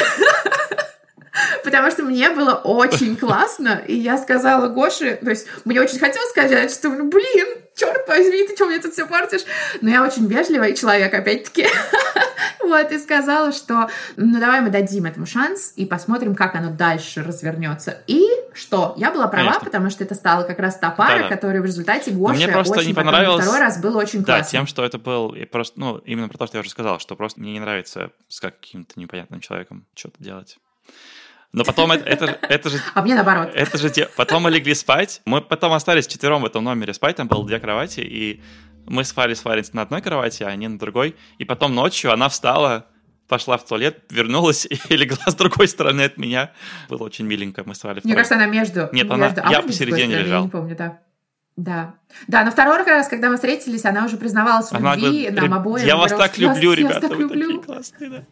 Потому 1.63 1.91
что 1.91 2.03
мне 2.03 2.29
было 2.29 2.53
очень 2.53 3.15
классно, 3.17 3.81
и 3.87 3.95
я 3.95 4.17
сказала 4.17 4.67
Гоше, 4.67 5.17
то 5.21 5.29
есть 5.29 5.47
мне 5.65 5.81
очень 5.81 5.99
хотелось 5.99 6.29
сказать, 6.29 6.71
что, 6.71 6.89
ну, 6.89 7.09
блин, 7.09 7.47
черт 7.75 8.07
возьми, 8.07 8.47
ты 8.47 8.55
что 8.55 8.65
мне 8.65 8.79
тут 8.79 8.93
все 8.93 9.05
портишь? 9.05 9.41
Но 9.81 9.89
я 9.89 10.03
очень 10.03 10.27
вежливый 10.27 10.75
человек, 10.75 11.13
опять-таки. 11.13 11.67
вот, 12.65 12.91
и 12.91 12.99
сказала, 12.99 13.51
что 13.51 13.89
ну 14.15 14.39
давай 14.39 14.61
мы 14.61 14.69
дадим 14.69 15.05
этому 15.05 15.25
шанс 15.25 15.73
и 15.75 15.85
посмотрим, 15.85 16.35
как 16.35 16.55
оно 16.55 16.71
дальше 16.71 17.23
развернется. 17.23 17.97
И 18.07 18.25
что? 18.53 18.93
Я 18.97 19.11
была 19.11 19.27
права, 19.27 19.47
Конечно. 19.47 19.65
потому 19.65 19.89
что 19.89 20.03
это 20.03 20.15
стала 20.15 20.43
как 20.43 20.59
раз 20.59 20.77
та 20.77 20.89
пара, 20.89 21.23
да, 21.23 21.29
да. 21.29 21.35
которая 21.35 21.61
в 21.61 21.65
результате 21.65 22.11
Гоше 22.11 22.35
мне 22.35 22.47
просто 22.47 22.79
очень 22.79 22.89
не 22.89 22.93
понравилось... 22.93 23.43
второй 23.43 23.61
раз 23.61 23.79
было 23.79 23.99
очень 23.99 24.19
да, 24.19 24.37
классно. 24.37 24.51
тем, 24.51 24.67
что 24.67 24.83
это 24.83 24.97
был 24.97 25.35
просто, 25.51 25.79
ну, 25.79 25.97
именно 25.99 26.29
про 26.29 26.37
то, 26.37 26.47
что 26.47 26.57
я 26.57 26.61
уже 26.61 26.69
сказал, 26.69 26.99
что 26.99 27.15
просто 27.15 27.39
мне 27.39 27.53
не 27.53 27.59
нравится 27.59 28.11
с 28.27 28.39
каким-то 28.39 28.99
непонятным 28.99 29.41
человеком 29.41 29.85
что-то 29.93 30.23
делать. 30.23 30.57
Но 31.55 31.63
потом 31.63 31.91
это, 31.91 32.03
это, 32.05 32.37
это 32.41 32.69
же... 32.69 32.79
А 32.93 33.01
мне 33.01 33.15
наоборот. 33.15 33.49
Это 33.53 33.77
же... 33.77 33.89
Потом 34.17 34.43
мы 34.43 34.51
легли 34.51 34.75
спать. 34.75 35.21
Мы 35.25 35.41
потом 35.41 35.71
остались 35.71 36.05
четвером 36.05 36.41
в 36.41 36.45
этом 36.45 36.63
номере 36.65 36.93
спать. 36.93 37.15
Там 37.15 37.27
было 37.27 37.45
две 37.47 37.59
кровати. 37.59 38.01
И 38.01 38.41
мы 38.85 39.05
спали 39.05 39.33
с 39.33 39.45
Варенцем 39.45 39.75
на 39.75 39.83
одной 39.83 40.01
кровати, 40.01 40.43
а 40.43 40.47
они 40.47 40.67
на 40.67 40.77
другой. 40.77 41.15
И 41.37 41.45
потом 41.45 41.73
ночью 41.73 42.11
она 42.11 42.27
встала 42.27 42.87
пошла 43.27 43.57
в 43.57 43.65
туалет, 43.65 44.03
вернулась 44.11 44.67
и 44.89 44.95
легла 44.95 45.25
с 45.25 45.33
другой 45.33 45.67
стороны 45.67 46.01
от 46.01 46.17
меня. 46.17 46.51
Было 46.89 47.03
очень 47.03 47.25
миленько, 47.25 47.63
мы 47.65 47.73
спали 47.73 48.01
Мне 48.03 48.13
кажется, 48.13 48.35
она 48.35 48.45
между. 48.45 48.81
Нет, 48.91 49.09
между... 49.09 49.13
она, 49.13 49.33
а 49.37 49.51
я 49.51 49.61
посередине 49.61 50.17
лежал. 50.17 50.41
Я 50.41 50.45
не 50.45 50.49
помню, 50.49 50.75
да. 50.75 50.99
Да. 51.55 51.95
Да, 52.27 52.43
но 52.43 52.51
второй 52.51 52.83
раз, 52.83 53.07
когда 53.07 53.29
мы 53.29 53.35
встретились, 53.35 53.85
она 53.85 54.05
уже 54.05 54.17
признавалась 54.17 54.67
в 54.67 54.73
Она 54.73 54.95
любви 54.95 55.29
говорит, 55.29 55.35
нам 55.35 55.45
«Реб- 55.45 55.53
обоим. 55.53 55.85
Я 55.87 55.95
вас 55.95 56.11
так 56.11 56.37
«Я 56.37 56.53
люблю, 56.53 56.73
ребята, 56.73 57.01
так 57.01 57.11
вы 57.11 57.23
люблю. 57.23 57.47
такие 57.47 57.61
классные, 57.63 58.09
да. 58.09 58.23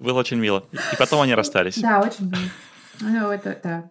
Было 0.00 0.18
очень 0.18 0.38
мило. 0.38 0.64
И 0.72 0.96
потом 0.96 1.20
они 1.20 1.34
расстались. 1.34 1.78
Да, 1.78 2.00
очень 2.00 2.30
мило. 2.30 2.50
Ну, 3.00 3.30
это, 3.30 3.60
да. 3.62 3.90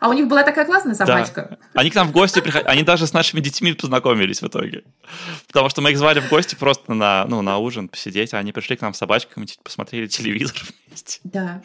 А 0.00 0.08
у 0.08 0.12
них 0.12 0.26
была 0.26 0.42
такая 0.42 0.64
классная 0.64 0.94
собачка. 0.94 1.58
Они 1.74 1.90
к 1.90 1.94
нам 1.94 2.08
в 2.08 2.12
гости 2.12 2.40
приходили, 2.40 2.68
они 2.68 2.82
даже 2.82 3.06
с 3.06 3.12
нашими 3.12 3.40
детьми 3.40 3.72
познакомились 3.72 4.42
в 4.42 4.46
итоге. 4.48 4.82
Потому 5.46 5.68
что 5.68 5.80
мы 5.80 5.92
их 5.92 5.98
звали 5.98 6.20
в 6.20 6.28
гости 6.28 6.56
просто 6.56 6.92
на, 6.92 7.24
ну, 7.26 7.40
на 7.40 7.58
ужин 7.58 7.88
посидеть, 7.88 8.34
а 8.34 8.38
они 8.38 8.52
пришли 8.52 8.76
к 8.76 8.82
нам 8.82 8.94
с 8.94 8.98
собачками, 8.98 9.46
типа, 9.46 9.62
посмотрели 9.62 10.08
телевизор 10.08 10.56
вместе. 10.88 11.20
Да, 11.22 11.62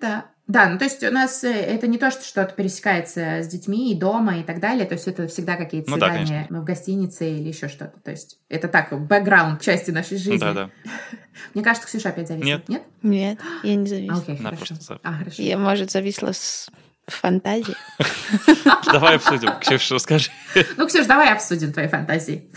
да, 0.00 0.24
да. 0.48 0.64
Да, 0.64 0.68
ну 0.70 0.78
то 0.78 0.84
есть 0.86 1.04
у 1.04 1.10
нас 1.10 1.44
э, 1.44 1.52
это 1.52 1.86
не 1.86 1.98
то, 1.98 2.10
что 2.10 2.24
что-то 2.24 2.54
пересекается 2.54 3.42
с 3.42 3.46
детьми 3.48 3.92
и 3.92 3.94
дома 3.94 4.38
и 4.38 4.42
так 4.42 4.60
далее, 4.60 4.86
то 4.86 4.94
есть 4.94 5.06
это 5.06 5.28
всегда 5.28 5.56
какие-то 5.56 5.90
Ну 5.90 5.98
да, 5.98 6.08
свидания 6.08 6.46
в 6.48 6.64
гостинице 6.64 7.30
или 7.30 7.48
еще 7.48 7.68
что-то. 7.68 8.00
То 8.00 8.10
есть 8.10 8.38
это 8.48 8.66
так, 8.66 8.98
бэкграунд 8.98 9.60
части 9.60 9.90
нашей 9.90 10.16
жизни. 10.16 10.38
да, 10.38 10.54
да. 10.54 10.70
Мне 11.54 11.62
кажется, 11.62 11.86
Ксюша 11.86 12.08
опять 12.08 12.28
зависла. 12.28 12.46
Нет. 12.46 12.68
Нет? 12.68 12.82
Нет, 13.02 13.38
я 13.62 13.74
не 13.76 13.86
зависла. 13.86 14.16
А, 14.16 14.18
окей, 14.20 14.36
Она 14.40 14.50
хорошо. 14.50 14.74
просто 14.74 14.98
А, 15.02 15.12
хорошо. 15.12 15.42
Я, 15.42 15.58
может, 15.58 15.90
зависла 15.90 16.32
с 16.32 16.68
фантазией. 17.06 17.76
Давай 18.92 19.16
обсудим. 19.16 19.50
Ксюша, 19.60 19.94
расскажи. 19.94 20.30
Ну, 20.76 20.86
Ксюш, 20.86 21.06
давай 21.06 21.32
обсудим 21.32 21.72
твои 21.72 21.88
фантазии. 21.88 22.50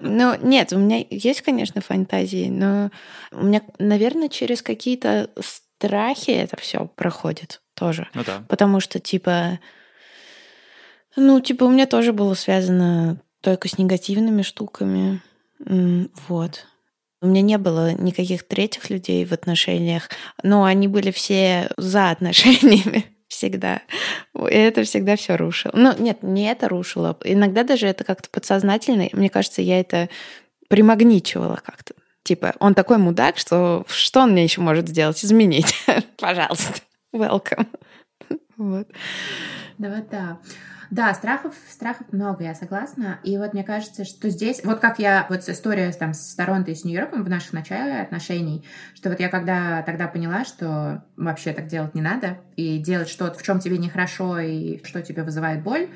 Ну, 0.00 0.36
нет, 0.42 0.72
у 0.72 0.78
меня 0.78 1.04
есть, 1.10 1.42
конечно, 1.42 1.80
фантазии, 1.80 2.48
но 2.48 2.90
у 3.32 3.44
меня, 3.44 3.62
наверное, 3.78 4.28
через 4.28 4.62
какие-то 4.62 5.30
страхи 5.78 6.30
это 6.32 6.56
все 6.56 6.86
проходит 6.96 7.60
тоже. 7.74 8.08
Ну 8.14 8.24
да. 8.24 8.42
Потому 8.48 8.80
что, 8.80 8.98
типа, 8.98 9.60
ну, 11.16 11.40
типа, 11.40 11.64
у 11.64 11.70
меня 11.70 11.86
тоже 11.86 12.12
было 12.12 12.34
связано 12.34 13.20
только 13.40 13.68
с 13.68 13.78
негативными 13.78 14.42
штуками. 14.42 15.22
Вот. 16.28 16.66
У 17.20 17.26
меня 17.26 17.42
не 17.42 17.58
было 17.58 17.92
никаких 17.92 18.46
третьих 18.46 18.90
людей 18.90 19.24
в 19.24 19.32
отношениях, 19.32 20.08
но 20.42 20.64
они 20.64 20.88
были 20.88 21.10
все 21.10 21.70
за 21.76 22.10
отношениями 22.10 23.06
всегда. 23.28 23.82
И 24.34 24.54
это 24.54 24.82
всегда 24.84 25.16
все 25.16 25.36
рушило. 25.36 25.72
Ну, 25.74 25.94
нет, 25.98 26.22
не 26.22 26.50
это 26.50 26.68
рушило. 26.68 27.16
Иногда 27.24 27.62
даже 27.62 27.86
это 27.86 28.04
как-то 28.04 28.28
подсознательно. 28.30 29.08
Мне 29.12 29.30
кажется, 29.30 29.62
я 29.62 29.80
это 29.80 30.08
примагничивала 30.68 31.60
как-то. 31.64 31.94
Типа, 32.28 32.54
он 32.60 32.74
такой 32.74 32.98
мудак, 32.98 33.38
что 33.38 33.86
что 33.88 34.20
он 34.20 34.32
мне 34.32 34.44
еще 34.44 34.60
может 34.60 34.86
сделать? 34.86 35.24
Изменить. 35.24 35.74
Пожалуйста. 36.20 36.74
Welcome. 37.10 37.66
Вот. 38.58 38.86
Да, 39.78 40.04
да. 40.10 40.38
Да, 40.90 41.14
страхов, 41.14 41.54
страхов 41.70 42.12
много, 42.12 42.44
я 42.44 42.54
согласна. 42.54 43.18
И 43.24 43.38
вот 43.38 43.54
мне 43.54 43.64
кажется, 43.64 44.04
что 44.04 44.28
здесь, 44.28 44.60
вот 44.62 44.78
как 44.78 44.98
я, 44.98 45.24
вот 45.30 45.48
история 45.48 45.90
там 45.92 46.12
с 46.12 46.34
Торонто 46.34 46.70
и 46.70 46.74
с 46.74 46.84
Нью-Йорком 46.84 47.22
в 47.22 47.30
наших 47.30 47.54
начале 47.54 47.98
отношений, 48.02 48.62
что 48.94 49.08
вот 49.08 49.20
я 49.20 49.30
когда 49.30 49.80
тогда 49.80 50.06
поняла, 50.06 50.44
что 50.44 51.04
вообще 51.16 51.54
так 51.54 51.66
делать 51.66 51.94
не 51.94 52.02
надо, 52.02 52.40
и 52.56 52.76
делать 52.76 53.08
что-то, 53.08 53.38
в 53.38 53.42
чем 53.42 53.58
тебе 53.58 53.78
нехорошо 53.78 54.38
и 54.38 54.84
что 54.84 55.00
тебе 55.00 55.22
вызывает 55.22 55.62
боль, 55.62 55.88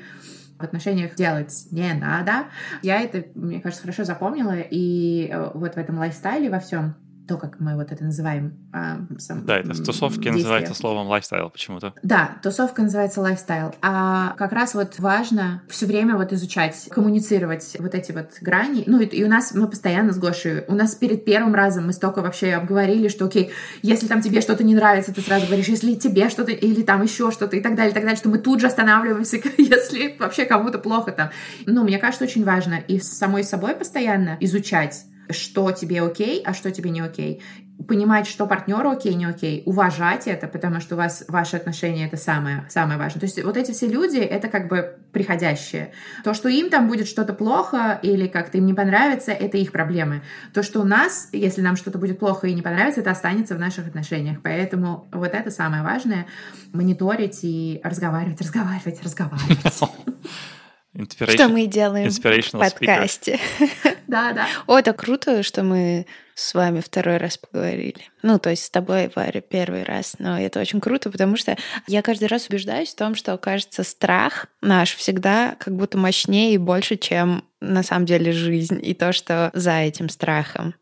в 0.63 0.65
отношениях 0.65 1.15
делать 1.15 1.67
не 1.71 1.93
надо. 1.93 2.45
Я 2.81 3.01
это, 3.01 3.25
мне 3.35 3.59
кажется, 3.59 3.83
хорошо 3.83 4.03
запомнила, 4.05 4.55
и 4.59 5.29
э, 5.31 5.51
вот 5.53 5.75
в 5.75 5.77
этом 5.77 5.97
lifestyle 5.97 6.44
е 6.44 6.49
во 6.49 6.59
всем, 6.59 6.95
то, 7.27 7.37
как 7.37 7.59
мы 7.59 7.75
вот 7.75 7.91
это 7.91 8.03
называем. 8.03 8.53
а, 8.73 8.97
сам- 9.17 9.45
Да, 9.45 9.57
это 9.59 9.73
в 9.73 9.83
тусовке 9.83 10.15
действие. 10.23 10.33
называется 10.43 10.73
словом 10.73 11.07
lifestyle 11.07 11.49
почему-то. 11.49 11.93
Да, 12.03 12.37
тусовка 12.41 12.81
называется 12.81 13.21
lifestyle. 13.21 13.73
А 13.81 14.33
как 14.37 14.51
раз 14.51 14.73
вот 14.73 14.99
важно 14.99 15.61
все 15.69 15.85
время 15.85 16.17
вот 16.17 16.33
изучать, 16.33 16.87
коммуницировать 16.89 17.77
вот 17.79 17.93
эти 17.95 18.11
вот 18.11 18.31
грани. 18.41 18.83
Ну 18.87 18.99
и, 18.99 19.05
и 19.05 19.23
у 19.23 19.27
нас 19.29 19.53
мы 19.53 19.67
постоянно 19.67 20.11
с 20.11 20.17
Гошей, 20.17 20.65
у 20.67 20.73
нас 20.75 20.95
перед 20.95 21.23
первым 21.23 21.53
разом 21.55 21.85
мы 21.87 21.93
столько 21.93 22.21
вообще 22.21 22.53
обговорили, 22.53 23.07
что 23.07 23.25
окей, 23.25 23.51
если 23.81 24.07
там 24.07 24.21
тебе 24.21 24.41
что-то 24.41 24.63
не 24.63 24.75
нравится, 24.75 25.13
ты 25.13 25.21
сразу 25.21 25.45
говоришь, 25.45 25.67
если 25.67 25.93
тебе 25.95 26.29
что-то 26.29 26.51
или 26.51 26.81
там 26.81 27.03
еще 27.03 27.31
что-то 27.31 27.55
и 27.55 27.61
так 27.61 27.75
далее, 27.75 27.91
и 27.91 27.93
так 27.93 28.03
далее, 28.03 28.17
что 28.17 28.29
мы 28.29 28.37
тут 28.39 28.59
же 28.59 28.67
останавливаемся, 28.67 29.37
если 29.57 30.15
вообще 30.19 30.45
кому-то 30.45 30.79
плохо 30.79 31.11
там. 31.11 31.29
Ну, 31.65 31.83
мне 31.83 31.99
кажется, 31.99 32.25
очень 32.25 32.43
важно 32.43 32.75
и 32.87 32.99
с 32.99 33.07
самой 33.17 33.43
собой 33.43 33.75
постоянно 33.75 34.35
изучать 34.39 35.05
что 35.29 35.71
тебе 35.71 36.01
окей, 36.01 36.41
а 36.45 36.53
что 36.53 36.71
тебе 36.71 36.89
не 36.89 37.01
окей. 37.01 37.41
Понимать, 37.87 38.27
что 38.27 38.45
партнеру 38.45 38.91
окей, 38.91 39.13
не 39.15 39.25
окей. 39.25 39.63
Уважать 39.65 40.27
это, 40.27 40.47
потому 40.47 40.79
что 40.79 40.95
у 40.95 40.97
вас 40.97 41.25
ваши 41.27 41.57
отношения 41.57 42.05
это 42.05 42.17
самое, 42.17 42.65
самое 42.69 42.99
важное. 42.99 43.19
То 43.19 43.25
есть 43.25 43.43
вот 43.43 43.57
эти 43.57 43.71
все 43.71 43.87
люди, 43.87 44.19
это 44.19 44.47
как 44.47 44.67
бы 44.67 44.97
приходящие. 45.11 45.91
То, 46.23 46.33
что 46.33 46.49
им 46.49 46.69
там 46.69 46.87
будет 46.87 47.07
что-то 47.07 47.33
плохо 47.33 47.99
или 48.01 48.27
как-то 48.27 48.57
им 48.57 48.65
не 48.65 48.73
понравится, 48.73 49.31
это 49.31 49.57
их 49.57 49.71
проблемы. 49.71 50.21
То, 50.53 50.61
что 50.63 50.81
у 50.81 50.85
нас, 50.85 51.29
если 51.31 51.61
нам 51.61 51.75
что-то 51.75 51.97
будет 51.97 52.19
плохо 52.19 52.47
и 52.47 52.53
не 52.53 52.61
понравится, 52.61 53.01
это 53.01 53.11
останется 53.11 53.55
в 53.55 53.59
наших 53.59 53.87
отношениях. 53.87 54.37
Поэтому 54.43 55.07
вот 55.11 55.33
это 55.33 55.49
самое 55.49 55.83
важное. 55.83 56.27
Мониторить 56.73 57.39
и 57.43 57.81
разговаривать, 57.83 58.39
разговаривать, 58.39 59.03
разговаривать. 59.03 59.79
Inspiration- 60.95 61.33
Что 61.35 61.47
мы 61.49 61.63
и 61.63 61.67
делаем 61.67 62.09
в 62.09 62.11
подкасте. 62.59 63.39
Да, 64.07 64.31
да. 64.33 64.47
О, 64.67 64.77
это 64.77 64.93
круто, 64.93 65.41
что 65.41 65.63
мы 65.63 66.05
с 66.35 66.53
вами 66.53 66.81
второй 66.81 67.17
раз 67.17 67.37
поговорили. 67.37 68.09
Ну, 68.21 68.37
то 68.37 68.51
есть 68.51 68.65
с 68.65 68.69
тобой, 68.69 69.11
Варя, 69.15 69.41
первый 69.41 69.83
раз. 69.83 70.17
Но 70.19 70.39
это 70.39 70.59
очень 70.59 70.81
круто, 70.81 71.09
потому 71.09 71.35
что 71.35 71.57
я 71.87 72.03
каждый 72.03 72.27
раз 72.27 72.47
убеждаюсь 72.47 72.89
в 72.89 72.95
том, 72.95 73.15
что, 73.15 73.35
кажется, 73.37 73.83
страх 73.83 74.47
наш 74.61 74.93
всегда 74.95 75.55
как 75.59 75.75
будто 75.75 75.97
мощнее 75.97 76.53
и 76.53 76.57
больше, 76.59 76.95
чем 76.95 77.43
на 77.59 77.81
самом 77.81 78.05
деле 78.05 78.31
жизнь 78.33 78.79
и 78.83 78.93
то, 78.93 79.13
что 79.13 79.49
за 79.55 79.79
этим 79.79 80.09
страхом 80.09 80.75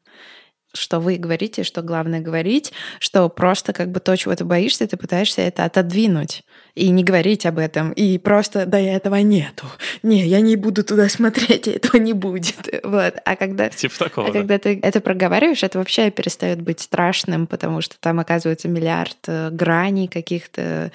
что 0.74 1.00
вы 1.00 1.18
говорите, 1.18 1.64
что 1.64 1.82
главное 1.82 2.20
говорить, 2.20 2.72
что 3.00 3.28
просто 3.30 3.74
как 3.74 3.92
бы 3.92 4.00
то, 4.00 4.16
чего 4.16 4.36
ты 4.36 4.46
боишься, 4.46 4.88
ты 4.88 4.98
пытаешься 4.98 5.42
это 5.42 5.66
отодвинуть 5.66 6.44
и 6.76 6.90
не 6.90 7.04
говорить 7.04 7.46
об 7.46 7.58
этом, 7.58 7.92
и 7.92 8.18
просто, 8.18 8.66
да, 8.66 8.80
этого 8.80 9.16
нету. 9.16 9.66
Не, 10.04 10.26
я 10.26 10.40
не 10.42 10.56
буду 10.56 10.84
туда 10.84 11.10
смотреть, 11.10 11.68
и 11.68 11.72
этого 11.72 11.98
не 11.98 12.14
будет. 12.14 12.70
Вот. 12.92 13.16
А 13.26 13.36
когда 13.36 13.70
Типа 13.70 13.98
такого, 14.00 14.28
а 14.28 14.32
да. 14.32 14.40
когда 14.40 14.58
ты 14.58 14.80
это 14.82 15.02
проговариваешь, 15.02 15.64
это 15.64 15.78
вообще 15.78 16.12
перестает 16.12 16.62
быть 16.62 16.80
страшным, 16.80 17.48
потому 17.48 17.82
что 17.82 17.98
там 18.00 18.20
оказывается 18.20 18.68
миллиард 18.68 19.18
э, 19.28 19.50
граней 19.52 20.08
каких-то, 20.08 20.92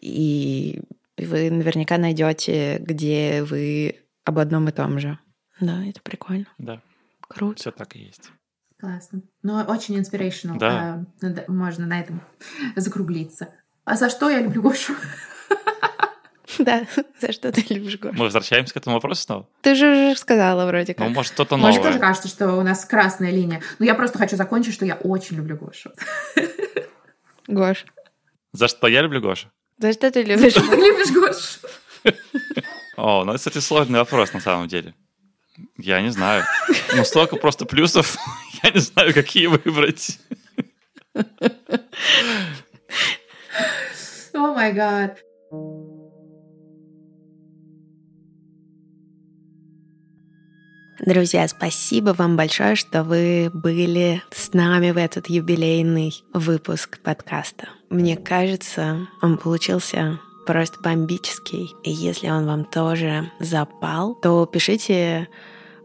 и 0.00 0.80
вы 1.16 1.50
наверняка 1.50 1.98
найдете, 1.98 2.78
где 2.78 3.42
вы 3.42 3.96
об 4.24 4.38
одном 4.38 4.68
и 4.68 4.72
том 4.72 4.98
же. 4.98 5.18
Да, 5.60 5.84
это 5.84 6.00
прикольно. 6.02 6.46
Да, 6.58 6.80
Круто. 7.28 7.58
все 7.60 7.70
так 7.70 7.96
и 7.96 8.00
есть. 8.00 8.30
Классно. 8.80 9.20
Ну, 9.42 9.54
очень 9.68 9.98
inspirational. 9.98 10.58
Да. 10.58 11.04
А, 11.22 11.44
можно 11.50 11.86
на 11.86 12.00
этом 12.00 12.22
закруглиться. 12.76 13.48
А 13.84 13.96
за 13.96 14.08
что 14.10 14.30
я 14.30 14.40
люблю 14.40 14.62
Гошу? 14.62 14.94
Да, 16.58 16.84
за 17.20 17.32
что 17.32 17.52
ты 17.52 17.64
любишь 17.72 17.96
Гошу? 17.98 18.14
Мы 18.18 18.24
возвращаемся 18.24 18.74
к 18.74 18.76
этому 18.76 18.96
вопросу 18.96 19.22
снова? 19.22 19.48
Ты 19.62 19.74
же 19.76 19.86
уже 20.10 20.16
сказала 20.18 20.66
вроде 20.66 20.94
Ну, 20.98 21.04
как. 21.06 21.14
может, 21.14 21.32
что-то 21.32 21.56
Мне 21.56 21.68
новое. 21.68 21.82
тоже 21.82 21.98
кажется, 22.00 22.28
что 22.28 22.54
у 22.56 22.62
нас 22.62 22.84
красная 22.84 23.30
линия. 23.30 23.62
Но 23.78 23.84
я 23.86 23.94
просто 23.94 24.18
хочу 24.18 24.36
закончить, 24.36 24.74
что 24.74 24.84
я 24.84 24.96
очень 24.96 25.36
люблю 25.36 25.56
Гошу. 25.56 25.92
Гош, 27.46 27.84
За 28.52 28.68
что 28.68 28.88
я 28.88 29.00
люблю 29.02 29.20
Гошу? 29.20 29.48
за 29.78 29.92
что 29.92 30.10
ты 30.10 30.22
любишь? 30.22 30.52
Ты 30.54 30.60
любишь 30.60 31.12
Гошу? 31.12 31.68
О, 32.96 33.24
ну, 33.24 33.30
это, 33.32 33.38
кстати, 33.38 33.58
сложный 33.58 34.00
вопрос 34.00 34.32
на 34.34 34.40
самом 34.40 34.66
деле. 34.68 34.94
Я 35.76 36.00
не 36.02 36.10
знаю. 36.10 36.44
Ну, 36.94 37.04
столько 37.04 37.36
просто 37.36 37.64
плюсов. 37.64 38.16
Я 38.62 38.70
не 38.70 38.80
знаю, 38.80 39.14
какие 39.14 39.46
выбрать. 39.46 40.18
О 44.34 44.54
май 44.54 44.72
гад. 44.72 45.18
Друзья, 51.06 51.48
спасибо 51.48 52.10
вам 52.10 52.36
большое, 52.36 52.76
что 52.76 53.02
вы 53.02 53.50
были 53.54 54.22
с 54.30 54.52
нами 54.52 54.90
в 54.90 54.98
этот 54.98 55.30
юбилейный 55.30 56.12
выпуск 56.34 56.98
подкаста. 57.00 57.70
Мне 57.88 58.18
кажется, 58.18 59.08
он 59.22 59.38
получился 59.38 60.20
просто 60.50 60.80
бомбический. 60.80 61.76
И 61.84 61.92
если 61.92 62.28
он 62.28 62.44
вам 62.44 62.64
тоже 62.64 63.30
запал, 63.38 64.16
то 64.16 64.44
пишите 64.46 65.28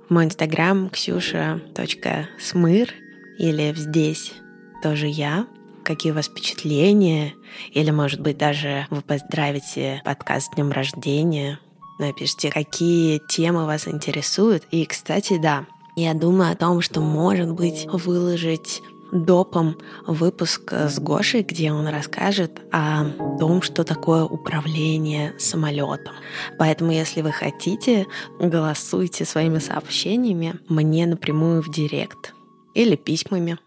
в 0.10 0.14
мой 0.14 0.26
инстаграм 0.26 0.90
ксюша.смыр 0.90 2.90
или 3.38 3.74
здесь 3.76 4.34
тоже 4.82 5.06
я. 5.06 5.46
Какие 5.84 6.14
у 6.14 6.16
вас 6.16 6.26
впечатления? 6.26 7.36
Или, 7.74 7.92
может 7.92 8.22
быть, 8.22 8.40
даже 8.40 8.88
вы 8.90 9.02
поздравите 9.02 10.02
подкаст 10.04 10.52
с 10.52 10.56
днем 10.56 10.72
рождения. 10.72 11.60
Напишите, 12.00 12.50
какие 12.50 13.22
темы 13.30 13.68
вас 13.68 13.88
интересуют. 13.88 14.64
И, 14.72 14.86
кстати, 14.86 15.40
да, 15.40 15.68
Я 15.96 16.14
думаю 16.14 16.52
о 16.52 16.56
том, 16.56 16.82
что, 16.82 17.02
может 17.02 17.54
быть, 17.54 17.86
выложить 17.86 18.82
допом 19.12 19.78
выпуск 20.08 20.74
с 20.74 21.00
Гошей, 21.00 21.44
где 21.44 21.72
он 21.72 21.88
расскажет 21.88 22.62
о 22.72 23.06
том, 23.40 23.62
что 23.62 23.84
такое 23.84 24.24
управление 24.24 25.34
самолетом. 25.38 26.14
Поэтому, 26.58 26.92
если 26.92 27.22
вы 27.22 27.32
хотите, 27.32 28.08
голосуйте 28.40 29.26
своими 29.26 29.60
сообщениями 29.60 30.56
мне 30.68 31.06
напрямую 31.06 31.62
в 31.62 31.72
директ 31.72 32.34
или 32.74 32.96
письмами. 32.96 33.58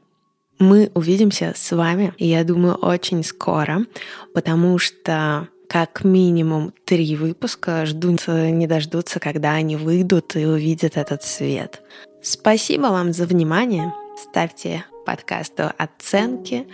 Мы 0.58 0.90
увидимся 0.94 1.52
с 1.56 1.74
вами, 1.74 2.14
я 2.18 2.42
думаю, 2.42 2.74
очень 2.74 3.22
скоро, 3.22 3.86
потому 4.34 4.78
что 4.78 5.48
как 5.68 6.02
минимум 6.02 6.72
три 6.84 7.14
выпуска 7.14 7.86
ждут, 7.86 8.26
не 8.26 8.66
дождутся, 8.66 9.20
когда 9.20 9.52
они 9.52 9.76
выйдут 9.76 10.34
и 10.34 10.46
увидят 10.46 10.96
этот 10.96 11.22
свет. 11.22 11.82
Спасибо 12.22 12.86
вам 12.86 13.12
за 13.12 13.26
внимание. 13.26 13.92
Ставьте 14.30 14.84
подкасту 15.08 15.72
оценки, 15.78 16.66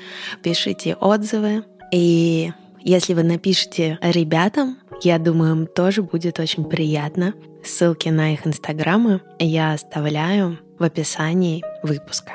пишите 0.42 0.96
отзывы. 0.96 1.62
И 1.92 2.52
если 2.80 3.14
вы 3.14 3.22
напишите 3.22 3.96
ребятам, 4.02 4.78
я 5.02 5.20
думаю, 5.20 5.52
им 5.52 5.66
тоже 5.68 6.02
будет 6.02 6.40
очень 6.40 6.64
приятно. 6.64 7.34
Ссылки 7.64 8.08
на 8.08 8.32
их 8.32 8.44
инстаграмы 8.44 9.20
я 9.38 9.72
оставляю 9.72 10.58
в 10.80 10.82
описании 10.82 11.62
выпуска. 11.84 12.32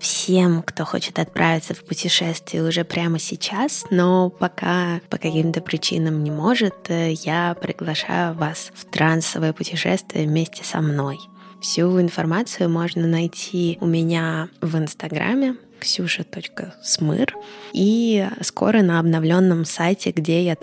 Всем, 0.00 0.62
кто 0.62 0.86
хочет 0.86 1.18
отправиться 1.18 1.74
в 1.74 1.84
путешествие 1.84 2.66
уже 2.66 2.84
прямо 2.84 3.18
сейчас, 3.18 3.84
но 3.90 4.30
пока 4.30 5.02
по 5.10 5.18
каким-то 5.18 5.60
причинам 5.60 6.24
не 6.24 6.30
может, 6.30 6.88
я 6.88 7.54
приглашаю 7.60 8.34
вас 8.34 8.70
в 8.74 8.86
трансовое 8.86 9.52
путешествие 9.52 10.26
вместе 10.26 10.64
со 10.64 10.80
мной— 10.80 11.18
Всю 11.64 11.98
информацию 11.98 12.68
можно 12.68 13.06
найти 13.06 13.78
у 13.80 13.86
меня 13.86 14.50
в 14.60 14.76
Инстаграме 14.76 15.56
ксюша.смыр 15.80 17.34
и 17.72 18.28
скоро 18.42 18.82
на 18.82 19.00
обновленном 19.00 19.64
сайте 19.64 20.10
где 20.10 20.44
я. 20.44 20.56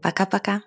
Пока-пока! 0.00 0.62